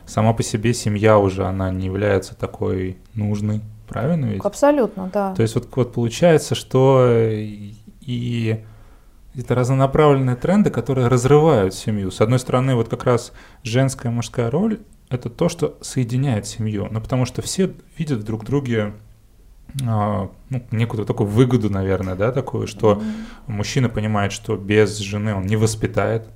Сама 0.04 0.34
по 0.34 0.42
себе 0.42 0.74
семья 0.74 1.16
уже, 1.16 1.46
она 1.46 1.70
не 1.70 1.86
является 1.86 2.34
такой 2.34 2.98
нужной, 3.14 3.62
правильно 3.88 4.26
ведь? 4.26 4.44
Абсолютно, 4.44 5.08
да. 5.10 5.34
То 5.34 5.40
есть 5.40 5.54
вот, 5.54 5.74
вот 5.74 5.94
получается, 5.94 6.54
что 6.54 7.08
и 7.08 8.62
это 9.34 9.54
разнонаправленные 9.54 10.36
тренды, 10.36 10.68
которые 10.68 11.06
разрывают 11.08 11.72
семью. 11.72 12.10
С 12.10 12.20
одной 12.20 12.40
стороны, 12.40 12.74
вот 12.74 12.90
как 12.90 13.04
раз 13.04 13.32
женская 13.62 14.10
и 14.10 14.14
мужская 14.14 14.50
роль– 14.50 14.80
это 15.08 15.30
то, 15.30 15.48
что 15.48 15.78
соединяет 15.80 16.46
семью. 16.46 16.88
Ну, 16.90 17.00
потому 17.00 17.24
что 17.24 17.40
все 17.40 17.72
видят 17.96 18.22
друг 18.22 18.42
в 18.42 18.44
друге 18.44 18.82
а, 18.82 18.92
ну, 19.74 20.30
некую 20.70 21.04
такую 21.06 21.28
выгоду, 21.28 21.70
наверное, 21.70 22.14
да, 22.14 22.32
такую, 22.32 22.66
что 22.66 22.94
mm-hmm. 22.94 23.02
мужчина 23.46 23.88
понимает, 23.88 24.32
что 24.32 24.56
без 24.56 24.98
жены 24.98 25.34
он 25.34 25.46
не 25.46 25.56
воспитает, 25.56 26.28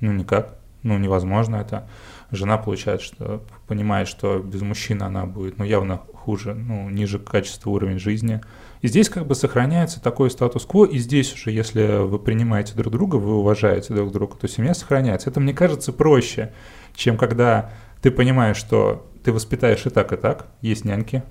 ну, 0.00 0.12
никак, 0.12 0.58
ну, 0.82 0.98
невозможно 0.98 1.56
это. 1.56 1.88
Жена 2.30 2.58
получает, 2.58 3.02
что 3.02 3.42
понимает, 3.66 4.08
что 4.08 4.38
без 4.38 4.62
мужчины 4.62 5.02
она 5.02 5.26
будет, 5.26 5.58
ну, 5.58 5.64
явно 5.64 6.00
хуже, 6.14 6.54
ну, 6.54 6.88
ниже 6.88 7.18
качества 7.18 7.70
уровень 7.70 7.98
жизни. 7.98 8.40
И 8.80 8.88
здесь 8.88 9.08
как 9.08 9.26
бы 9.26 9.34
сохраняется 9.34 10.02
такой 10.02 10.30
статус-кво, 10.30 10.86
и 10.86 10.98
здесь 10.98 11.32
уже, 11.34 11.50
если 11.50 12.04
вы 12.04 12.18
принимаете 12.18 12.74
друг 12.74 12.92
друга, 12.92 13.16
вы 13.16 13.36
уважаете 13.36 13.94
друг 13.94 14.12
друга, 14.12 14.36
то 14.36 14.48
семья 14.48 14.74
сохраняется. 14.74 15.30
Это, 15.30 15.40
мне 15.40 15.52
кажется, 15.52 15.92
проще, 15.92 16.52
чем 16.94 17.16
когда 17.16 17.70
ты 18.00 18.10
понимаешь, 18.10 18.56
что 18.56 19.06
ты 19.22 19.32
воспитаешь 19.32 19.86
и 19.86 19.90
так, 19.90 20.12
и 20.12 20.16
так, 20.16 20.48
есть 20.60 20.84
няньки, 20.84 21.22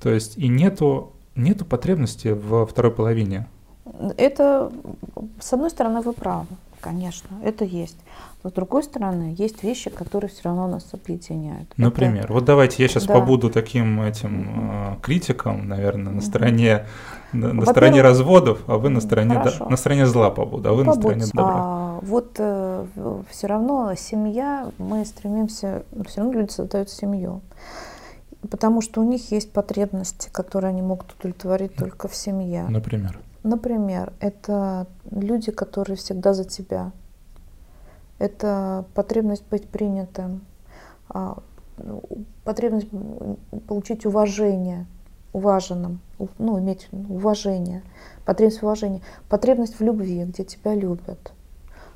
то 0.00 0.10
есть 0.10 0.36
и 0.36 0.48
нету, 0.48 1.12
нету 1.34 1.64
потребности 1.64 2.28
во 2.28 2.66
второй 2.66 2.92
половине. 2.92 3.46
Это, 4.16 4.70
с 5.40 5.52
одной 5.52 5.70
стороны, 5.70 6.00
вы 6.00 6.12
правы, 6.12 6.46
конечно, 6.80 7.28
это 7.42 7.64
есть. 7.64 7.96
Но 8.42 8.50
с 8.50 8.52
другой 8.52 8.84
стороны, 8.84 9.34
есть 9.36 9.62
вещи, 9.64 9.90
которые 9.90 10.30
все 10.30 10.42
равно 10.44 10.68
нас 10.68 10.86
объединяют. 10.92 11.72
Например, 11.76 12.24
это... 12.24 12.32
вот 12.32 12.44
давайте 12.44 12.82
я 12.82 12.88
сейчас 12.88 13.06
да. 13.06 13.14
побуду 13.14 13.50
таким 13.50 14.02
этим 14.02 14.70
э, 14.70 14.96
критиком, 15.02 15.66
наверное, 15.66 16.12
на 16.12 16.20
стороне 16.20 16.86
на, 17.32 17.52
на 17.52 17.66
стороне 17.66 18.02
разводов, 18.02 18.60
а 18.66 18.76
вы 18.78 18.90
на 18.90 19.00
стороне 19.00 19.34
да, 19.34 19.66
на 19.68 19.76
стороне 19.76 20.06
зла 20.06 20.30
побуду, 20.30 20.68
а 20.68 20.72
вы 20.72 20.84
Побудь. 20.84 20.96
на 20.96 21.02
стороне 21.02 21.26
добра. 21.32 21.54
А, 21.56 21.98
вот 22.02 22.36
э, 22.38 22.86
все 23.30 23.46
равно 23.46 23.92
семья, 23.96 24.70
мы 24.78 25.04
стремимся, 25.04 25.82
все 26.06 26.20
равно 26.20 26.40
люди 26.40 26.52
создают 26.52 26.88
семью 26.90 27.42
потому 28.50 28.80
что 28.80 29.00
у 29.00 29.04
них 29.04 29.30
есть 29.32 29.52
потребности, 29.52 30.28
которые 30.30 30.70
они 30.70 30.82
могут 30.82 31.12
удовлетворить 31.12 31.74
только 31.76 32.08
в 32.08 32.14
семье. 32.14 32.66
Например? 32.68 33.18
Например, 33.42 34.12
это 34.20 34.86
люди, 35.10 35.52
которые 35.52 35.96
всегда 35.96 36.34
за 36.34 36.44
тебя. 36.44 36.92
Это 38.18 38.84
потребность 38.94 39.44
быть 39.50 39.68
принятым, 39.68 40.44
а, 41.08 41.38
потребность 42.44 42.88
получить 43.68 44.06
уважение, 44.06 44.86
уваженным, 45.32 46.00
ну, 46.38 46.58
иметь 46.58 46.88
уважение, 46.92 47.82
потребность 48.24 48.62
уважения, 48.62 49.02
потребность 49.28 49.78
в 49.78 49.82
любви, 49.82 50.24
где 50.24 50.44
тебя 50.44 50.74
любят, 50.74 51.32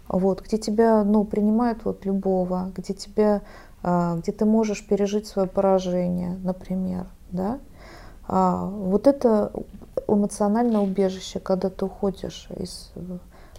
вот, 0.08 0.42
где 0.42 0.58
тебя 0.58 1.02
ну, 1.04 1.24
принимают 1.24 1.84
вот, 1.84 2.04
любого, 2.04 2.70
где 2.76 2.92
тебя 2.92 3.40
где 3.82 4.32
ты 4.32 4.44
можешь 4.44 4.86
пережить 4.86 5.26
свое 5.26 5.48
поражение, 5.48 6.38
например, 6.42 7.06
да, 7.30 7.58
а, 8.28 8.64
вот 8.66 9.06
это 9.06 9.52
эмоциональное 10.06 10.80
убежище, 10.80 11.40
когда 11.40 11.70
ты 11.70 11.84
уходишь 11.84 12.48
из 12.56 12.92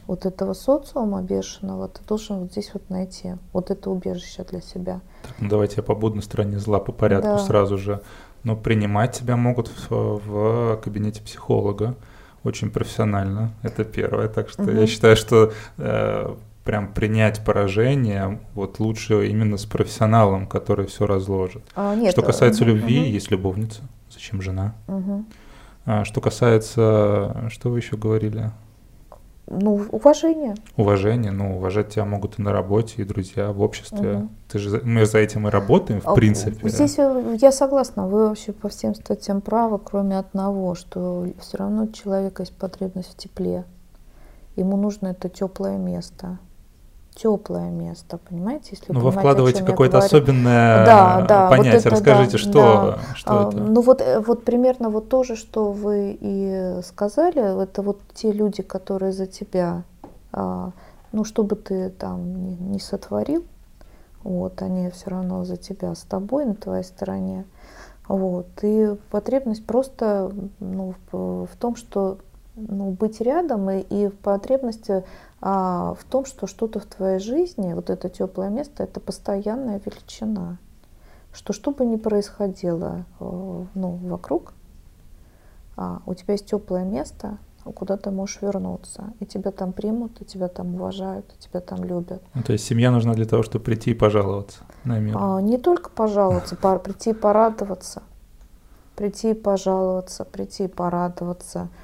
вот 0.07 0.26
этого 0.26 0.53
социума 0.53 1.22
бешеного, 1.22 1.88
ты 1.88 2.01
должен 2.07 2.39
вот 2.39 2.51
здесь 2.51 2.72
вот 2.74 2.89
найти 2.89 3.36
вот 3.53 3.72
это 3.72 3.89
убежище 3.89 4.43
для 4.43 4.61
себя. 4.61 5.01
Так, 5.24 5.34
ну 5.39 5.49
давайте 5.49 5.76
я 5.78 5.84
побуду 5.84 6.15
на 6.15 6.22
стороне 6.22 6.59
зла 6.59 6.80
по 6.80 6.91
порядку 6.91 7.28
да. 7.28 7.39
сразу 7.39 7.78
же. 7.78 8.01
Но 8.43 8.55
принимать 8.55 9.11
тебя 9.11 9.38
могут 9.38 9.67
в, 9.67 9.91
в 9.91 10.78
кабинете 10.78 11.22
психолога 11.22 11.95
очень 12.43 12.72
профессионально. 12.72 13.51
Это 13.61 13.84
первое. 13.84 14.28
Так 14.28 14.49
что 14.49 14.63
угу. 14.63 14.72
я 14.72 14.88
считаю, 14.88 15.15
что 15.15 15.51
э, 15.78 16.36
прям 16.64 16.93
принять 16.93 17.43
поражение, 17.43 18.39
вот 18.53 18.80
лучше 18.80 19.28
именно 19.28 19.57
с 19.57 19.66
профессионалом, 19.66 20.47
который 20.47 20.86
все 20.86 21.07
разложит. 21.07 21.64
А, 21.76 21.95
нет, 21.95 22.12
что 22.12 22.22
касается 22.22 22.64
угу, 22.64 22.72
любви, 22.72 22.99
угу. 22.99 23.07
есть 23.07 23.32
любовница, 23.32 23.82
зачем 24.09 24.41
жена? 24.41 24.76
Угу. 24.88 25.26
А, 25.86 26.05
что 26.05 26.22
касается, 26.22 27.47
что 27.49 27.70
вы 27.70 27.80
еще 27.80 27.97
говорили? 27.97 28.51
Ну, 29.47 29.86
уважение. 29.91 30.55
Уважение, 30.78 31.32
ну, 31.32 31.57
уважать 31.57 31.89
тебя 31.89 32.05
могут 32.05 32.39
и 32.39 32.41
на 32.41 32.53
работе, 32.53 33.01
и 33.01 33.05
друзья 33.05 33.51
в 33.51 33.62
обществе. 33.62 34.14
Угу. 34.14 34.30
Ты 34.49 34.59
же, 34.59 34.82
мы 34.84 35.05
за 35.05 35.18
этим 35.18 35.47
и 35.47 35.51
работаем, 35.51 35.99
в 35.99 36.07
а, 36.07 36.14
принципе. 36.14 36.70
Здесь 36.70 36.97
я 36.97 37.51
согласна, 37.51 38.07
вы 38.07 38.30
вообще 38.30 38.53
по 38.53 38.70
всем 38.70 38.93
статьям 38.93 39.41
правы, 39.41 39.80
кроме 39.80 40.20
одного, 40.20 40.76
что 40.76 41.26
все 41.39 41.57
равно 41.57 41.84
у 41.84 41.91
человека 41.91 42.43
есть 42.43 42.55
потребность 42.55 43.14
в 43.14 43.18
тепле. 43.18 43.66
Ему 44.55 44.78
нужно 44.78 45.07
это 45.07 45.28
теплое 45.28 45.78
место 45.78 46.38
теплое 47.16 47.70
место, 47.70 48.18
понимаете? 48.18 48.70
Если 48.72 48.91
ну, 48.91 48.99
вы 48.99 49.12
вкладываете 49.12 49.64
какое-то 49.64 49.97
особенное 49.97 50.86
да, 50.86 51.26
да, 51.28 51.49
понятие. 51.49 51.74
Вот 51.74 51.86
это, 51.86 51.89
Расскажите, 51.89 52.32
да, 52.32 52.38
что, 52.38 52.51
да. 52.51 53.16
что 53.16 53.32
а, 53.32 53.49
это? 53.49 53.57
Ну 53.57 53.82
вот, 53.82 54.01
э, 54.01 54.20
вот 54.20 54.43
примерно 54.43 54.89
вот 54.89 55.09
то 55.09 55.24
же, 55.24 55.36
что 55.36 55.72
вы 55.72 56.18
и 56.20 56.80
сказали, 56.84 57.64
это 57.64 57.82
вот 57.82 57.99
те 58.14 58.32
люди, 58.32 58.64
которые 58.64 59.12
за 59.12 59.28
тебя, 59.28 59.84
а, 60.32 60.72
ну 61.12 61.24
что 61.24 61.43
бы 61.43 61.55
ты 61.55 61.89
там 61.89 62.45
ни, 62.45 62.55
ни 62.55 62.78
сотворил, 62.78 63.43
вот, 64.24 64.62
они 64.62 64.89
все 64.91 65.09
равно 65.09 65.43
за 65.43 65.57
тебя, 65.57 65.93
с 65.95 66.01
тобой, 66.01 66.45
на 66.45 66.55
твоей 66.55 66.84
стороне. 66.84 67.45
Вот, 68.07 68.47
и 68.62 68.95
потребность 69.09 69.66
просто 69.66 70.32
ну, 70.59 70.95
в, 71.12 71.45
в 71.45 71.55
том, 71.57 71.76
что 71.76 72.18
ну, 72.55 72.91
быть 72.91 73.22
рядом 73.22 73.70
и, 73.70 73.80
и 73.80 74.09
потребность 74.09 74.89
а, 75.42 75.96
в 75.96 76.04
том, 76.04 76.26
что 76.26 76.46
что-то 76.46 76.80
в 76.80 76.86
твоей 76.86 77.20
жизни, 77.20 77.74
вот 77.74 77.89
это 77.89 78.10
теплое 78.10 78.50
место, 78.50 78.84
это 78.84 79.00
постоянная 79.00 79.82
величина. 79.84 80.58
Что 81.34 81.52
что 81.54 81.72
бы 81.72 81.86
ни 81.86 81.96
происходило 81.96 83.06
э, 83.20 83.66
ну, 83.74 83.92
вокруг, 84.04 84.54
а, 85.78 86.02
у 86.06 86.14
тебя 86.14 86.34
есть 86.34 86.46
теплое 86.46 86.84
место, 86.84 87.38
куда 87.64 87.98
ты 87.98 88.12
можешь 88.12 88.42
вернуться. 88.42 89.14
И 89.20 89.26
тебя 89.26 89.52
там 89.52 89.74
примут, 89.74 90.22
и 90.22 90.26
тебя 90.26 90.48
там 90.48 90.76
уважают, 90.76 91.26
и 91.34 91.42
тебя 91.42 91.60
там 91.60 91.84
любят. 91.84 92.22
Ну, 92.36 92.44
то 92.44 92.54
есть 92.54 92.66
семья 92.66 92.92
нужна 92.92 93.14
для 93.14 93.26
того, 93.26 93.42
чтобы 93.42 93.66
прийти 93.66 93.92
и 93.92 93.96
пожаловаться 93.96 94.60
на 94.84 95.00
мир? 95.00 95.16
А, 95.20 95.42
не 95.42 95.58
только 95.58 95.89
пожаловаться, 95.89 96.56
прийти 96.56 97.12
и 97.12 97.14
порадоваться. 97.14 98.04
Прийти 98.96 99.32
и 99.32 99.34
пожаловаться, 99.34 100.24
прийти 100.24 100.66
и 100.66 100.68
порадоваться– 100.68 101.70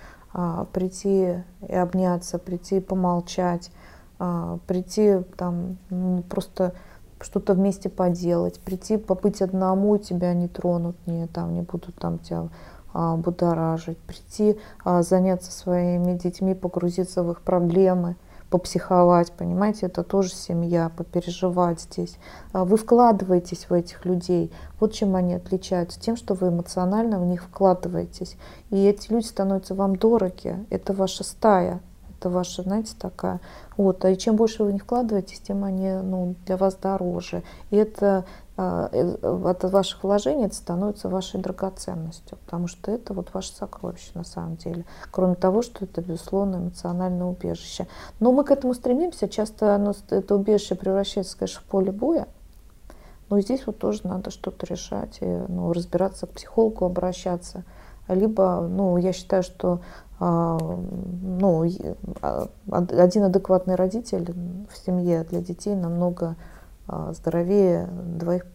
прийти 0.73 1.43
и 1.67 1.73
обняться, 1.73 2.37
прийти 2.37 2.77
и 2.77 2.81
помолчать, 2.81 3.71
а, 4.19 4.59
прийти 4.67 5.19
там 5.37 5.77
ну, 5.89 6.23
просто 6.23 6.73
что-то 7.19 7.53
вместе 7.53 7.89
поделать, 7.89 8.59
прийти 8.59 8.97
побыть 8.97 9.41
одному, 9.41 9.97
тебя 9.97 10.33
не 10.33 10.47
тронут, 10.47 10.95
не, 11.07 11.27
там, 11.27 11.53
не 11.53 11.61
будут 11.61 11.95
там 11.95 12.19
тебя 12.19 12.49
а, 12.93 13.15
будоражить, 13.15 13.97
прийти 13.99 14.57
а, 14.83 15.01
заняться 15.01 15.51
своими 15.51 16.17
детьми, 16.17 16.53
погрузиться 16.55 17.23
в 17.23 17.31
их 17.31 17.41
проблемы– 17.41 18.15
попсиховать, 18.49 19.31
понимаете, 19.31 19.87
это 19.87 20.03
тоже 20.03 20.29
семья, 20.29 20.89
попереживать 20.89 21.81
здесь. 21.81 22.17
А 22.53 22.65
вы 22.65 22.77
вкладываетесь 22.77 23.69
в 23.69 23.73
этих 23.73 24.05
людей. 24.05 24.51
Вот 24.79 24.93
чем 24.93 25.15
они 25.15 25.33
отличаются, 25.33 25.99
тем, 25.99 26.15
что 26.15 26.33
вы 26.33 26.49
эмоционально 26.49 27.19
в 27.19 27.25
них 27.25 27.43
вкладываетесь. 27.43 28.37
И 28.69 28.85
эти 28.85 29.11
люди 29.11 29.25
становятся 29.25 29.75
вам 29.75 29.95
дороги, 29.95 30.65
это 30.69 30.93
ваша 30.93 31.23
стая, 31.23 31.81
Это 32.19 32.29
ваша, 32.29 32.63
знаете, 32.63 32.93
такая. 32.97 33.39
Вот. 33.75 34.03
А 34.03 34.15
чем 34.15 34.35
больше 34.35 34.63
вы 34.63 34.73
не 34.73 34.79
вкладываетесь, 34.79 35.39
тем 35.39 35.63
они 35.63 35.91
ну, 35.91 36.35
для 36.45 36.57
вас 36.57 36.75
дороже. 36.75 37.43
И 37.69 37.75
это 37.75 38.25
а, 38.59 38.89
э, 38.91 39.15
от 39.21 39.63
ваших 39.65 40.03
вложений 40.03 40.45
это 40.45 40.55
становится 40.55 41.09
вашей 41.09 41.39
драгоценностью, 41.39 42.39
потому 42.43 42.67
что 42.67 42.91
это 42.91 43.13
вот 43.13 43.31
ваше 43.33 43.53
сокровище 43.53 44.09
на 44.15 44.23
самом 44.23 44.55
деле. 44.55 44.83
Кроме 45.11 45.35
того, 45.35 45.61
что 45.61 45.85
это, 45.85 46.01
безусловно, 46.01 46.55
эмоциональное 46.55 47.27
убежище. 47.27 47.87
Но 48.19 48.31
мы 48.31 48.43
к 48.43 48.49
этому 48.49 48.73
стремимся. 48.73 49.29
Часто 49.29 49.75
оно, 49.75 49.93
это 50.09 50.35
убежище 50.35 50.73
превращается, 50.73 51.37
конечно, 51.37 51.61
в 51.61 51.65
поле 51.65 51.91
боя. 51.91 52.27
Но 53.29 53.39
здесь 53.41 53.67
вот 53.67 53.77
тоже 53.77 54.01
надо 54.05 54.31
что-то 54.31 54.65
решать, 54.65 55.17
и, 55.21 55.25
ну, 55.25 55.71
разбираться, 55.71 56.25
к 56.25 56.31
психологу 56.31 56.85
обращаться. 56.85 57.63
Либо, 58.07 58.61
ну, 58.61 58.97
я 58.97 59.13
считаю, 59.13 59.43
что 59.43 59.81
ну, 60.19 61.71
а, 62.21 62.47
один 62.71 63.23
адекватный 63.23 63.75
родитель 63.75 64.33
в 64.71 64.77
семье 64.77 65.23
для 65.23 65.41
детей 65.41 65.75
намного 65.75 66.35
а, 66.87 67.13
здоровее 67.13 67.87
двоих, 67.87 68.45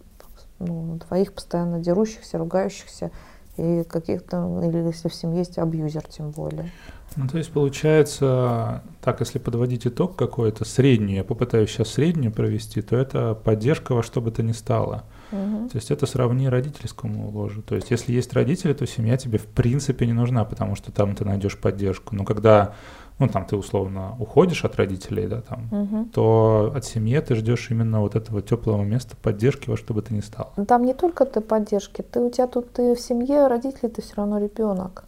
ну, 0.58 0.98
двоих 1.06 1.32
постоянно 1.32 1.78
дерущихся, 1.78 2.38
ругающихся 2.38 3.10
и 3.56 3.84
каких-то, 3.84 4.60
или 4.64 4.78
если 4.86 5.08
в 5.08 5.14
семье 5.14 5.40
есть 5.40 5.58
абьюзер 5.58 6.04
тем 6.08 6.30
более. 6.30 6.70
Ну, 7.16 7.28
то 7.28 7.36
есть 7.36 7.52
получается, 7.52 8.82
так, 9.02 9.20
если 9.20 9.38
подводить 9.38 9.86
итог 9.86 10.16
какой-то 10.16 10.64
средний, 10.64 11.16
я 11.16 11.24
попытаюсь 11.24 11.70
сейчас 11.70 11.88
среднюю 11.88 12.32
провести, 12.32 12.80
то 12.80 12.96
это 12.96 13.34
поддержка 13.34 13.94
во 13.94 14.02
что 14.02 14.22
бы 14.22 14.30
то 14.30 14.42
ни 14.42 14.52
стало. 14.52 15.04
Угу. 15.30 15.68
То 15.68 15.76
есть 15.76 15.90
это 15.90 16.06
сравни 16.06 16.48
родительскому 16.48 17.30
ложу. 17.30 17.62
То 17.62 17.74
есть 17.74 17.90
если 17.90 18.12
есть 18.12 18.32
родители, 18.32 18.72
то 18.72 18.86
семья 18.86 19.16
тебе 19.16 19.38
в 19.38 19.46
принципе 19.46 20.06
не 20.06 20.12
нужна, 20.12 20.44
потому 20.44 20.74
что 20.74 20.90
там 20.92 21.14
ты 21.14 21.24
найдешь 21.24 21.58
поддержку. 21.58 22.14
Но 22.14 22.24
когда 22.24 22.74
ну 23.22 23.28
там 23.32 23.44
ты 23.44 23.56
условно 23.56 24.16
уходишь 24.18 24.64
от 24.64 24.76
родителей, 24.76 25.26
да, 25.26 25.40
там, 25.40 25.68
угу. 25.70 26.08
то 26.12 26.72
от 26.74 26.84
семьи 26.84 27.18
ты 27.20 27.34
ждешь 27.34 27.70
именно 27.70 28.00
вот 28.00 28.16
этого 28.16 28.42
теплого 28.42 28.82
места 28.82 29.16
поддержки, 29.20 29.70
во 29.70 29.76
что 29.76 29.94
бы 29.94 30.02
ты 30.02 30.14
ни 30.14 30.20
стал. 30.20 30.52
Там 30.66 30.84
не 30.84 30.94
только 30.94 31.24
ты 31.24 31.40
поддержки, 31.40 32.02
ты 32.02 32.20
у 32.20 32.30
тебя 32.30 32.46
тут 32.46 32.72
ты 32.72 32.94
в 32.94 33.00
семье, 33.00 33.46
родители, 33.46 33.88
ты 33.88 34.02
все 34.02 34.14
равно 34.16 34.38
ребенок. 34.38 35.04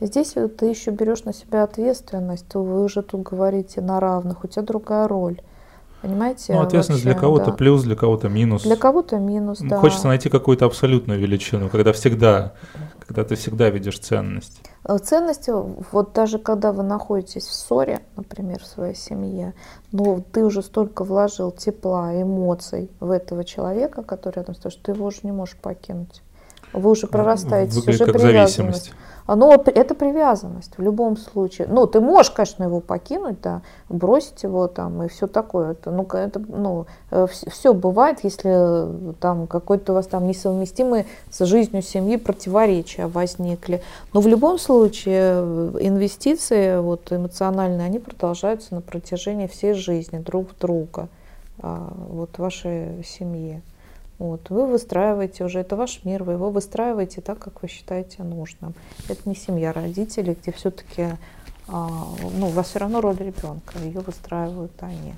Здесь 0.00 0.34
ты 0.58 0.66
еще 0.66 0.90
берешь 0.90 1.24
на 1.24 1.34
себя 1.34 1.62
ответственность, 1.62 2.46
то 2.48 2.62
вы 2.62 2.82
уже 2.82 3.02
тут 3.02 3.22
говорите 3.22 3.82
на 3.82 4.00
равных, 4.00 4.44
у 4.44 4.48
тебя 4.48 4.62
другая 4.62 5.06
роль. 5.06 5.40
Понимаете? 6.02 6.54
Ну, 6.54 6.62
ответственность 6.62 7.04
вообще, 7.04 7.18
для 7.18 7.20
кого-то 7.20 7.46
да. 7.46 7.52
плюс, 7.52 7.82
для 7.82 7.94
кого-то 7.94 8.30
минус. 8.30 8.62
Для 8.62 8.76
кого-то 8.76 9.18
минус, 9.18 9.58
да. 9.60 9.76
Хочется 9.76 10.08
найти 10.08 10.30
какую-то 10.30 10.64
абсолютную 10.64 11.20
величину, 11.20 11.68
когда 11.68 11.92
всегда, 11.92 12.54
когда 13.10 13.24
ты 13.24 13.34
всегда 13.34 13.70
видишь 13.70 13.98
ценность. 13.98 14.60
Э, 14.84 14.96
ценности, 14.98 15.50
вот 15.90 16.12
даже 16.12 16.38
когда 16.38 16.70
вы 16.70 16.84
находитесь 16.84 17.44
в 17.44 17.52
ссоре, 17.52 18.02
например, 18.14 18.60
в 18.62 18.66
своей 18.68 18.94
семье, 18.94 19.52
но 19.90 20.22
ты 20.32 20.44
уже 20.44 20.62
столько 20.62 21.02
вложил 21.02 21.50
тепла, 21.50 22.12
эмоций 22.22 22.88
в 23.00 23.10
этого 23.10 23.42
человека, 23.42 24.04
который 24.04 24.36
рядом 24.36 24.54
с 24.54 24.58
тобой, 24.58 24.70
что 24.70 24.82
ты 24.84 24.92
его 24.92 25.06
уже 25.06 25.18
не 25.24 25.32
можешь 25.32 25.56
покинуть. 25.56 26.22
Вы 26.72 26.88
уже 26.88 27.08
прорастаете, 27.08 27.80
Выглядит 27.80 28.00
уже 28.00 28.12
как 28.12 28.20
зависимость. 28.20 28.92
Но 29.36 29.54
это 29.54 29.94
привязанность 29.94 30.76
в 30.76 30.82
любом 30.82 31.16
случае. 31.16 31.68
Ну, 31.68 31.86
ты 31.86 32.00
можешь, 32.00 32.32
конечно, 32.32 32.64
его 32.64 32.80
покинуть, 32.80 33.40
да, 33.40 33.62
бросить 33.88 34.42
его 34.42 34.66
там 34.66 35.04
и 35.04 35.08
все 35.08 35.26
такое. 35.26 35.72
Это, 35.72 35.90
ну, 35.90 36.04
это, 36.04 36.40
ну, 36.40 36.86
все 37.28 37.72
бывает, 37.72 38.18
если 38.22 39.14
там 39.20 39.46
какой-то 39.46 39.92
у 39.92 39.94
вас 39.94 40.06
там 40.06 40.26
несовместимые 40.26 41.06
с 41.30 41.44
жизнью 41.44 41.82
семьи 41.82 42.16
противоречия 42.16 43.06
возникли. 43.06 43.82
Но 44.12 44.20
в 44.20 44.26
любом 44.26 44.58
случае 44.58 45.40
инвестиции 45.80 46.78
вот, 46.80 47.12
эмоциональные, 47.12 47.86
они 47.86 47.98
продолжаются 47.98 48.74
на 48.74 48.80
протяжении 48.80 49.46
всей 49.46 49.74
жизни 49.74 50.18
друг 50.18 50.58
друга, 50.58 51.08
а, 51.60 51.92
вот 52.08 52.38
вашей 52.38 53.04
семьи. 53.04 53.62
Вот, 54.20 54.50
вы 54.50 54.66
выстраиваете 54.66 55.44
уже, 55.44 55.60
это 55.60 55.76
ваш 55.76 56.04
мир, 56.04 56.24
вы 56.24 56.34
его 56.34 56.50
выстраиваете 56.50 57.22
так, 57.22 57.38
как 57.38 57.62
вы 57.62 57.68
считаете 57.68 58.22
нужным. 58.22 58.74
Это 59.08 59.26
не 59.26 59.34
семья 59.34 59.72
родителей, 59.72 60.36
где 60.38 60.52
все-таки, 60.52 61.16
а, 61.66 61.88
ну, 62.34 62.48
у 62.48 62.50
вас 62.50 62.68
все 62.68 62.80
равно 62.80 63.00
роль 63.00 63.16
ребенка, 63.16 63.78
ее 63.82 64.00
выстраивают 64.00 64.72
они. 64.80 65.14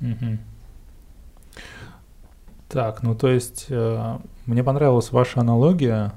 Угу. 0.00 0.38
Так, 2.68 3.02
ну 3.02 3.16
то 3.16 3.26
есть 3.26 3.66
э, 3.70 4.18
мне 4.46 4.62
понравилась 4.62 5.10
ваша 5.10 5.40
аналогия, 5.40 6.12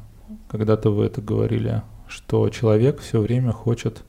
когда-то 0.48 0.92
вы 0.92 1.06
это 1.06 1.22
говорили, 1.22 1.82
что 2.08 2.48
человек 2.50 3.00
все 3.00 3.20
время 3.20 3.52
хочет 3.52 4.04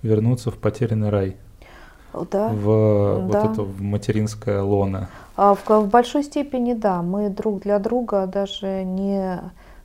вернуться 0.00 0.50
в 0.50 0.56
потерянный 0.56 1.10
рай 1.10 1.36
да. 2.30 2.48
в 2.48 3.28
да. 3.30 3.40
вот 3.40 3.52
это 3.52 3.62
в 3.62 3.82
материнское 3.82 4.62
лоно? 4.62 5.08
А 5.36 5.54
в, 5.54 5.68
в 5.68 5.88
большой 5.88 6.22
степени 6.22 6.74
да. 6.74 7.02
Мы 7.02 7.28
друг 7.28 7.60
для 7.60 7.78
друга 7.78 8.26
даже 8.26 8.84
не 8.84 9.40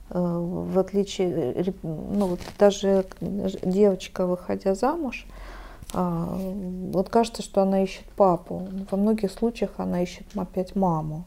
э, 0.10 0.40
в 0.70 0.78
отличие, 0.78 1.54
э, 1.54 1.72
ну 1.84 2.28
вот 2.28 2.40
даже 2.58 3.06
девочка, 3.64 4.26
выходя 4.26 4.76
замуж, 4.76 5.26
а, 5.94 6.38
вот 6.94 7.10
кажется, 7.10 7.42
что 7.42 7.62
она 7.64 7.84
ищет 7.84 8.06
папу. 8.16 8.68
Во 8.92 8.98
многих 8.98 9.32
случаях 9.32 9.72
она 9.78 10.04
ищет 10.04 10.26
опять 10.36 10.76
маму 10.76 11.26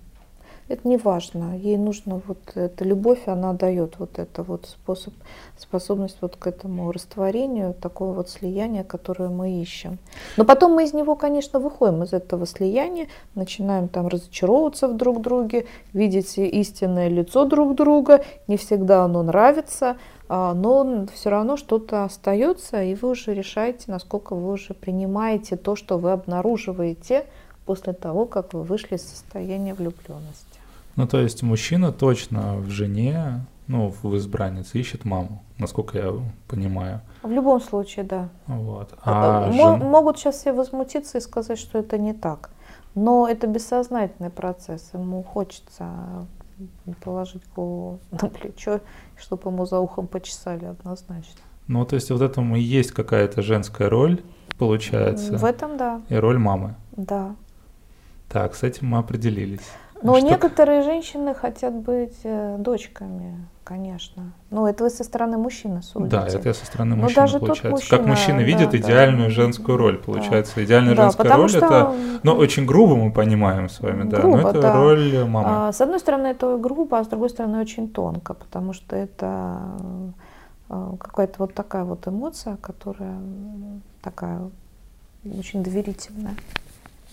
это 0.72 0.88
не 0.88 0.96
важно. 0.96 1.56
Ей 1.56 1.76
нужно 1.76 2.22
вот 2.26 2.38
эта 2.54 2.84
любовь, 2.84 3.26
она 3.26 3.52
дает 3.52 3.98
вот 3.98 4.18
это 4.18 4.42
вот 4.42 4.66
способ, 4.66 5.12
способность 5.58 6.16
вот 6.20 6.36
к 6.36 6.46
этому 6.46 6.90
растворению, 6.92 7.74
такого 7.74 8.14
вот 8.14 8.30
слияния, 8.30 8.82
которое 8.82 9.28
мы 9.28 9.60
ищем. 9.60 9.98
Но 10.36 10.44
потом 10.44 10.72
мы 10.72 10.84
из 10.84 10.94
него, 10.94 11.14
конечно, 11.14 11.60
выходим 11.60 12.02
из 12.02 12.12
этого 12.12 12.46
слияния, 12.46 13.08
начинаем 13.34 13.88
там 13.88 14.08
разочаровываться 14.08 14.88
в 14.88 14.96
друг 14.96 15.20
друге, 15.20 15.66
видеть 15.92 16.38
истинное 16.38 17.08
лицо 17.08 17.44
друг 17.44 17.74
друга. 17.74 18.24
Не 18.48 18.56
всегда 18.56 19.04
оно 19.04 19.22
нравится, 19.22 19.96
а, 20.28 20.54
но 20.54 21.06
все 21.12 21.28
равно 21.28 21.58
что-то 21.58 22.04
остается, 22.04 22.82
и 22.82 22.94
вы 22.94 23.10
уже 23.10 23.34
решаете, 23.34 23.84
насколько 23.88 24.34
вы 24.34 24.52
уже 24.52 24.72
принимаете 24.72 25.56
то, 25.56 25.76
что 25.76 25.98
вы 25.98 26.12
обнаруживаете 26.12 27.26
после 27.66 27.92
того, 27.92 28.24
как 28.26 28.54
вы 28.54 28.62
вышли 28.62 28.96
из 28.96 29.02
состояния 29.02 29.74
влюбленности. 29.74 30.51
Ну, 30.96 31.06
то 31.06 31.18
есть 31.20 31.42
мужчина 31.42 31.92
точно 31.92 32.56
в 32.56 32.68
жене, 32.70 33.46
ну, 33.66 33.94
в 34.02 34.16
избраннице 34.16 34.78
ищет 34.78 35.04
маму, 35.04 35.42
насколько 35.58 35.98
я 35.98 36.12
понимаю. 36.48 37.00
В 37.22 37.30
любом 37.30 37.60
случае, 37.60 38.04
да. 38.04 38.28
Вот. 38.46 38.94
А 39.02 39.46
М- 39.46 39.52
жен... 39.52 39.78
Могут 39.88 40.18
сейчас 40.18 40.36
все 40.36 40.52
возмутиться 40.52 41.18
и 41.18 41.20
сказать, 41.20 41.58
что 41.58 41.78
это 41.78 41.98
не 41.98 42.12
так. 42.12 42.50
Но 42.94 43.26
это 43.26 43.46
бессознательный 43.46 44.30
процесс. 44.30 44.90
Ему 44.92 45.22
хочется 45.22 46.26
положить 47.02 47.42
голову 47.56 48.00
на 48.10 48.28
плечо, 48.28 48.80
чтобы 49.16 49.50
ему 49.50 49.64
за 49.64 49.78
ухом 49.78 50.06
почесали 50.06 50.66
однозначно. 50.66 51.40
Ну, 51.68 51.84
то 51.86 51.94
есть 51.94 52.10
вот 52.10 52.20
этому 52.20 52.56
и 52.56 52.60
есть 52.60 52.92
какая-то 52.92 53.40
женская 53.40 53.88
роль, 53.88 54.22
получается. 54.58 55.38
В 55.38 55.44
этом 55.44 55.76
да. 55.76 56.02
И 56.08 56.16
роль 56.16 56.38
мамы. 56.38 56.74
Да. 56.96 57.34
Так, 58.28 58.54
с 58.54 58.62
этим 58.62 58.88
мы 58.88 58.98
определились. 58.98 59.60
Но 60.02 60.16
что... 60.16 60.26
некоторые 60.26 60.82
женщины 60.82 61.34
хотят 61.34 61.74
быть 61.74 62.18
э, 62.24 62.56
дочками, 62.58 63.46
конечно. 63.64 64.32
Ну, 64.50 64.66
это 64.66 64.84
вы 64.84 64.90
со 64.90 65.04
стороны 65.04 65.38
мужчины 65.38 65.82
судите. 65.82 66.16
Да, 66.16 66.26
это 66.26 66.48
я 66.48 66.54
со 66.54 66.66
стороны 66.66 66.96
мужчины, 66.96 67.14
даже 67.14 67.38
получается. 67.38 67.70
Мужчина, 67.70 67.98
как 67.98 68.06
мужчины 68.06 68.38
да, 68.38 68.42
видят 68.42 68.70
да, 68.70 68.78
идеальную 68.78 69.28
да, 69.28 69.34
женскую 69.34 69.78
роль, 69.78 69.98
получается. 69.98 70.54
Да. 70.56 70.64
Идеальная 70.64 70.94
да, 70.94 71.02
женская 71.04 71.36
роль 71.36 71.48
что... 71.48 71.58
это, 71.58 71.94
ну, 72.22 72.34
очень 72.34 72.66
грубо 72.66 72.96
мы 72.96 73.12
понимаем 73.12 73.68
с 73.68 73.80
вами, 73.80 74.08
да, 74.08 74.18
грубо, 74.18 74.38
но 74.38 74.50
это 74.50 74.60
да. 74.60 74.74
роль 74.74 75.24
мамы. 75.24 75.68
А, 75.68 75.72
с 75.72 75.80
одной 75.80 76.00
стороны, 76.00 76.28
это 76.28 76.56
грубо, 76.58 76.98
а 76.98 77.04
с 77.04 77.08
другой 77.08 77.30
стороны, 77.30 77.60
очень 77.60 77.88
тонко, 77.88 78.34
потому 78.34 78.72
что 78.72 78.96
это 78.96 79.60
э, 80.68 80.92
какая-то 80.98 81.34
вот 81.38 81.54
такая 81.54 81.84
вот 81.84 82.08
эмоция, 82.08 82.56
которая 82.56 83.18
такая 84.02 84.40
очень 85.24 85.62
доверительная. 85.62 86.34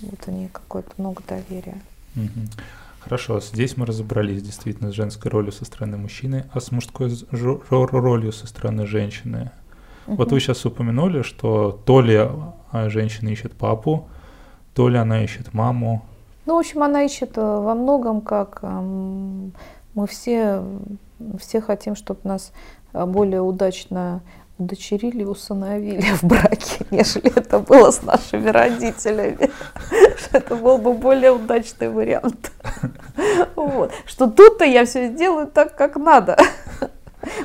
Вот 0.02 0.20
у 0.28 0.32
нее 0.32 0.50
какое-то 0.52 0.92
много 0.98 1.22
доверия. 1.28 1.78
Хорошо, 3.00 3.40
здесь 3.40 3.78
мы 3.78 3.86
разобрались 3.86 4.44
действительно 4.44 4.92
с 4.92 4.94
женской 4.94 5.32
ролью 5.32 5.52
со 5.52 5.66
стороны 5.66 5.98
мужчины, 5.98 6.46
а 6.54 6.60
с 6.60 6.72
мужской 6.72 7.12
ролью 7.32 8.32
со 8.32 8.46
стороны 8.46 8.86
женщины. 8.86 9.52
Угу. 10.06 10.16
Вот 10.18 10.32
вы 10.32 10.40
сейчас 10.40 10.66
упомянули, 10.66 11.22
что 11.22 11.72
то 11.86 12.02
ли 12.02 12.18
а, 12.72 12.90
женщина 12.90 13.30
ищет 13.30 13.54
папу, 13.54 14.08
то 14.74 14.90
ли 14.90 14.98
она 14.98 15.24
ищет 15.24 15.54
маму. 15.54 16.06
Ну, 16.46 16.56
в 16.56 16.60
общем, 16.60 16.84
она 16.84 17.04
ищет 17.04 17.38
э, 17.38 17.42
во 17.42 17.76
многом, 17.76 18.22
как 18.22 18.64
мы 18.64 20.08
все, 20.08 20.64
все 21.40 21.62
хотим, 21.62 21.96
чтобы 21.96 22.20
нас 22.24 22.52
э, 22.94 23.06
более 23.06 23.42
удачно 23.42 24.22
удочерили 24.60 25.24
усыновили 25.24 26.02
в 26.02 26.24
браке, 26.24 26.86
нежели 26.92 27.32
это 27.36 27.60
было 27.60 27.92
с 27.92 28.04
нашими 28.04 28.50
родителями. 28.50 29.50
Это 30.32 30.56
был 30.56 30.78
бы 30.78 30.94
более 30.94 31.32
удачный 31.32 31.90
вариант. 31.90 32.52
Вот. 33.56 33.92
Что 34.06 34.28
тут-то 34.28 34.64
я 34.64 34.86
все 34.86 35.10
сделаю 35.10 35.48
так, 35.48 35.76
как 35.76 35.98
надо. 35.98 36.38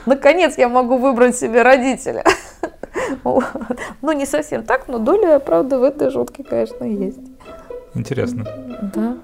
Наконец 0.06 0.56
я 0.58 0.68
могу 0.68 0.98
выбрать 0.98 1.36
себе 1.36 1.62
родителя. 1.62 2.24
Ну, 3.24 4.12
не 4.12 4.26
совсем 4.26 4.62
так, 4.62 4.86
но 4.86 4.98
доля 4.98 5.40
правды 5.40 5.76
в 5.78 5.82
этой 5.82 6.10
шутке, 6.10 6.44
конечно, 6.44 6.84
есть. 6.84 7.18
Интересно. 7.94 8.44
Да. 8.94 9.16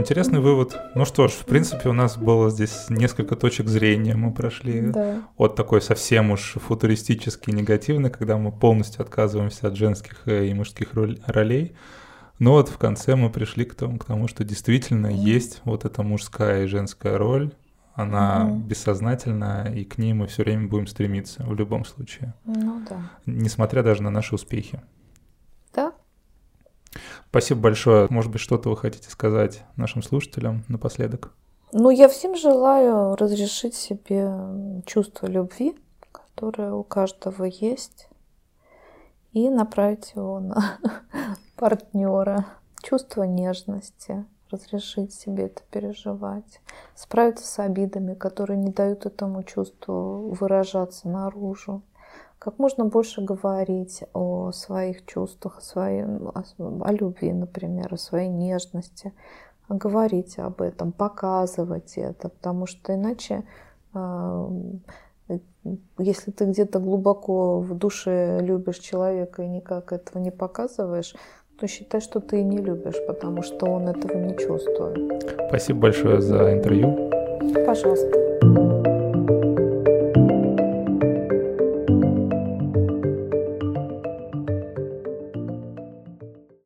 Интересный 0.00 0.40
вывод. 0.40 0.78
Ну 0.94 1.04
что 1.04 1.28
ж, 1.28 1.32
в 1.32 1.44
принципе, 1.44 1.90
у 1.90 1.92
нас 1.92 2.16
было 2.16 2.48
здесь 2.48 2.86
несколько 2.88 3.36
точек 3.36 3.68
зрения. 3.68 4.16
Мы 4.16 4.32
прошли 4.32 4.80
да. 4.80 5.22
от 5.36 5.56
такой 5.56 5.82
совсем 5.82 6.30
уж 6.30 6.54
футуристически 6.54 7.50
негативной, 7.50 8.08
когда 8.08 8.38
мы 8.38 8.50
полностью 8.50 9.02
отказываемся 9.02 9.68
от 9.68 9.76
женских 9.76 10.22
э, 10.24 10.46
и 10.46 10.54
мужских 10.54 10.94
ролей. 10.94 11.76
Но 12.38 12.52
вот 12.52 12.70
в 12.70 12.78
конце 12.78 13.14
мы 13.14 13.28
пришли 13.28 13.66
к 13.66 13.74
тому, 13.74 13.98
к 13.98 14.06
тому 14.06 14.26
что 14.26 14.42
действительно 14.42 15.08
mm. 15.08 15.16
есть 15.16 15.60
вот 15.64 15.84
эта 15.84 16.02
мужская 16.02 16.64
и 16.64 16.66
женская 16.66 17.18
роль. 17.18 17.52
Она 17.92 18.48
mm. 18.48 18.62
бессознательна, 18.62 19.70
и 19.70 19.84
к 19.84 19.98
ней 19.98 20.14
мы 20.14 20.28
все 20.28 20.44
время 20.44 20.66
будем 20.66 20.86
стремиться 20.86 21.44
в 21.44 21.54
любом 21.54 21.84
случае. 21.84 22.32
Ну 22.46 22.82
да. 22.88 23.02
Несмотря 23.26 23.82
даже 23.82 24.02
на 24.02 24.08
наши 24.08 24.34
успехи. 24.34 24.80
Спасибо 27.30 27.60
большое. 27.60 28.08
Может 28.10 28.32
быть, 28.32 28.40
что-то 28.40 28.70
вы 28.70 28.76
хотите 28.76 29.08
сказать 29.08 29.62
нашим 29.76 30.02
слушателям 30.02 30.64
напоследок? 30.66 31.32
Ну, 31.72 31.90
я 31.90 32.08
всем 32.08 32.36
желаю 32.36 33.14
разрешить 33.14 33.76
себе 33.76 34.82
чувство 34.84 35.28
любви, 35.28 35.76
которое 36.10 36.72
у 36.72 36.82
каждого 36.82 37.44
есть, 37.44 38.08
и 39.32 39.48
направить 39.48 40.12
его 40.16 40.40
на 40.40 40.78
партнера. 41.56 42.46
Чувство 42.82 43.22
нежности, 43.22 44.24
разрешить 44.50 45.12
себе 45.14 45.44
это 45.44 45.62
переживать, 45.70 46.60
справиться 46.96 47.46
с 47.46 47.58
обидами, 47.60 48.14
которые 48.14 48.56
не 48.56 48.72
дают 48.72 49.06
этому 49.06 49.44
чувству 49.44 50.34
выражаться 50.34 51.08
наружу 51.08 51.82
как 52.40 52.58
можно 52.58 52.86
больше 52.86 53.20
говорить 53.20 54.02
о 54.14 54.50
своих 54.52 55.04
чувствах, 55.04 55.58
о, 55.58 55.60
своей, 55.60 56.04
о, 56.04 56.42
о 56.80 56.92
любви, 56.92 57.32
например, 57.34 57.92
о 57.92 57.98
своей 57.98 58.30
нежности, 58.30 59.12
говорить 59.68 60.38
об 60.38 60.62
этом, 60.62 60.90
показывать 60.90 61.98
это, 61.98 62.30
потому 62.30 62.66
что 62.66 62.94
иначе, 62.94 63.44
а, 63.92 64.50
если 65.98 66.30
ты 66.30 66.46
где-то 66.46 66.78
глубоко 66.78 67.60
в 67.60 67.74
душе 67.74 68.38
любишь 68.40 68.78
человека 68.78 69.42
и 69.42 69.48
никак 69.48 69.92
этого 69.92 70.18
не 70.18 70.30
показываешь, 70.30 71.14
то 71.60 71.66
считай, 71.66 72.00
что 72.00 72.20
ты 72.20 72.40
и 72.40 72.42
не 72.42 72.56
любишь, 72.56 72.96
потому 73.06 73.42
что 73.42 73.66
он 73.66 73.86
этого 73.86 74.16
не 74.16 74.34
чувствует. 74.38 75.30
Спасибо 75.48 75.80
большое 75.80 76.22
за 76.22 76.54
интервью. 76.54 77.10
Пожалуйста. 77.66 78.79